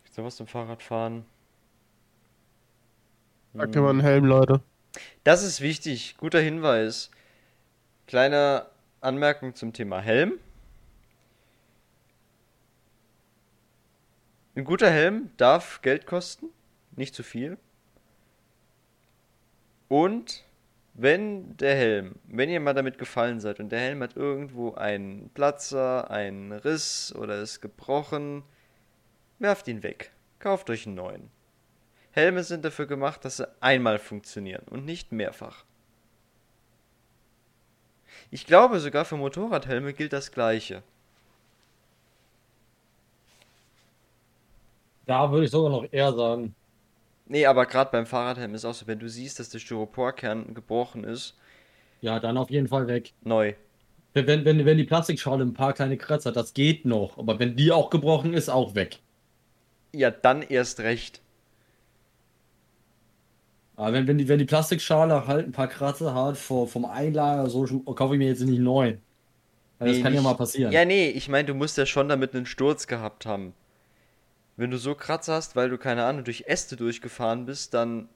Gibt's 0.02 0.16
noch 0.16 0.24
was 0.24 0.36
zum 0.36 0.46
Fahrradfahren? 0.46 1.26
Sagt 3.52 3.76
immer 3.76 3.90
einen 3.90 4.00
Helm, 4.00 4.24
Leute. 4.24 4.62
Das 5.24 5.42
ist 5.42 5.60
wichtig, 5.60 6.16
guter 6.16 6.40
Hinweis. 6.40 7.10
Kleine 8.06 8.64
Anmerkung 9.02 9.54
zum 9.54 9.74
Thema 9.74 10.00
Helm. 10.00 10.38
Ein 14.54 14.64
guter 14.64 14.90
Helm 14.90 15.32
darf 15.36 15.82
Geld 15.82 16.06
kosten, 16.06 16.46
nicht 16.96 17.14
zu 17.14 17.22
viel. 17.22 17.58
Und 19.94 20.42
wenn 20.94 21.56
der 21.56 21.76
Helm, 21.76 22.16
wenn 22.24 22.50
ihr 22.50 22.58
mal 22.58 22.74
damit 22.74 22.98
gefallen 22.98 23.38
seid 23.38 23.60
und 23.60 23.68
der 23.68 23.78
Helm 23.78 24.02
hat 24.02 24.16
irgendwo 24.16 24.74
einen 24.74 25.30
Platzer, 25.34 26.10
einen 26.10 26.50
Riss 26.50 27.14
oder 27.16 27.40
ist 27.40 27.60
gebrochen, 27.60 28.42
werft 29.38 29.68
ihn 29.68 29.84
weg. 29.84 30.10
Kauft 30.40 30.68
euch 30.68 30.84
einen 30.84 30.96
neuen. 30.96 31.30
Helme 32.10 32.42
sind 32.42 32.64
dafür 32.64 32.86
gemacht, 32.86 33.24
dass 33.24 33.36
sie 33.36 33.46
einmal 33.62 34.00
funktionieren 34.00 34.64
und 34.68 34.84
nicht 34.84 35.12
mehrfach. 35.12 35.64
Ich 38.32 38.46
glaube 38.46 38.80
sogar 38.80 39.04
für 39.04 39.16
Motorradhelme 39.16 39.92
gilt 39.94 40.12
das 40.12 40.32
gleiche. 40.32 40.82
Da 45.06 45.30
würde 45.30 45.44
ich 45.44 45.52
sogar 45.52 45.70
noch 45.70 45.86
eher 45.92 46.12
sagen. 46.12 46.56
Nee, 47.26 47.46
aber 47.46 47.66
gerade 47.66 47.90
beim 47.90 48.06
Fahrradhelm 48.06 48.54
ist 48.54 48.64
auch 48.64 48.74
so, 48.74 48.86
wenn 48.86 48.98
du 48.98 49.08
siehst, 49.08 49.38
dass 49.38 49.48
der 49.48 49.58
Styroporkern 49.58 50.52
gebrochen 50.54 51.04
ist, 51.04 51.36
Ja, 52.00 52.20
dann 52.20 52.36
auf 52.36 52.50
jeden 52.50 52.68
Fall 52.68 52.86
weg. 52.86 53.12
neu. 53.22 53.54
Wenn, 54.12 54.44
wenn, 54.44 54.64
wenn, 54.64 54.76
die 54.78 54.84
Plastikschale 54.84 55.42
ein 55.44 55.54
paar 55.54 55.72
kleine 55.72 55.96
Kratzer 55.96 56.30
hat, 56.30 56.36
das 56.36 56.54
geht 56.54 56.84
noch. 56.84 57.18
Aber 57.18 57.38
wenn 57.40 57.56
die 57.56 57.72
auch 57.72 57.90
gebrochen 57.90 58.32
ist, 58.32 58.48
auch 58.48 58.74
weg. 58.76 59.00
Ja, 59.92 60.10
dann 60.12 60.42
erst 60.42 60.80
recht. 60.80 61.20
Aber 63.76 63.92
wenn, 63.92 64.06
wenn, 64.06 64.18
die, 64.18 64.28
wenn 64.28 64.38
die 64.38 64.44
Plastikschale 64.44 65.26
halt 65.26 65.46
ein 65.46 65.52
paar 65.52 65.66
Kratzer 65.66 66.14
hat 66.14 66.36
vor, 66.36 66.68
vom 66.68 66.84
Einlager, 66.84 67.48
so 67.50 67.64
kaufe 67.80 68.14
ich 68.14 68.18
mir 68.18 68.28
jetzt 68.28 68.40
nicht 68.42 68.60
neu. 68.60 68.96
Das 69.80 69.88
Nee, 69.96 70.02
kann 70.02 70.12
ja 70.14 70.20
nicht- 70.20 70.28
mal 70.28 70.34
passieren. 70.34 70.70
Ja, 70.72 70.84
nee, 70.84 71.08
ich 71.08 71.28
meine, 71.28 71.46
du 71.46 71.54
musst 71.54 71.76
ja 71.76 71.84
schon 71.84 72.08
damit 72.08 72.34
einen 72.36 72.46
Sturz 72.46 72.86
gehabt 72.86 73.26
haben. 73.26 73.52
Wenn 74.56 74.70
du 74.70 74.78
so 74.78 74.94
Kratzer 74.94 75.34
hast, 75.34 75.56
weil 75.56 75.68
du, 75.68 75.78
keine 75.78 76.04
Ahnung, 76.04 76.24
durch 76.24 76.44
Äste 76.46 76.76
durchgefahren 76.76 77.46
bist, 77.46 77.74
dann, 77.74 78.08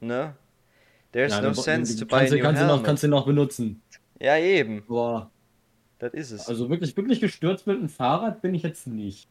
ne? 0.00 0.36
There's 1.12 1.32
Ja, 1.32 1.42
no 1.42 1.52
sense 1.54 1.98
to 1.98 2.06
buy 2.06 2.18
kannst, 2.20 2.32
a 2.32 2.36
new 2.36 2.42
kannst, 2.42 2.62
du 2.62 2.66
noch, 2.66 2.82
kannst 2.82 3.02
du 3.04 3.08
noch 3.08 3.26
benutzen. 3.26 3.82
Ja, 4.20 4.36
eben. 4.38 4.84
Aber 4.88 5.30
Das 5.98 6.12
ist 6.14 6.30
es. 6.32 6.48
also 6.48 6.68
wirklich, 6.70 6.96
wirklich 6.96 7.20
gestürzt 7.20 7.66
mit 7.66 7.78
dem 7.78 7.88
Fahrrad 7.88 8.42
bin 8.42 8.54
ich 8.54 8.62
jetzt 8.62 8.86
nicht. 8.86 9.28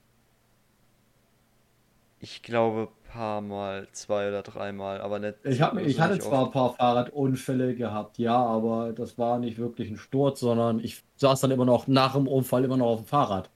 Ich 2.20 2.42
glaube, 2.44 2.90
paar 3.04 3.42
Mal, 3.42 3.88
zwei 3.92 4.28
oder 4.28 4.42
dreimal, 4.42 5.00
aber 5.02 5.20
nicht. 5.20 5.38
Ich, 5.46 5.62
hab, 5.62 5.74
also 5.76 5.86
ich 5.86 6.00
hatte 6.00 6.20
zwar 6.20 6.46
ein 6.46 6.52
paar 6.52 6.74
Fahrradunfälle 6.74 7.76
gehabt, 7.76 8.18
ja, 8.18 8.36
aber 8.36 8.94
das 8.94 9.18
war 9.18 9.40
nicht 9.40 9.58
wirklich 9.58 9.90
ein 9.90 9.98
Sturz, 9.98 10.40
sondern 10.42 10.80
ich 10.80 11.04
saß 11.18 11.42
dann 11.42 11.52
immer 11.52 11.66
noch 11.66 11.88
nach 11.88 12.14
dem 12.16 12.28
Unfall 12.28 12.64
immer 12.66 12.78
noch 12.78 12.88
auf 12.88 13.00
dem 13.02 13.08
Fahrrad. 13.08 13.50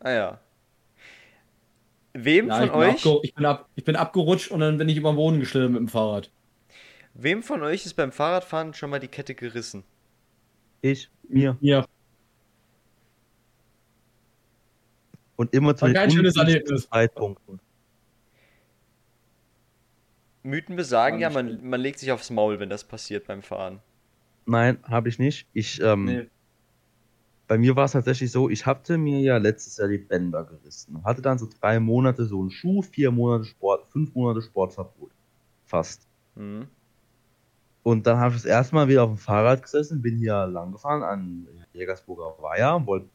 Ah 0.00 0.10
ja. 0.10 0.40
Wem 2.14 2.48
Ja, 2.48 2.56
von 2.56 2.64
ich 2.66 2.72
bin, 2.72 2.80
euch, 2.80 3.06
ich, 3.22 3.34
bin 3.34 3.44
ab 3.46 3.68
ich 3.74 3.84
bin 3.84 3.96
abgerutscht 3.96 4.50
und 4.50 4.60
dann 4.60 4.78
bin 4.78 4.88
ich 4.88 4.96
über 4.96 5.12
den 5.12 5.16
Boden 5.16 5.40
geschlittert 5.40 5.70
mit 5.70 5.80
dem 5.80 5.88
Fahrrad. 5.88 6.30
wem 7.14 7.42
von 7.42 7.62
euch 7.62 7.86
ist 7.86 7.94
beim 7.94 8.12
Fahrradfahren 8.12 8.74
schon 8.74 8.90
mal 8.90 9.00
die 9.00 9.08
Kette 9.08 9.34
gerissen? 9.34 9.84
Ich, 10.82 11.10
mir. 11.28 11.56
Ja, 11.60 11.86
Und 15.36 15.52
immer 15.54 15.74
zu 15.74 15.86
den 15.86 16.10
schönes. 16.10 16.34
Zeitpunkten. 16.88 17.60
Mythen 20.44 20.76
besagen 20.76 21.18
ja, 21.18 21.30
man, 21.30 21.64
man 21.68 21.80
legt 21.80 21.98
sich 21.98 22.12
aufs 22.12 22.30
Maul, 22.30 22.60
wenn 22.60 22.68
das 22.70 22.84
passiert 22.84 23.26
beim 23.26 23.42
Fahren. 23.42 23.80
Nein, 24.46 24.78
habe 24.84 25.08
ich 25.08 25.18
nicht. 25.18 25.48
Ich, 25.52 25.80
ähm, 25.80 26.04
nee. 26.04 26.26
Bei 27.48 27.58
mir 27.58 27.76
war 27.76 27.84
es 27.84 27.92
tatsächlich 27.92 28.30
so, 28.30 28.48
ich 28.48 28.66
hatte 28.66 28.98
mir 28.98 29.20
ja 29.20 29.36
letztes 29.36 29.76
Jahr 29.76 29.88
die 29.88 29.98
Bänder 29.98 30.44
gerissen. 30.44 31.04
Hatte 31.04 31.22
dann 31.22 31.38
so 31.38 31.48
drei 31.60 31.80
Monate 31.80 32.24
so 32.24 32.40
einen 32.40 32.50
Schuh, 32.50 32.82
vier 32.82 33.10
Monate 33.10 33.44
Sport, 33.44 33.86
fünf 33.88 34.14
Monate 34.14 34.42
Sportverbot. 34.42 35.10
Fast. 35.66 36.06
Hm. 36.36 36.66
Und 37.82 38.06
dann 38.06 38.18
habe 38.18 38.36
ich 38.36 38.42
das 38.42 38.50
erste 38.50 38.74
Mal 38.74 38.88
wieder 38.88 39.02
auf 39.02 39.10
dem 39.10 39.18
Fahrrad 39.18 39.62
gesessen, 39.62 40.02
bin 40.02 40.16
hier 40.16 40.46
lang 40.46 40.72
gefahren 40.72 41.02
an 41.02 41.48
Jägersburger 41.72 42.36
Weiher 42.40 42.76
und 42.76 42.86
wollte 42.86 43.08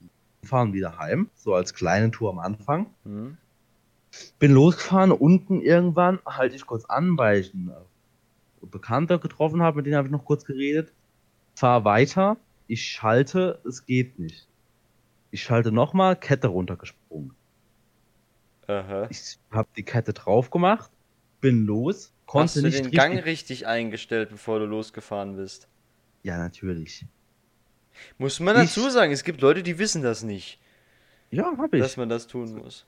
fahren 0.44 0.74
wieder 0.74 0.98
heim, 0.98 1.30
so 1.36 1.54
als 1.54 1.74
kleine 1.74 2.12
Tour 2.12 2.32
am 2.32 2.40
Anfang. 2.40 2.88
Hm. 3.04 3.38
Bin 4.40 4.52
losgefahren, 4.52 5.12
unten 5.12 5.62
irgendwann 5.62 6.20
halte 6.26 6.56
ich 6.56 6.66
kurz 6.66 6.86
an, 6.86 7.18
weil 7.18 7.40
ich 7.40 7.54
einen 7.54 7.72
Bekannter 8.62 9.20
getroffen 9.20 9.62
habe, 9.62 9.78
mit 9.78 9.86
dem 9.86 9.96
habe 9.96 10.08
ich 10.08 10.12
noch 10.12 10.26
kurz 10.26 10.46
geredet. 10.46 10.92
Fahr 11.56 11.86
weiter, 11.86 12.38
ich 12.68 12.86
schalte, 12.86 13.60
es 13.68 13.86
geht 13.86 14.20
nicht. 14.20 14.48
Ich 15.32 15.44
schalte 15.44 15.72
nochmal, 15.72 16.16
Kette 16.16 16.48
runtergesprungen. 16.48 17.32
Aha. 18.68 19.08
Ich 19.10 19.38
habe 19.52 19.68
die 19.78 19.84
Kette 19.84 20.14
drauf 20.14 20.50
gemacht, 20.50 20.92
bin 21.42 21.66
los, 21.66 22.12
konnte 22.26 22.44
Hast 22.46 22.56
du 22.58 22.62
nicht 22.64 22.78
den 22.80 22.86
richtig. 22.86 22.98
Gang 23.00 23.18
richtig 23.24 23.68
eingestellt, 23.68 24.30
bevor 24.30 24.60
du 24.60 24.66
losgefahren 24.66 25.36
bist? 25.38 25.68
Ja, 26.24 26.38
natürlich. 26.38 27.06
Muss 28.18 28.40
man 28.40 28.56
Ich- 28.62 28.74
dazu 28.74 28.90
sagen, 28.90 29.12
es 29.12 29.24
gibt 29.24 29.42
Leute, 29.42 29.64
die 29.64 29.80
wissen 29.80 30.02
das 30.04 30.24
nicht, 30.24 30.60
Ja, 31.32 31.56
habe 31.58 31.78
ich. 31.78 31.84
dass 31.84 31.98
man 31.98 32.10
das 32.10 32.28
tun 32.28 32.54
muss. 32.56 32.86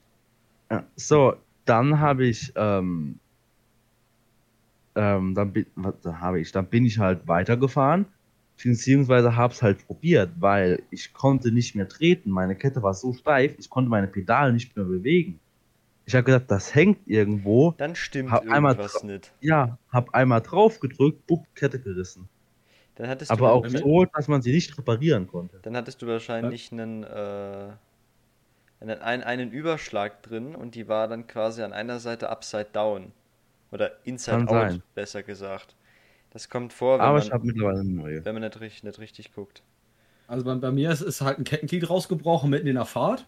Ja, 0.70 0.84
so, 0.96 1.34
dann 1.64 1.98
habe 1.98 2.26
ich, 2.26 2.52
ähm, 2.56 3.18
ähm, 4.94 5.34
dann 5.34 5.52
bin, 5.52 5.66
was 5.74 5.94
da 6.02 6.18
habe 6.20 6.40
ich, 6.40 6.52
dann 6.52 6.66
bin 6.66 6.84
ich 6.84 6.98
halt 6.98 7.26
weitergefahren, 7.26 8.06
beziehungsweise 8.62 9.36
habe 9.36 9.52
es 9.52 9.62
halt 9.62 9.86
probiert, 9.86 10.30
weil 10.38 10.82
ich 10.90 11.12
konnte 11.12 11.52
nicht 11.52 11.74
mehr 11.74 11.88
treten, 11.88 12.30
meine 12.30 12.56
Kette 12.56 12.82
war 12.82 12.94
so 12.94 13.12
steif, 13.12 13.54
ich 13.58 13.70
konnte 13.70 13.90
meine 13.90 14.06
Pedale 14.06 14.52
nicht 14.52 14.76
mehr 14.76 14.84
bewegen. 14.84 15.40
Ich 16.06 16.14
habe 16.14 16.24
gedacht, 16.24 16.50
das 16.50 16.74
hängt 16.74 16.98
irgendwo. 17.06 17.72
Dann 17.78 17.94
stimmt 17.94 18.32
Hab 18.32 18.42
einmal 18.48 18.74
irgendwas 18.74 19.04
nicht. 19.04 19.32
Ja, 19.40 19.78
habe 19.90 20.12
einmal 20.12 20.40
drauf 20.40 20.80
gedrückt, 20.80 21.26
bupp, 21.26 21.46
Kette 21.54 21.78
gerissen. 21.78 22.28
Dann 22.96 23.08
hattest 23.08 23.30
Aber 23.30 23.48
du, 23.48 23.52
auch 23.52 23.66
so, 23.68 24.04
dass 24.04 24.28
man 24.28 24.42
sie 24.42 24.52
nicht 24.52 24.76
reparieren 24.76 25.26
konnte. 25.26 25.60
dann 25.62 25.76
hattest 25.76 26.02
du 26.02 26.06
wahrscheinlich 26.06 26.72
einen, 26.72 27.04
äh, 27.04 27.68
einen, 28.80 28.98
einen, 29.00 29.22
einen 29.22 29.52
Überschlag 29.52 30.22
drin 30.22 30.54
und 30.54 30.74
die 30.74 30.88
war 30.88 31.08
dann 31.08 31.26
quasi 31.26 31.62
an 31.62 31.72
einer 31.72 32.00
Seite 32.00 32.28
upside 32.28 32.68
down. 32.72 33.12
Oder 33.70 33.92
inside 34.04 34.38
Kann 34.38 34.48
out, 34.48 34.70
sein. 34.70 34.82
besser 34.94 35.22
gesagt. 35.22 35.76
Das 36.30 36.48
kommt 36.48 36.72
vor, 36.72 36.98
wenn 36.98 37.04
Aber 37.04 37.18
man, 37.18 37.22
ich 37.26 37.32
habe 37.32 37.46
mittlerweile 37.46 37.80
eine 37.80 37.88
neue. 37.90 38.24
wenn 38.24 38.34
man 38.34 38.42
nicht, 38.42 38.60
richtig- 38.60 38.84
nicht 38.84 38.98
richtig 38.98 39.32
guckt. 39.32 39.62
Also 40.28 40.44
bei, 40.44 40.54
bei 40.54 40.70
mir 40.70 40.90
ist, 40.90 41.00
ist 41.00 41.20
halt 41.22 41.38
ein 41.38 41.44
Kettenglied 41.44 41.88
rausgebrochen 41.90 42.50
mitten 42.50 42.68
in 42.68 42.76
der 42.76 42.84
Fahrt. 42.84 43.26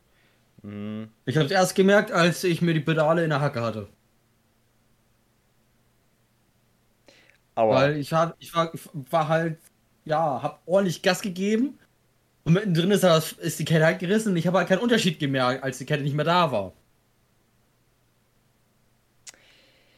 Hm. 0.63 1.09
Ich 1.27 1.37
habe 1.37 1.47
es 1.47 1.53
erst 1.53 1.75
gemerkt, 1.75 2.13
als 2.13 2.45
ich 2.45 2.63
mir 2.63 2.75
die 2.75 2.81
Pedale 2.81 3.25
in 3.25 3.31
der 3.31 3.41
Hacke 3.41 3.61
hatte. 3.63 3.89
Aua. 7.55 7.75
Weil 7.75 7.97
ich, 7.97 8.13
hab, 8.13 8.37
ich, 8.39 8.55
war, 8.55 8.73
ich 8.73 8.81
war 9.11 9.29
halt, 9.29 9.59
ja, 10.05 10.43
hab 10.43 10.63
ordentlich 10.67 11.03
Gas 11.03 11.21
gegeben. 11.23 11.79
Und 12.45 12.55
mittendrin 12.55 12.91
ist, 12.91 13.05
das, 13.05 13.33
ist 13.33 13.59
die 13.59 13.65
Kette 13.65 13.85
halt 13.85 13.99
gerissen. 13.99 14.31
Und 14.31 14.37
ich 14.37 14.47
habe 14.47 14.59
halt 14.59 14.69
keinen 14.69 14.81
Unterschied 14.81 15.19
gemerkt, 15.19 15.63
als 15.63 15.79
die 15.79 15.87
Kette 15.87 16.03
nicht 16.03 16.15
mehr 16.15 16.25
da 16.25 16.51
war. 16.53 16.73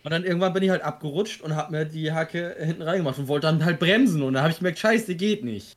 Und 0.05 0.13
dann 0.13 0.25
irgendwann 0.25 0.53
bin 0.53 0.63
ich 0.63 0.71
halt 0.71 0.83
abgerutscht 0.83 1.41
und 1.43 1.57
hab 1.57 1.71
mir 1.71 1.85
die 1.87 2.13
Hacke 2.13 2.57
hinten 2.61 2.83
reingemacht 2.83 3.19
und 3.19 3.27
wollte 3.29 3.47
dann 3.49 3.65
halt 3.65 3.79
bremsen. 3.81 4.23
Und 4.23 4.35
dann 4.35 4.43
habe 4.45 4.53
ich 4.53 4.59
gemerkt, 4.59 4.79
scheiße, 4.79 5.17
geht 5.17 5.45
nicht. 5.45 5.77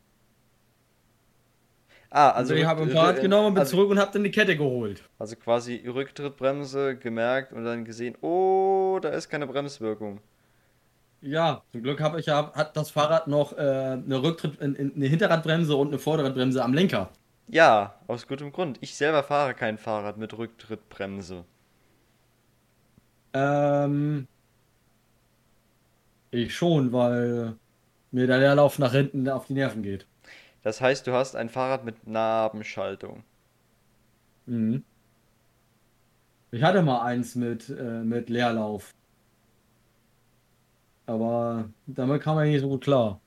ah, 2.09 2.31
Also 2.31 2.53
also, 2.53 2.55
ich 2.55 2.65
habe 2.65 2.83
ein 2.83 2.91
Rad 2.91 3.17
rück- 3.17 3.21
genommen 3.21 3.47
und 3.47 3.53
bin 3.55 3.61
also, 3.61 3.71
zurück 3.77 3.89
und 3.89 3.99
hab 3.99 4.11
dann 4.11 4.23
die 4.23 4.31
Kette 4.31 4.57
geholt. 4.57 5.03
also 5.19 5.35
quasi 5.35 5.75
Rücktrittbremse 5.87 6.97
gemerkt 6.97 7.53
und 7.53 7.63
dann 7.65 7.85
gesehen, 7.85 8.15
oh, 8.21 8.99
da 9.01 9.09
ist 9.09 9.29
keine 9.29 9.47
Bremswirkung. 9.47 10.21
Ja, 11.21 11.63
zum 11.71 11.81
Glück 11.83 11.99
habe 12.01 12.19
ich 12.19 12.25
ja, 12.27 12.51
hat 12.53 12.77
das 12.77 12.91
Fahrrad 12.91 13.27
noch 13.27 13.53
äh, 13.53 13.57
eine 13.61 14.21
Rücktritt, 14.23 14.61
eine 14.61 15.05
Hinterradbremse 15.07 15.75
und 15.75 15.87
eine 15.89 15.99
Vorderradbremse 15.99 16.63
am 16.63 16.73
Lenker. 16.73 17.09
Ja, 17.49 17.99
aus 18.07 18.27
gutem 18.27 18.51
Grund. 18.53 18.77
Ich 18.81 18.95
selber 18.95 19.21
fahre 19.23 19.53
kein 19.53 19.77
Fahrrad 19.77 20.17
mit 20.17 20.37
Rücktrittbremse. 20.37 21.45
Ähm, 23.33 24.27
ich 26.31 26.55
schon, 26.55 26.91
weil 26.91 27.55
mir 28.11 28.27
der 28.27 28.39
Leerlauf 28.39 28.79
nach 28.79 28.91
hinten 28.93 29.27
auf 29.29 29.47
die 29.47 29.53
Nerven 29.53 29.83
geht. 29.83 30.07
Das 30.63 30.81
heißt, 30.81 31.07
du 31.07 31.13
hast 31.13 31.35
ein 31.35 31.49
Fahrrad 31.49 31.85
mit 31.85 32.07
Nabenschaltung. 32.07 33.23
Mhm. 34.45 34.83
Ich 36.51 36.63
hatte 36.63 36.81
mal 36.81 37.01
eins 37.03 37.35
mit, 37.35 37.69
äh, 37.69 38.03
mit 38.03 38.29
Leerlauf. 38.29 38.93
Aber 41.05 41.69
damit 41.87 42.21
kam 42.21 42.39
ich 42.41 42.51
nicht 42.51 42.61
so 42.61 42.69
gut 42.69 42.83
klar. 42.83 43.19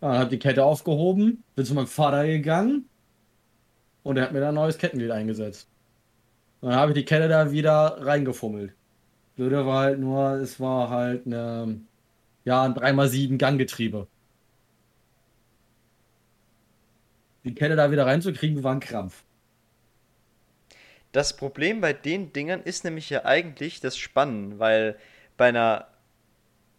Ja, 0.00 0.12
Dann 0.12 0.18
hab 0.20 0.30
die 0.30 0.38
Kette 0.38 0.64
aufgehoben, 0.64 1.42
bin 1.54 1.64
zu 1.64 1.74
meinem 1.74 1.86
Vater 1.86 2.26
gegangen 2.26 2.88
und 4.02 4.16
er 4.16 4.24
hat 4.24 4.32
mir 4.32 4.40
da 4.40 4.50
ein 4.50 4.54
neues 4.54 4.78
Kettenglied 4.78 5.10
eingesetzt. 5.10 5.68
Und 6.60 6.70
dann 6.70 6.78
habe 6.78 6.92
ich 6.92 6.98
die 6.98 7.04
Kette 7.04 7.28
da 7.28 7.50
wieder 7.50 7.98
reingefummelt. 8.00 8.72
Blöde 9.36 9.66
war 9.66 9.84
halt 9.84 9.98
nur, 9.98 10.32
es 10.36 10.58
war 10.58 10.88
halt 10.90 11.26
eine, 11.26 11.80
ja, 12.44 12.62
ein 12.62 12.74
3x7 12.74 13.36
Ganggetriebe. 13.36 14.06
Die 17.44 17.54
Kette 17.54 17.76
da 17.76 17.90
wieder 17.90 18.06
reinzukriegen, 18.06 18.64
war 18.64 18.72
ein 18.72 18.80
Krampf. 18.80 19.22
Das 21.12 21.36
Problem 21.36 21.80
bei 21.80 21.92
den 21.92 22.32
Dingern 22.32 22.62
ist 22.62 22.84
nämlich 22.84 23.08
ja 23.10 23.24
eigentlich 23.24 23.80
das 23.80 23.96
Spannen, 23.96 24.58
weil 24.58 24.98
bei 25.36 25.48
einer 25.48 25.86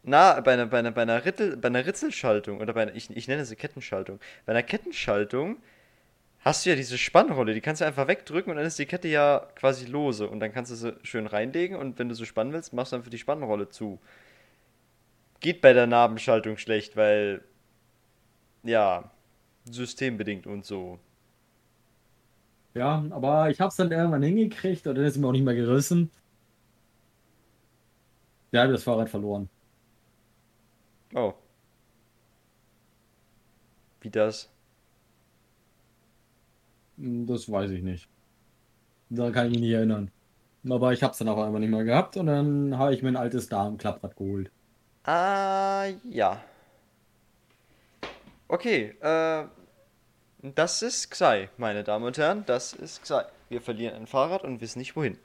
na, 0.03 0.39
bei 0.39 0.53
einer, 0.53 0.67
bei 0.67 0.79
einer, 0.79 0.91
bei 0.91 1.01
einer, 1.01 1.25
Rittel, 1.25 1.57
bei 1.57 1.67
einer 1.67 1.85
Ritzelschaltung 1.85 2.61
oder 2.61 2.73
bei 2.73 2.83
einer, 2.83 2.95
ich, 2.95 3.09
ich 3.09 3.27
nenne 3.27 3.43
sie 3.45 3.57
Kettenschaltung. 3.57 4.19
Bei 4.45 4.53
einer 4.53 4.63
Kettenschaltung 4.63 5.57
hast 6.47 6.65
du 6.65 6.69
ja 6.69 6.75
diese 6.77 6.97
Spannrolle, 6.97 7.53
die 7.53 7.61
kannst 7.61 7.81
du 7.81 7.85
einfach 7.85 8.07
wegdrücken 8.07 8.51
und 8.51 8.57
dann 8.57 8.65
ist 8.65 8.79
die 8.79 8.85
Kette 8.85 9.09
ja 9.09 9.47
quasi 9.55 9.85
lose 9.85 10.29
und 10.29 10.39
dann 10.39 10.53
kannst 10.53 10.71
du 10.71 10.75
sie 10.75 10.95
schön 11.03 11.27
reinlegen 11.27 11.75
und 11.77 11.99
wenn 11.99 12.09
du 12.09 12.15
so 12.15 12.25
spannen 12.25 12.53
willst, 12.53 12.73
machst 12.73 12.93
du 12.93 12.95
einfach 12.95 13.09
die 13.09 13.17
Spannrolle 13.17 13.69
zu. 13.69 13.99
Geht 15.41 15.61
bei 15.61 15.73
der 15.73 15.87
Nabenschaltung 15.87 16.57
schlecht, 16.57 16.95
weil 16.95 17.43
ja, 18.63 19.11
systembedingt 19.65 20.47
und 20.47 20.65
so. 20.65 20.99
Ja, 22.73 23.03
aber 23.09 23.49
ich 23.49 23.59
habe 23.59 23.69
es 23.69 23.75
dann 23.75 23.91
irgendwann 23.91 24.23
hingekriegt 24.23 24.87
und 24.87 24.95
dann 24.95 25.05
ist 25.05 25.15
es 25.15 25.17
mir 25.19 25.27
auch 25.27 25.31
nicht 25.33 25.43
mehr 25.43 25.55
gerissen. 25.55 26.11
Ja, 28.51 28.61
habe 28.61 28.71
das 28.71 28.83
Fahrrad 28.83 29.09
verloren. 29.09 29.49
Oh. 31.13 31.33
Wie 34.01 34.09
das? 34.09 34.49
Hm, 36.97 37.25
Das 37.27 37.49
weiß 37.51 37.71
ich 37.71 37.81
nicht. 37.83 38.09
Da 39.09 39.31
kann 39.31 39.47
ich 39.47 39.51
mich 39.51 39.61
nicht 39.61 39.71
erinnern. 39.73 40.11
Aber 40.69 40.93
ich 40.93 41.03
habe 41.03 41.11
es 41.13 41.17
dann 41.19 41.29
auch 41.29 41.37
einfach 41.43 41.59
nicht 41.59 41.69
mehr 41.69 41.83
gehabt 41.83 42.17
und 42.17 42.27
dann 42.27 42.77
habe 42.77 42.93
ich 42.93 43.01
mir 43.03 43.09
ein 43.09 43.15
altes 43.17 43.49
Darm-Klapprad 43.49 44.15
geholt. 44.15 44.51
Ah, 45.05 45.87
ja. 46.03 46.43
Okay, 48.49 48.95
äh, 49.01 49.45
das 50.41 50.81
ist 50.81 51.11
Xai, 51.11 51.49
meine 51.57 51.83
Damen 51.83 52.05
und 52.05 52.17
Herren, 52.17 52.43
das 52.45 52.73
ist 52.73 53.03
Xai. 53.03 53.25
Wir 53.49 53.61
verlieren 53.61 53.95
ein 53.95 54.07
Fahrrad 54.07 54.43
und 54.43 54.61
wissen 54.61 54.79
nicht 54.79 54.95
wohin. 54.95 55.19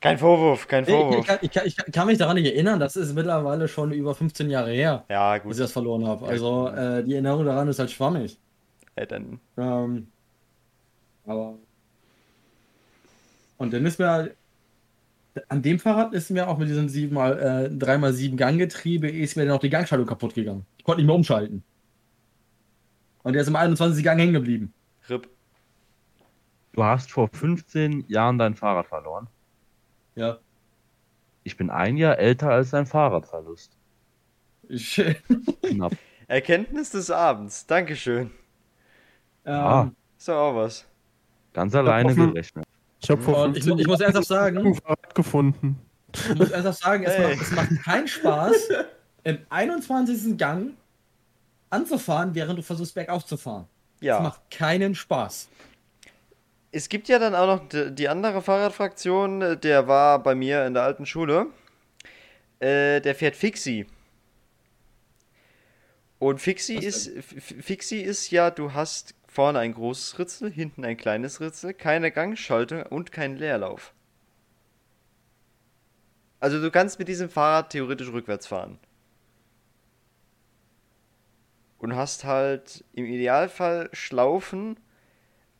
Kein 0.00 0.18
Vorwurf, 0.18 0.68
kein 0.68 0.86
Ich, 0.86 1.06
ich, 1.08 1.24
Vorwurf. 1.24 1.26
kann, 1.26 1.38
ich, 1.42 1.50
kann, 1.50 1.66
ich 1.66 1.76
kann 1.76 2.06
mich 2.06 2.18
daran 2.18 2.36
nicht 2.36 2.46
erinnern, 2.46 2.78
das 2.80 2.96
ist 2.96 3.14
mittlerweile 3.14 3.68
schon 3.68 3.92
über 3.92 4.14
15 4.14 4.50
Jahre 4.50 4.70
her, 4.72 5.08
Ja, 5.08 5.38
dass 5.42 5.42
gut. 5.42 5.52
ich 5.58 5.58
das 5.58 5.72
verloren 5.72 6.06
habe. 6.06 6.26
Also 6.26 6.68
äh, 6.68 7.04
die 7.04 7.12
Erinnerung 7.14 7.44
daran 7.46 7.68
ist 7.68 7.78
halt 7.78 7.90
schwammig. 7.90 8.40
Äh, 8.96 9.06
dann, 9.06 9.40
Ähm, 9.56 10.12
aber. 11.26 11.58
Und 13.58 13.72
dann 13.72 13.84
ist 13.84 13.98
mir. 13.98 14.34
An 15.48 15.60
dem 15.60 15.78
Fahrrad 15.78 16.14
ist 16.14 16.30
mir 16.30 16.48
auch 16.48 16.56
mit 16.56 16.70
diesem 16.70 16.88
7 16.88 17.12
mal, 17.12 17.38
äh, 17.38 17.68
3x7 17.68 18.36
Ganggetriebe 18.36 19.10
ist 19.10 19.36
mir 19.36 19.44
dann 19.44 19.54
auch 19.54 19.60
die 19.60 19.68
Gangschaltung 19.68 20.06
kaputt 20.06 20.32
gegangen. 20.34 20.64
Ich 20.78 20.84
konnte 20.84 21.02
nicht 21.02 21.06
mehr 21.06 21.14
umschalten. 21.14 21.62
Und 23.22 23.34
der 23.34 23.42
ist 23.42 23.48
im 23.48 23.56
21. 23.56 24.02
Gang 24.02 24.18
hängen 24.18 24.32
geblieben. 24.32 24.72
RIP. 25.10 25.28
Du 26.72 26.84
hast 26.84 27.10
vor 27.10 27.28
15 27.28 28.04
Jahren 28.08 28.38
dein 28.38 28.54
Fahrrad 28.54 28.86
verloren. 28.86 29.28
Ja. 30.14 30.38
Ich 31.42 31.56
bin 31.56 31.70
ein 31.70 31.96
Jahr 31.96 32.18
älter 32.18 32.50
als 32.50 32.70
dein 32.70 32.86
Fahrradverlust. 32.86 33.76
Ähm, 34.68 35.16
Knapp. 35.62 35.92
Erkenntnis 36.28 36.90
des 36.90 37.10
Abends, 37.10 37.66
Dankeschön. 37.66 38.30
Ah. 39.44 39.90
Ist 40.18 40.28
doch 40.28 40.36
auch 40.36 40.56
was. 40.56 40.86
Ganz 41.56 41.74
alleine 41.74 42.10
offen- 42.12 42.32
gerechnet. 42.34 42.66
Ich 43.00 43.08
habe 43.10 43.22
vor 43.22 43.44
und 43.44 43.56
ich, 43.56 43.64
15 43.64 43.78
ich 43.78 43.86
muss 43.86 44.00
ernsthaft 44.00 44.28
sagen, 44.28 44.58
ein 44.58 44.74
Fahrrad 44.74 45.14
gefunden. 45.14 45.78
ich 46.12 46.34
muss 46.34 46.50
ernsthaft 46.50 46.78
sagen, 46.82 47.04
es, 47.04 47.14
Hey. 47.16 47.34
macht, 47.34 47.42
es 47.42 47.50
macht 47.52 47.82
keinen 47.84 48.08
Spaß, 48.08 48.68
im 49.24 49.38
21. 49.48 50.36
Gang 50.36 50.74
anzufahren, 51.70 52.34
während 52.34 52.58
du 52.58 52.62
versuchst, 52.62 52.94
bergauf 52.94 53.24
zu 53.24 53.36
fahren. 53.38 53.66
Es 54.00 54.06
Ja. 54.06 54.20
macht 54.20 54.50
keinen 54.50 54.94
Spaß. 54.94 55.48
Es 56.72 56.90
gibt 56.90 57.08
ja 57.08 57.18
dann 57.18 57.34
auch 57.34 57.46
noch 57.46 57.68
die, 57.94 58.08
andere 58.08 58.42
Fahrradfraktion, 58.42 59.58
der 59.62 59.88
war 59.88 60.22
bei 60.22 60.34
mir 60.34 60.66
in 60.66 60.74
der 60.74 60.82
alten 60.82 61.06
Schule. 61.06 61.46
Äh, 62.60 63.00
der 63.00 63.14
fährt 63.14 63.34
Fixie. 63.34 63.86
Und 66.18 66.40
Fixie 66.40 66.76
ist, 66.76 67.10
Fixie 67.38 68.00
ist 68.00 68.30
ja, 68.30 68.50
du 68.50 68.72
hast 68.72 69.14
vorne 69.36 69.58
ein 69.58 69.74
großes 69.74 70.18
Ritzel, 70.18 70.50
hinten 70.50 70.82
ein 70.82 70.96
kleines 70.96 71.42
Ritzel, 71.42 71.74
keine 71.74 72.10
Gangschaltung 72.10 72.84
und 72.84 73.12
keinen 73.12 73.36
Leerlauf. 73.36 73.92
Also 76.40 76.58
du 76.58 76.70
kannst 76.70 76.98
mit 76.98 77.08
diesem 77.08 77.28
Fahrrad 77.28 77.68
theoretisch 77.68 78.10
rückwärts 78.10 78.46
fahren. 78.46 78.78
Und 81.76 81.94
hast 81.94 82.24
halt 82.24 82.82
im 82.94 83.04
Idealfall 83.04 83.90
Schlaufen 83.92 84.80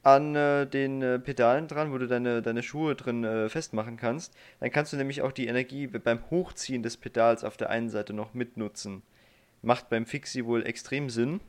an 0.02 0.34
äh, 0.34 0.66
den 0.66 1.02
äh, 1.02 1.18
Pedalen 1.18 1.68
dran, 1.68 1.92
wo 1.92 1.98
du 1.98 2.06
deine, 2.06 2.40
deine 2.40 2.62
Schuhe 2.62 2.94
drin 2.94 3.24
äh, 3.24 3.50
festmachen 3.50 3.98
kannst. 3.98 4.32
Dann 4.58 4.70
kannst 4.70 4.94
du 4.94 4.96
nämlich 4.96 5.20
auch 5.20 5.32
die 5.32 5.48
Energie 5.48 5.86
beim 5.86 6.30
Hochziehen 6.30 6.82
des 6.82 6.96
Pedals 6.96 7.44
auf 7.44 7.58
der 7.58 7.68
einen 7.68 7.90
Seite 7.90 8.14
noch 8.14 8.32
mitnutzen. 8.32 9.02
Macht 9.60 9.90
beim 9.90 10.06
Fixie 10.06 10.46
wohl 10.46 10.64
extrem 10.64 11.10
Sinn. 11.10 11.40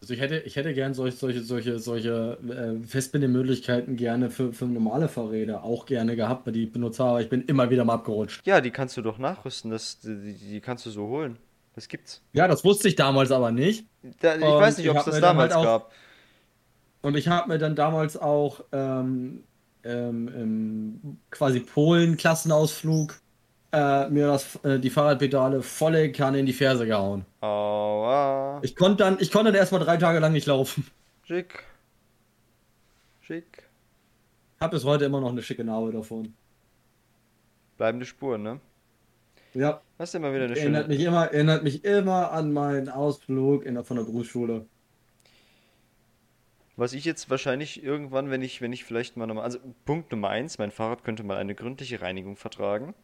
Also 0.00 0.14
ich 0.14 0.20
hätte, 0.20 0.38
ich 0.38 0.56
hätte 0.56 0.72
gern 0.72 0.94
solche, 0.94 1.16
solche, 1.16 1.42
solche, 1.42 1.78
solche 1.78 2.38
äh, 2.82 2.86
Festbindemöglichkeiten 2.86 3.96
gerne 3.96 4.30
für, 4.30 4.52
für 4.54 4.64
normale 4.64 5.08
Fahrräder 5.08 5.62
auch 5.62 5.84
gerne 5.84 6.16
gehabt, 6.16 6.46
weil 6.46 6.54
die 6.54 6.64
habe, 6.98 7.10
aber 7.10 7.20
ich 7.20 7.28
bin 7.28 7.42
immer 7.42 7.68
wieder 7.68 7.84
mal 7.84 7.94
abgerutscht. 7.94 8.40
Ja, 8.46 8.62
die 8.62 8.70
kannst 8.70 8.96
du 8.96 9.02
doch 9.02 9.18
nachrüsten, 9.18 9.70
das, 9.70 10.00
die, 10.00 10.32
die 10.32 10.60
kannst 10.60 10.86
du 10.86 10.90
so 10.90 11.06
holen. 11.08 11.36
Das 11.74 11.86
gibt's. 11.86 12.22
Ja, 12.32 12.48
das 12.48 12.64
wusste 12.64 12.88
ich 12.88 12.96
damals 12.96 13.30
aber 13.30 13.52
nicht. 13.52 13.86
Da, 14.20 14.36
ich 14.36 14.42
Und 14.42 14.48
weiß 14.54 14.78
nicht, 14.78 14.86
ich 14.86 14.90
ob 14.90 14.96
es 14.98 15.04
das 15.04 15.20
damals 15.20 15.54
halt 15.54 15.66
auch- 15.66 15.70
gab. 15.82 15.92
Und 17.02 17.16
ich 17.16 17.28
habe 17.28 17.48
mir 17.48 17.58
dann 17.58 17.74
damals 17.76 18.16
auch 18.16 18.62
ähm, 18.72 19.44
ähm, 19.84 20.28
im 20.28 21.16
quasi 21.30 21.60
Polen-Klassenausflug 21.60 23.20
äh, 23.72 24.08
mir 24.08 24.26
das, 24.28 24.56
äh, 24.64 24.78
die 24.78 24.90
Fahrradpedale 24.90 25.62
volle 25.62 26.10
Kanne 26.12 26.40
in 26.40 26.46
die 26.46 26.52
Ferse 26.52 26.86
gehauen. 26.86 27.24
Aua. 27.40 28.60
Ich 28.62 28.74
konnte 28.76 29.04
dann, 29.04 29.18
ich 29.20 29.30
konnte 29.30 29.52
dann 29.52 29.60
erstmal 29.60 29.82
drei 29.82 29.96
Tage 29.96 30.18
lang 30.18 30.32
nicht 30.32 30.46
laufen. 30.46 30.86
Schick. 31.22 31.64
Schick. 33.20 33.68
Hab 34.60 34.72
bis 34.72 34.84
heute 34.84 35.04
immer 35.04 35.20
noch 35.20 35.30
eine 35.30 35.42
schicke 35.42 35.64
Narbe 35.64 35.92
davon. 35.92 36.34
Bleibende 37.76 38.04
Spuren, 38.06 38.42
ne? 38.42 38.60
Ja, 39.54 39.80
Hast 39.98 40.14
du 40.14 40.18
immer 40.18 40.32
wieder 40.32 40.44
eine 40.44 40.56
erinnert 40.56 40.84
schöne. 40.84 40.96
mich 40.96 41.06
immer, 41.06 41.24
erinnert 41.26 41.62
mich 41.62 41.84
immer 41.84 42.32
an 42.32 42.52
meinen 42.52 42.88
Ausflug 42.88 43.64
in 43.64 43.74
der, 43.74 43.84
von 43.84 43.96
der 43.96 44.04
Berufsschule. 44.04 44.66
Was 46.76 46.92
ich 46.94 47.04
jetzt 47.04 47.28
wahrscheinlich 47.28 47.82
irgendwann, 47.82 48.30
wenn 48.30 48.42
ich, 48.42 48.62
wenn 48.62 48.72
ich 48.72 48.84
vielleicht 48.84 49.16
mal 49.16 49.26
nochmal. 49.26 49.44
Also 49.44 49.58
Punkt 49.84 50.10
Nummer 50.12 50.30
eins, 50.30 50.58
mein 50.58 50.70
Fahrrad 50.70 51.04
könnte 51.04 51.22
mal 51.22 51.36
eine 51.36 51.54
gründliche 51.54 52.00
Reinigung 52.00 52.36
vertragen. 52.36 52.94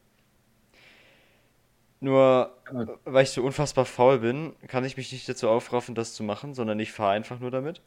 Nur, 2.01 2.55
Ja. 2.73 2.87
weil 3.05 3.23
ich 3.25 3.31
so 3.31 3.43
unfassbar 3.43 3.85
faul 3.87 4.19
bin, 4.19 4.55
kann 4.69 4.85
ich 4.85 4.97
mich 4.97 5.13
nicht 5.13 5.29
dazu 5.29 5.49
aufraffen, 5.49 5.95
das 5.95 6.15
zu 6.15 6.23
machen, 6.25 6.55
sondern 6.55 6.79
ich 6.79 6.93
fahre 6.93 7.13
einfach 7.13 7.41
nur 7.41 7.51
damit. 7.51 7.81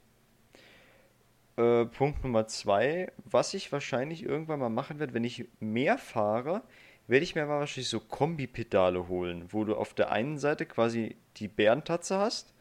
Äh, 1.58 1.86
Punkt 1.86 2.24
Nummer 2.24 2.48
zwei, 2.48 3.12
was 3.26 3.54
ich 3.54 3.72
wahrscheinlich 3.72 4.24
irgendwann 4.24 4.60
mal 4.60 4.70
machen 4.70 5.00
werde, 5.00 5.14
wenn 5.14 5.24
ich 5.24 5.46
mehr 5.60 5.98
fahre, 5.98 6.62
werde 7.08 7.24
ich 7.24 7.36
mir 7.36 7.46
mal 7.46 7.60
wahrscheinlich 7.60 7.90
so 7.90 8.00
Kombipedale 8.00 9.08
holen, 9.08 9.46
wo 9.50 9.64
du 9.66 9.76
auf 9.76 9.94
der 9.94 10.12
einen 10.12 10.38
Seite 10.38 10.66
quasi 10.66 11.18
die 11.38 11.48
Bärentatze 11.48 12.18
hast 12.18 12.54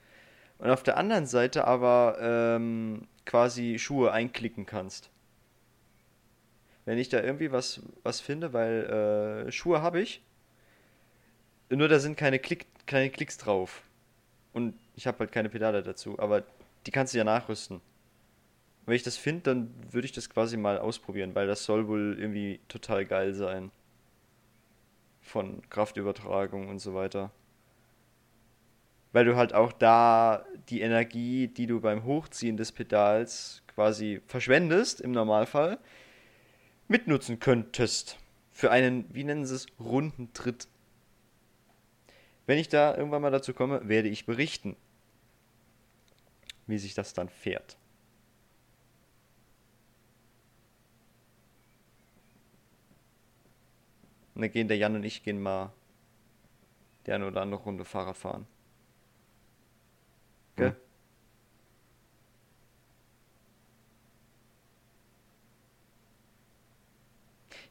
und 0.59 0.71
auf 0.71 0.83
der 0.83 0.97
anderen 0.97 1.27
Seite 1.27 1.67
aber 1.67 2.19
ähm, 2.21 3.07
quasi 3.25 3.79
Schuhe 3.79 4.11
einklicken 4.13 4.67
kannst. 4.67 5.11
Wenn 6.85 6.99
ich 6.99 7.09
da 7.11 7.21
irgendwie 7.23 7.53
was, 7.53 7.83
was 8.03 8.21
finde, 8.21 8.53
weil 8.55 9.47
äh, 9.49 9.53
Schuhe 9.53 9.83
habe 9.83 10.01
ich, 10.01 10.23
nur 11.71 11.89
da 11.89 11.99
sind 11.99 12.17
keine, 12.17 12.39
Klick, 12.39 12.67
keine 12.87 13.11
Klicks 13.11 13.39
drauf. 13.39 13.83
Und 14.53 14.75
ich 14.97 15.07
habe 15.07 15.21
halt 15.21 15.33
keine 15.33 15.49
Pedale 15.51 15.83
dazu, 15.83 16.19
aber 16.19 16.45
die 16.87 16.91
kannst 16.91 17.15
du 17.15 17.19
ja 17.19 17.25
nachrüsten. 17.25 17.81
Wenn 18.87 18.97
ich 18.97 19.03
das 19.03 19.17
finde, 19.17 19.43
dann 19.43 19.75
würde 19.91 20.07
ich 20.07 20.13
das 20.13 20.31
quasi 20.31 20.57
mal 20.57 20.79
ausprobieren, 20.79 21.35
weil 21.35 21.47
das 21.47 21.65
soll 21.65 21.89
wohl 21.89 22.17
irgendwie 22.19 22.61
total 22.69 23.05
geil 23.07 23.35
sein. 23.35 23.71
von 25.21 25.63
Kraftübertragung 25.71 26.69
und 26.69 26.79
so 26.79 26.95
weiter. 26.95 27.31
Weil 29.13 29.25
du 29.25 29.37
halt 29.37 29.55
auch 29.55 29.73
da 29.73 30.45
die 30.69 30.81
Energie, 30.81 31.49
die 31.49 31.67
du 31.67 31.81
beim 31.81 32.05
Hochziehen 32.05 32.57
des 32.57 32.73
Pedals 32.73 33.63
quasi 33.75 34.21
verschwendest, 34.27 35.01
im 35.01 35.13
Normalfall, 35.13 35.79
mitnutzen 36.89 37.39
könntest. 37.41 38.19
Für 38.53 38.71
einen, 38.71 39.05
wie 39.15 39.25
nennen 39.25 39.47
sie 39.47 39.55
es, 39.55 39.67
runden 39.79 40.33
Tritt. 40.33 40.69
Wenn 42.49 42.57
ich 42.57 42.71
da 42.71 42.97
irgendwann 42.97 43.21
mal 43.21 43.31
dazu 43.31 43.53
komme, 43.53 43.87
werde 43.91 44.09
ich 44.09 44.25
berichten, 44.25 44.75
wie 46.67 46.79
sich 46.79 46.95
das 46.95 47.13
dann 47.13 47.29
fährt. 47.29 47.77
Und 54.35 54.41
dann 54.41 54.51
gehen 54.51 54.67
der 54.67 54.79
Jan 54.79 54.97
und 54.97 55.05
ich 55.05 55.23
gehen 55.23 55.43
mal 55.43 55.75
die 57.05 57.13
eine 57.13 57.27
oder 57.27 57.43
andere 57.43 57.61
Runde 57.61 57.85
Fahrrad 57.85 58.17
fahren. 58.17 58.47
Gell? 60.57 60.71
Hm. 60.71 60.77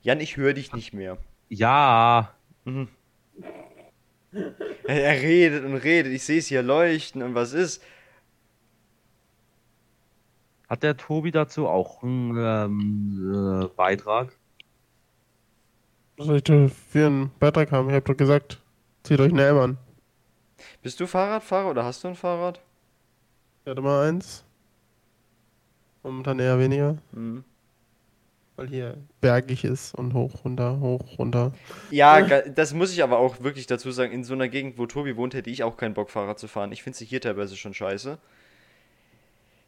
Jan, 0.04 0.20
ich 0.20 0.38
höre 0.38 0.54
dich 0.54 0.72
nicht 0.72 0.94
mehr. 0.94 1.18
Ja. 1.50 2.36
Mhm. 2.64 2.90
Er 4.88 5.22
redet 5.22 5.66
und 5.66 5.76
redet, 5.76 6.14
ich 6.14 6.24
sehe 6.24 6.40
es 6.40 6.48
hier 6.48 6.64
leuchten 6.64 7.22
und 7.22 7.36
was 7.36 7.54
ist? 7.54 7.82
Hat 10.70 10.84
der 10.84 10.98
Tobi 10.98 11.32
dazu 11.32 11.68
auch 11.68 12.04
einen 12.04 12.36
ähm, 12.38 13.64
äh, 13.64 13.68
Beitrag? 13.76 14.34
Was 16.18 16.28
soll 16.28 16.38
ich 16.38 16.44
denn 16.44 16.70
für 16.70 17.08
einen 17.08 17.32
Beitrag 17.40 17.72
haben? 17.72 17.90
Ich 17.90 17.96
hab 17.96 18.06
doch 18.06 18.18
gesagt, 18.18 18.62
zieht 19.04 19.20
euch 19.20 19.32
eine 19.32 19.46
M 19.46 19.58
an. 19.58 19.78
Bist 20.82 21.00
du 21.00 21.08
Fahrradfahrer 21.08 21.70
oder 21.70 21.86
hast 21.86 22.04
du 22.04 22.10
ein 22.10 22.16
Fahrrad? 22.16 22.60
Ich 23.64 23.70
hatte 23.70 23.82
mal 23.82 24.08
eins. 24.10 24.44
Momentan 26.04 26.40
eher 26.40 26.60
weniger, 26.60 26.98
Mhm. 27.12 27.44
Weil 28.58 28.68
hier 28.68 28.97
bergig 29.22 29.64
ist 29.64 29.93
und 29.93 30.14
hoch, 30.14 30.43
runter, 30.43 30.80
hoch, 30.80 31.18
runter. 31.18 31.53
Ja, 31.91 32.22
das 32.22 32.74
muss 32.74 32.91
ich 32.91 33.03
aber 33.03 33.20
auch 33.20 33.41
wirklich 33.41 33.68
dazu 33.68 33.91
sagen. 33.91 34.12
In 34.12 34.24
so 34.24 34.34
einer 34.34 34.49
Gegend, 34.49 34.78
wo 34.78 34.88
Tobi 34.88 35.16
wohnt, 35.16 35.36
hätte 35.36 35.49
ich 35.49 35.64
auch 35.64 35.78
keinen 35.78 35.93
Bock, 35.93 36.10
Fahrrad 36.10 36.39
zu 36.39 36.47
fahren. 36.47 36.72
Ich 36.72 36.84
finde 36.84 36.97
sie 36.97 37.05
hier 37.05 37.22
teilweise 37.22 37.55
schon 37.55 37.74
scheiße. 37.74 38.18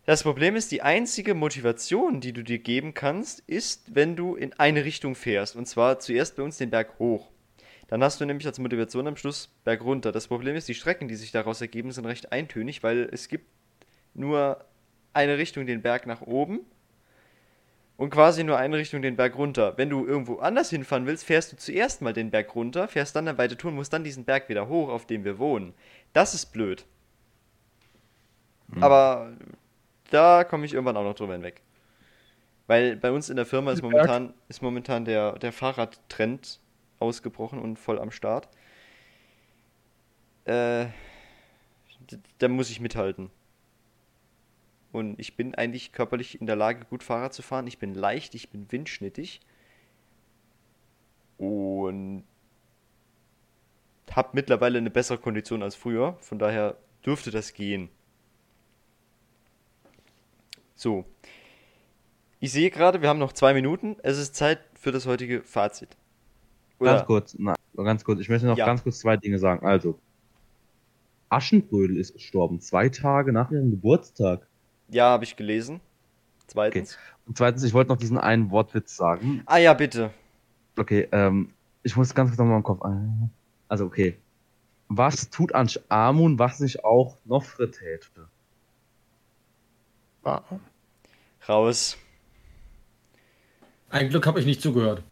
Das 0.06 0.24
Problem 0.24 0.56
ist, 0.56 0.72
die 0.72 0.82
einzige 0.82 1.36
Motivation, 1.36 2.20
die 2.20 2.34
du 2.34 2.44
dir 2.44 2.58
geben 2.58 2.96
kannst, 2.96 3.42
ist, 3.42 3.94
wenn 3.94 4.16
du 4.16 4.36
in 4.36 4.54
eine 4.54 4.84
Richtung 4.84 5.14
fährst. 5.14 5.56
Und 5.56 5.68
zwar 5.68 6.00
zuerst 6.00 6.36
bei 6.36 6.42
uns 6.42 6.58
den 6.58 6.72
Berg 6.72 6.98
hoch. 6.98 7.30
Dann 7.90 8.04
hast 8.04 8.20
du 8.20 8.26
nämlich 8.26 8.48
als 8.48 8.58
Motivation 8.58 9.08
am 9.08 9.18
Schluss 9.18 9.50
Berg 9.66 9.84
runter. 9.84 10.12
Das 10.12 10.28
Problem 10.28 10.56
ist, 10.56 10.68
die 10.68 10.74
Strecken, 10.74 11.08
die 11.08 11.16
sich 11.16 11.32
daraus 11.32 11.62
ergeben, 11.62 11.92
sind 11.92 12.08
recht 12.08 12.32
eintönig, 12.32 12.82
weil 12.82 13.08
es 13.12 13.28
gibt 13.28 13.46
nur 14.16 14.66
eine 15.14 15.38
Richtung 15.38 15.68
den 15.68 15.84
Berg 15.84 16.08
nach 16.08 16.22
oben 16.22 16.62
und 18.00 18.12
quasi 18.12 18.46
nur 18.46 18.58
eine 18.58 18.78
Richtung 18.78 19.02
den 19.02 19.18
Berg 19.18 19.38
runter. 19.38 19.74
Wenn 19.76 19.90
du 19.90 20.06
irgendwo 20.06 20.38
anders 20.38 20.70
hinfahren 20.70 21.06
willst, 21.06 21.26
fährst 21.26 21.52
du 21.52 21.58
zuerst 21.58 22.02
mal 22.02 22.14
den 22.14 22.32
Berg 22.32 22.56
runter, 22.56 22.88
fährst 22.88 23.14
dann 23.14 23.28
eine 23.28 23.38
weite 23.38 23.58
Tour 23.58 23.72
und 23.72 23.76
musst 23.76 23.92
dann 23.92 24.06
diesen 24.06 24.24
Berg 24.24 24.48
wieder 24.48 24.70
hoch, 24.70 24.88
auf 24.88 25.06
dem 25.06 25.26
wir 25.26 25.38
wohnen. 25.38 25.74
Das 26.14 26.34
ist 26.34 26.46
blöd. 26.54 26.86
Aber 28.80 29.34
da 30.12 30.46
komme 30.46 30.66
ich 30.66 30.74
irgendwann 30.74 30.96
auch 30.96 31.04
noch 31.04 31.14
drüber 31.14 31.34
hinweg. 31.34 31.62
Weil 32.68 32.96
bei 32.96 33.12
uns 33.12 33.30
in 33.30 33.36
der 33.36 33.46
Firma 33.46 33.74
ist 33.74 33.82
momentan, 33.82 34.34
ist 34.48 34.62
momentan 34.62 35.04
der, 35.04 35.34
der 35.34 35.52
Fahrradtrend 35.52 36.62
ausgebrochen 37.00 37.60
und 37.60 37.78
voll 37.78 38.00
am 38.00 38.12
Start. 38.12 38.48
Äh, 40.46 40.86
da 42.38 42.48
muss 42.48 42.70
ich 42.70 42.80
mithalten. 42.80 43.30
Und 44.92 45.20
ich 45.20 45.36
bin 45.36 45.54
eigentlich 45.56 45.92
körperlich 45.92 46.42
in 46.42 46.48
der 46.48 46.56
Lage, 46.56 46.86
gut 46.86 47.04
Fahrrad 47.04 47.34
zu 47.34 47.42
fahren. 47.42 47.68
Ich 47.68 47.78
bin 47.78 47.94
leicht, 47.94 48.34
ich 48.36 48.50
bin 48.50 48.72
windschnittig. 48.72 49.42
Und 51.38 52.24
habe 54.12 54.30
mittlerweile 54.34 54.80
eine 54.80 54.90
bessere 54.90 55.18
Kondition 55.18 55.64
als 55.64 55.76
früher. 55.76 56.18
Von 56.20 56.40
daher 56.40 56.76
dürfte 57.06 57.32
das 57.32 57.54
gehen. 57.54 57.90
So. 60.76 61.06
Ich 62.40 62.52
sehe 62.52 62.70
gerade, 62.72 63.02
wir 63.02 63.10
haben 63.10 63.20
noch 63.20 63.34
zwei 63.34 63.54
Minuten. 63.54 63.98
Es 64.02 64.18
ist 64.18 64.36
Zeit 64.36 64.60
für 64.74 64.92
das 64.92 65.06
heutige 65.06 65.44
Fazit. 65.44 65.96
Ganz 66.80 67.06
kurz, 67.06 67.36
na, 67.38 67.56
ganz 67.76 68.04
kurz. 68.04 68.20
Ich 68.22 68.30
möchte 68.30 68.48
noch 68.48 68.58
Ja. 68.58 68.66
ganz 68.66 68.84
kurz 68.84 69.00
zwei 69.00 69.18
Dinge 69.18 69.38
sagen. 69.40 69.66
Also, 69.66 70.00
Aschenbrödel 71.30 71.98
ist 71.98 72.14
gestorben, 72.14 72.60
zwei 72.62 72.90
Tage 72.90 73.32
nach 73.34 73.52
ihrem 73.52 73.72
Geburtstag. 73.72 74.48
Ja, 74.90 75.06
habe 75.06 75.24
ich 75.24 75.36
gelesen. 75.36 75.82
Zweitens. 76.48 76.98
Und 77.28 77.38
zweitens, 77.38 77.64
ich 77.64 77.74
wollte 77.74 77.92
noch 77.92 77.98
diesen 77.98 78.18
einen 78.18 78.50
Wortwitz 78.50 78.96
sagen. 78.96 79.44
Ah 79.46 79.58
ja, 79.58 79.74
bitte. 79.74 80.12
Okay, 80.78 81.08
ähm, 81.12 81.54
ich 81.84 81.96
muss 81.96 82.16
ganz 82.16 82.32
kurz 82.32 82.40
nochmal 82.40 82.58
im 82.58 82.64
Kopf. 82.64 82.82
Also, 83.68 83.86
okay. 83.86 84.18
Was 84.88 85.30
tut 85.30 85.54
Ansch 85.54 85.80
Amun, 85.90 86.40
was 86.40 86.60
nicht 86.60 86.84
auch 86.84 87.18
Nofre 87.26 87.70
täte? 87.70 88.28
Ah, 90.24 90.42
Raus. 91.48 91.98
Ein 93.90 94.10
Glück 94.10 94.26
habe 94.26 94.40
ich 94.40 94.46
nicht 94.46 94.62
zugehört. 94.62 95.04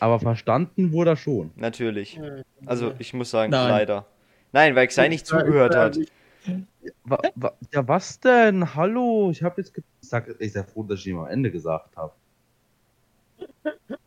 Aber 0.00 0.18
verstanden 0.18 0.92
wurde 0.92 1.10
er 1.10 1.16
schon. 1.16 1.52
Natürlich. 1.56 2.20
Also, 2.66 2.94
ich 2.98 3.14
muss 3.14 3.30
sagen, 3.30 3.50
Nein. 3.50 3.68
leider. 3.68 4.06
Nein, 4.52 4.74
weil 4.74 4.86
Xai 4.86 5.08
nicht 5.08 5.26
zugehört 5.26 5.74
hat. 5.74 5.98
Wa 7.04 7.18
wa 7.34 7.52
ja, 7.72 7.86
was 7.88 8.20
denn? 8.20 8.74
Hallo, 8.74 9.30
ich 9.30 9.42
habe 9.42 9.60
jetzt 9.60 9.74
ge- 9.74 9.84
ich 10.38 10.52
sehr 10.52 10.64
froh, 10.64 10.82
dass 10.82 11.00
ich 11.00 11.06
ihm 11.06 11.18
am 11.18 11.26
Ende 11.26 11.50
gesagt 11.50 11.96
habe. 11.96 12.12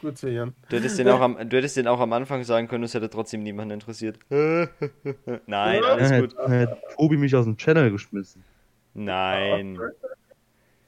Gut 0.00 0.18
zu 0.18 0.28
Jan. 0.30 0.54
Du 0.68 0.76
hättest, 0.76 0.98
den 0.98 1.08
auch 1.08 1.20
am, 1.20 1.36
du 1.48 1.56
hättest 1.56 1.78
den 1.78 1.86
auch 1.88 1.98
am 2.00 2.12
Anfang 2.12 2.44
sagen 2.44 2.68
können, 2.68 2.84
es 2.84 2.92
hätte 2.92 3.08
trotzdem 3.08 3.42
niemanden 3.42 3.72
interessiert. 3.72 4.18
Nein, 4.28 5.82
alles 5.82 6.20
gut. 6.20 6.36
Hätte 6.46 6.78
Tobi 6.96 7.16
mich 7.16 7.34
aus 7.34 7.46
dem 7.46 7.56
Channel 7.56 7.90
geschmissen. 7.90 8.44
Nein. 8.92 9.78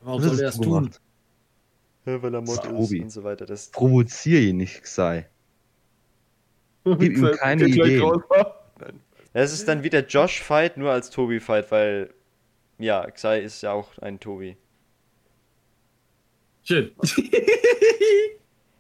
Warum 0.02 0.20
soll 0.22 0.34
ist 0.34 0.40
er 0.40 0.46
das 0.46 0.56
tun? 0.56 0.64
gemacht. 0.64 1.00
Weil 2.04 2.34
er 2.34 2.40
Mod 2.42 2.50
ist 2.56 2.64
Tobi. 2.64 3.00
und 3.00 3.10
so 3.10 3.24
weiter. 3.24 3.46
Das, 3.46 3.70
Provozier 3.70 4.40
ihn 4.40 4.58
nicht, 4.58 4.86
sei. 4.86 5.26
Gib 6.84 7.16
ihm 7.16 7.30
keine 7.32 7.64
Ideen. 7.64 8.22
Das 9.42 9.52
ist 9.52 9.68
dann 9.68 9.82
wie 9.82 9.90
der 9.90 10.06
Josh-Fight, 10.06 10.76
nur 10.76 10.90
als 10.90 11.10
Tobi-Fight, 11.10 11.70
weil, 11.70 12.14
ja, 12.78 13.10
Xai 13.10 13.40
ist 13.40 13.62
ja 13.62 13.72
auch 13.72 13.98
ein 13.98 14.20
Tobi. 14.20 14.56
Schön. 16.64 16.92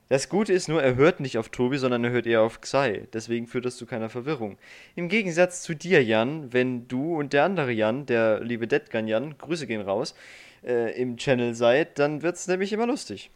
Das 0.08 0.28
Gute 0.28 0.52
ist 0.52 0.68
nur, 0.68 0.80
er 0.80 0.94
hört 0.94 1.18
nicht 1.18 1.36
auf 1.36 1.48
Tobi, 1.48 1.78
sondern 1.78 2.04
er 2.04 2.10
hört 2.10 2.28
eher 2.28 2.42
auf 2.42 2.60
Xai. 2.60 3.08
Deswegen 3.12 3.48
führt 3.48 3.64
das 3.64 3.76
zu 3.76 3.86
keiner 3.86 4.08
Verwirrung. 4.08 4.56
Im 4.94 5.08
Gegensatz 5.08 5.62
zu 5.62 5.74
dir, 5.74 6.04
Jan, 6.04 6.52
wenn 6.52 6.86
du 6.86 7.18
und 7.18 7.32
der 7.32 7.42
andere 7.42 7.72
Jan, 7.72 8.06
der 8.06 8.38
liebe 8.40 8.68
Detgan 8.68 9.08
Jan, 9.08 9.36
Grüße 9.36 9.66
gehen 9.66 9.80
raus, 9.80 10.14
äh, 10.62 10.96
im 11.00 11.16
Channel 11.16 11.54
seid, 11.54 11.98
dann 11.98 12.22
wird 12.22 12.36
es 12.36 12.46
nämlich 12.46 12.72
immer 12.72 12.86
lustig. 12.86 13.32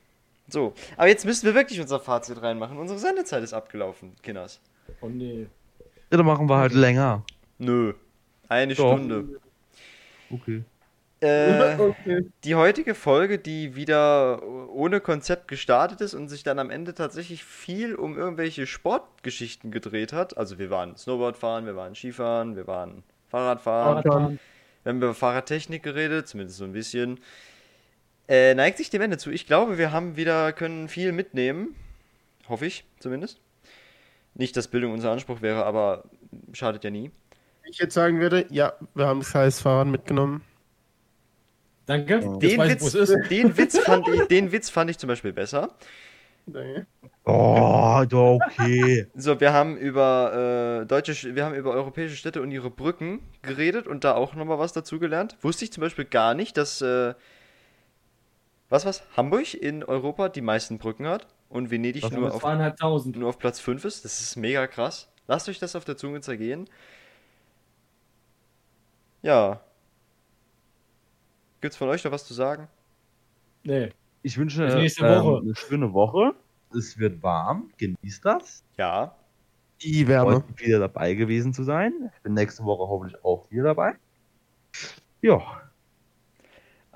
So, 0.46 0.72
aber 0.96 1.08
jetzt 1.08 1.24
müssen 1.24 1.46
wir 1.46 1.54
wirklich 1.54 1.80
unser 1.80 1.98
Fazit 1.98 2.40
reinmachen. 2.40 2.78
Unsere 2.78 3.00
Sendezeit 3.00 3.42
ist 3.42 3.52
abgelaufen, 3.52 4.14
Kinders. 4.22 4.60
Oh 5.00 5.08
nee. 5.08 5.48
Ja, 6.10 6.16
dann 6.16 6.26
machen 6.26 6.48
wir 6.48 6.56
halt 6.56 6.72
länger. 6.72 7.24
Nö. 7.58 7.94
Eine 8.48 8.74
Doch. 8.74 8.96
Stunde. 8.96 9.40
Okay. 10.30 10.64
Äh, 11.20 11.76
Okay. 11.78 12.30
die 12.44 12.54
heutige 12.54 12.94
Folge, 12.94 13.38
die 13.38 13.76
wieder 13.76 14.42
ohne 14.70 15.00
Konzept 15.00 15.48
gestartet 15.48 16.00
ist 16.00 16.14
und 16.14 16.28
sich 16.28 16.42
dann 16.42 16.58
am 16.58 16.70
Ende 16.70 16.94
tatsächlich 16.94 17.44
viel 17.44 17.94
um 17.94 18.16
irgendwelche 18.16 18.66
Sportgeschichten 18.66 19.70
gedreht 19.70 20.12
hat. 20.12 20.36
Also 20.36 20.58
wir 20.58 20.70
waren 20.70 20.96
Snowboard 20.96 21.36
fahren, 21.36 21.66
wir 21.66 21.76
waren 21.76 21.94
Skifahren, 21.94 22.56
wir 22.56 22.66
waren 22.66 23.02
Fahrradfahren. 23.28 24.02
Fahrradfahren. 24.02 24.40
Wir 24.82 24.90
haben 24.90 24.96
über 24.96 25.14
Fahrradtechnik 25.14 25.82
geredet, 25.82 26.26
zumindest 26.26 26.58
so 26.58 26.64
ein 26.64 26.72
bisschen. 26.72 27.20
Äh, 28.28 28.54
neigt 28.54 28.78
sich 28.78 28.90
dem 28.90 29.02
Ende 29.02 29.18
zu. 29.18 29.30
Ich 29.30 29.46
glaube, 29.46 29.76
wir 29.76 29.92
haben 29.92 30.16
wieder, 30.16 30.52
können 30.52 30.88
viel 30.88 31.12
mitnehmen. 31.12 31.74
Hoffe 32.48 32.66
ich, 32.66 32.84
zumindest. 32.98 33.40
Nicht, 34.34 34.56
dass 34.56 34.68
Bildung 34.68 34.92
unser 34.92 35.10
Anspruch 35.10 35.42
wäre, 35.42 35.64
aber 35.64 36.04
schadet 36.52 36.84
ja 36.84 36.90
nie. 36.90 37.10
Ich 37.64 37.78
jetzt 37.78 37.94
sagen 37.94 38.20
würde, 38.20 38.46
ja, 38.50 38.72
wir 38.94 39.06
haben 39.06 39.20
das 39.20 39.34
heiße 39.34 39.62
Fahrrad 39.62 39.88
mitgenommen. 39.88 40.42
Danke. 41.86 42.20
Den 42.38 42.60
Witz, 42.60 42.92
den, 43.30 43.56
Witz 43.56 43.78
fand 43.78 44.08
ich, 44.08 44.22
den 44.28 44.52
Witz 44.52 44.70
fand 44.70 44.90
ich 44.90 44.98
zum 44.98 45.08
Beispiel 45.08 45.32
besser. 45.32 45.74
Danke. 46.46 46.86
Oh, 47.24 48.02
doch, 48.08 48.38
okay. 48.44 49.06
So, 49.14 49.40
wir 49.40 49.52
haben 49.52 49.76
über 49.76 50.80
äh, 50.82 50.86
deutsche, 50.86 51.12
Sch- 51.12 51.34
wir 51.34 51.44
haben 51.44 51.54
über 51.54 51.72
europäische 51.72 52.16
Städte 52.16 52.42
und 52.42 52.50
ihre 52.50 52.70
Brücken 52.70 53.20
geredet 53.42 53.86
und 53.86 54.04
da 54.04 54.14
auch 54.14 54.34
nochmal 54.34 54.58
was 54.58 54.72
dazugelernt. 54.72 55.36
Wusste 55.42 55.64
ich 55.64 55.72
zum 55.72 55.80
Beispiel 55.82 56.04
gar 56.04 56.34
nicht, 56.34 56.56
dass 56.56 56.80
äh, 56.80 57.14
was 58.68 58.86
was 58.86 59.02
Hamburg 59.16 59.54
in 59.54 59.84
Europa 59.84 60.28
die 60.28 60.40
meisten 60.40 60.78
Brücken 60.78 61.06
hat. 61.06 61.26
Und 61.50 61.70
Venedig 61.70 62.10
nur 62.12 62.32
auf, 62.32 62.44
nur 63.06 63.28
auf 63.28 63.38
Platz 63.38 63.60
5 63.60 63.84
ist. 63.84 64.04
Das 64.04 64.20
ist 64.20 64.36
mega 64.36 64.66
krass. 64.66 65.12
Lasst 65.26 65.48
euch 65.48 65.58
das 65.58 65.76
auf 65.76 65.84
der 65.84 65.96
Zunge 65.96 66.20
zergehen. 66.20 66.70
Ja. 69.22 69.60
Gibt's 71.60 71.76
von 71.76 71.88
euch 71.88 72.02
noch 72.04 72.12
was 72.12 72.24
zu 72.24 72.32
sagen? 72.32 72.68
Nee. 73.64 73.90
Ich 74.22 74.38
wünsche 74.38 74.64
ähm, 74.64 75.24
Woche. 75.24 75.40
eine 75.42 75.54
schöne 75.54 75.92
Woche. 75.92 76.34
Es 76.74 76.98
wird 76.98 77.22
warm. 77.22 77.70
Genießt 77.76 78.24
das. 78.24 78.64
Ja. 78.78 79.16
Die 79.82 80.06
Wärme. 80.06 80.44
Wieder 80.56 80.78
dabei 80.78 81.14
gewesen 81.14 81.52
zu 81.52 81.64
sein. 81.64 82.12
Ich 82.16 82.22
bin 82.22 82.34
nächste 82.34 82.64
Woche 82.64 82.88
hoffentlich 82.88 83.24
auch 83.24 83.50
wieder 83.50 83.64
dabei. 83.64 83.96
Ja, 85.20 85.42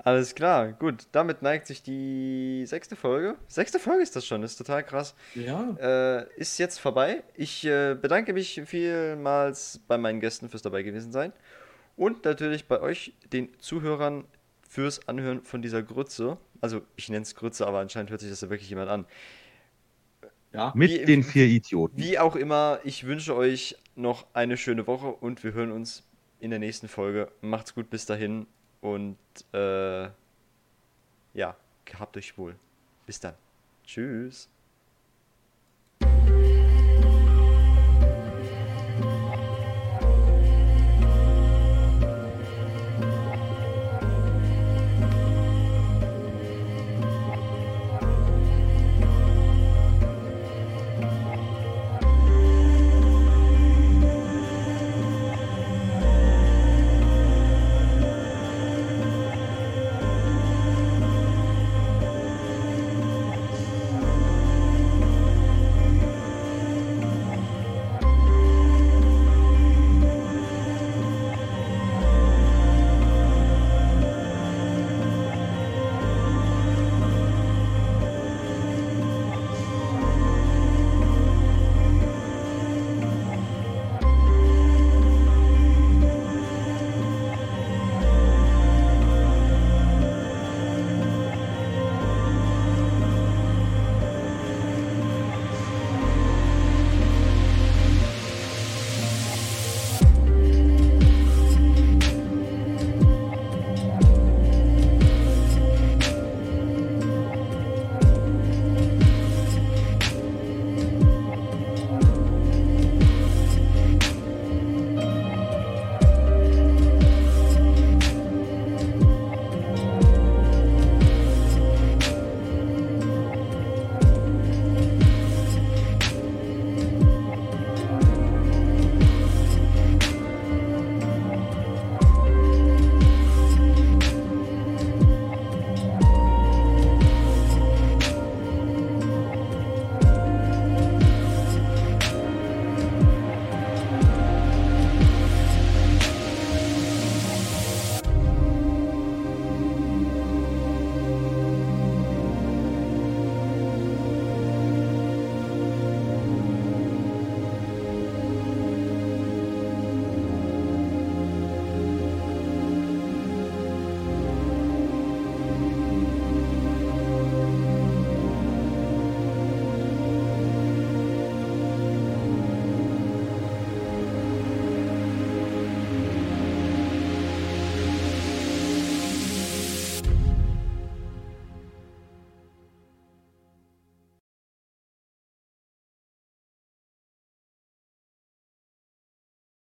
Alles 0.05 0.35
klar, 0.35 0.71
gut. 0.73 1.07
Damit 1.13 1.41
neigt 1.41 1.65
sich 1.65 1.81
die 1.81 2.63
sechste 2.67 2.95
Folge. 2.95 3.35
Sechste 3.47 3.79
Folge 3.79 4.03
ist 4.03 4.15
das 4.15 4.23
schon, 4.23 4.43
ist 4.43 4.55
total 4.55 4.83
krass. 4.83 5.15
Ja. 5.33 5.75
Äh, 5.81 6.27
ist 6.37 6.59
jetzt 6.59 6.79
vorbei. 6.79 7.23
Ich 7.33 7.65
äh, 7.65 7.95
bedanke 7.99 8.31
mich 8.33 8.61
vielmals 8.67 9.79
bei 9.87 9.97
meinen 9.97 10.19
Gästen 10.19 10.47
fürs 10.47 10.61
dabei 10.61 10.83
gewesen 10.83 11.11
sein. 11.11 11.33
Und 11.97 12.23
natürlich 12.23 12.67
bei 12.67 12.79
euch, 12.81 13.13
den 13.33 13.49
Zuhörern, 13.59 14.25
fürs 14.69 15.07
Anhören 15.07 15.41
von 15.41 15.63
dieser 15.63 15.81
Grütze. 15.81 16.37
Also, 16.61 16.81
ich 16.97 17.09
nenne 17.09 17.23
es 17.23 17.33
Grütze, 17.33 17.65
aber 17.65 17.79
anscheinend 17.79 18.11
hört 18.11 18.21
sich 18.21 18.29
das 18.29 18.41
ja 18.41 18.49
wirklich 18.51 18.69
jemand 18.69 18.89
an. 18.91 19.05
Ja. 20.53 20.71
mit 20.75 20.91
Wie- 20.91 21.05
den 21.05 21.23
vier 21.23 21.47
Idioten. 21.47 21.97
Wie 21.97 22.19
auch 22.19 22.35
immer, 22.35 22.79
ich 22.83 23.05
wünsche 23.07 23.35
euch 23.35 23.75
noch 23.95 24.27
eine 24.33 24.55
schöne 24.55 24.85
Woche 24.85 25.07
und 25.07 25.43
wir 25.43 25.53
hören 25.53 25.71
uns 25.71 26.03
in 26.39 26.51
der 26.51 26.59
nächsten 26.59 26.87
Folge. 26.87 27.31
Macht's 27.41 27.73
gut 27.73 27.89
bis 27.89 28.05
dahin 28.05 28.45
und 28.85 29.17
äh, 29.51 30.09
ja, 31.33 31.55
gehabt 31.85 32.17
euch 32.17 32.37
wohl. 32.37 32.55
Bis 33.07 33.19
dann. 33.19 33.33
Tschüss. 33.83 34.47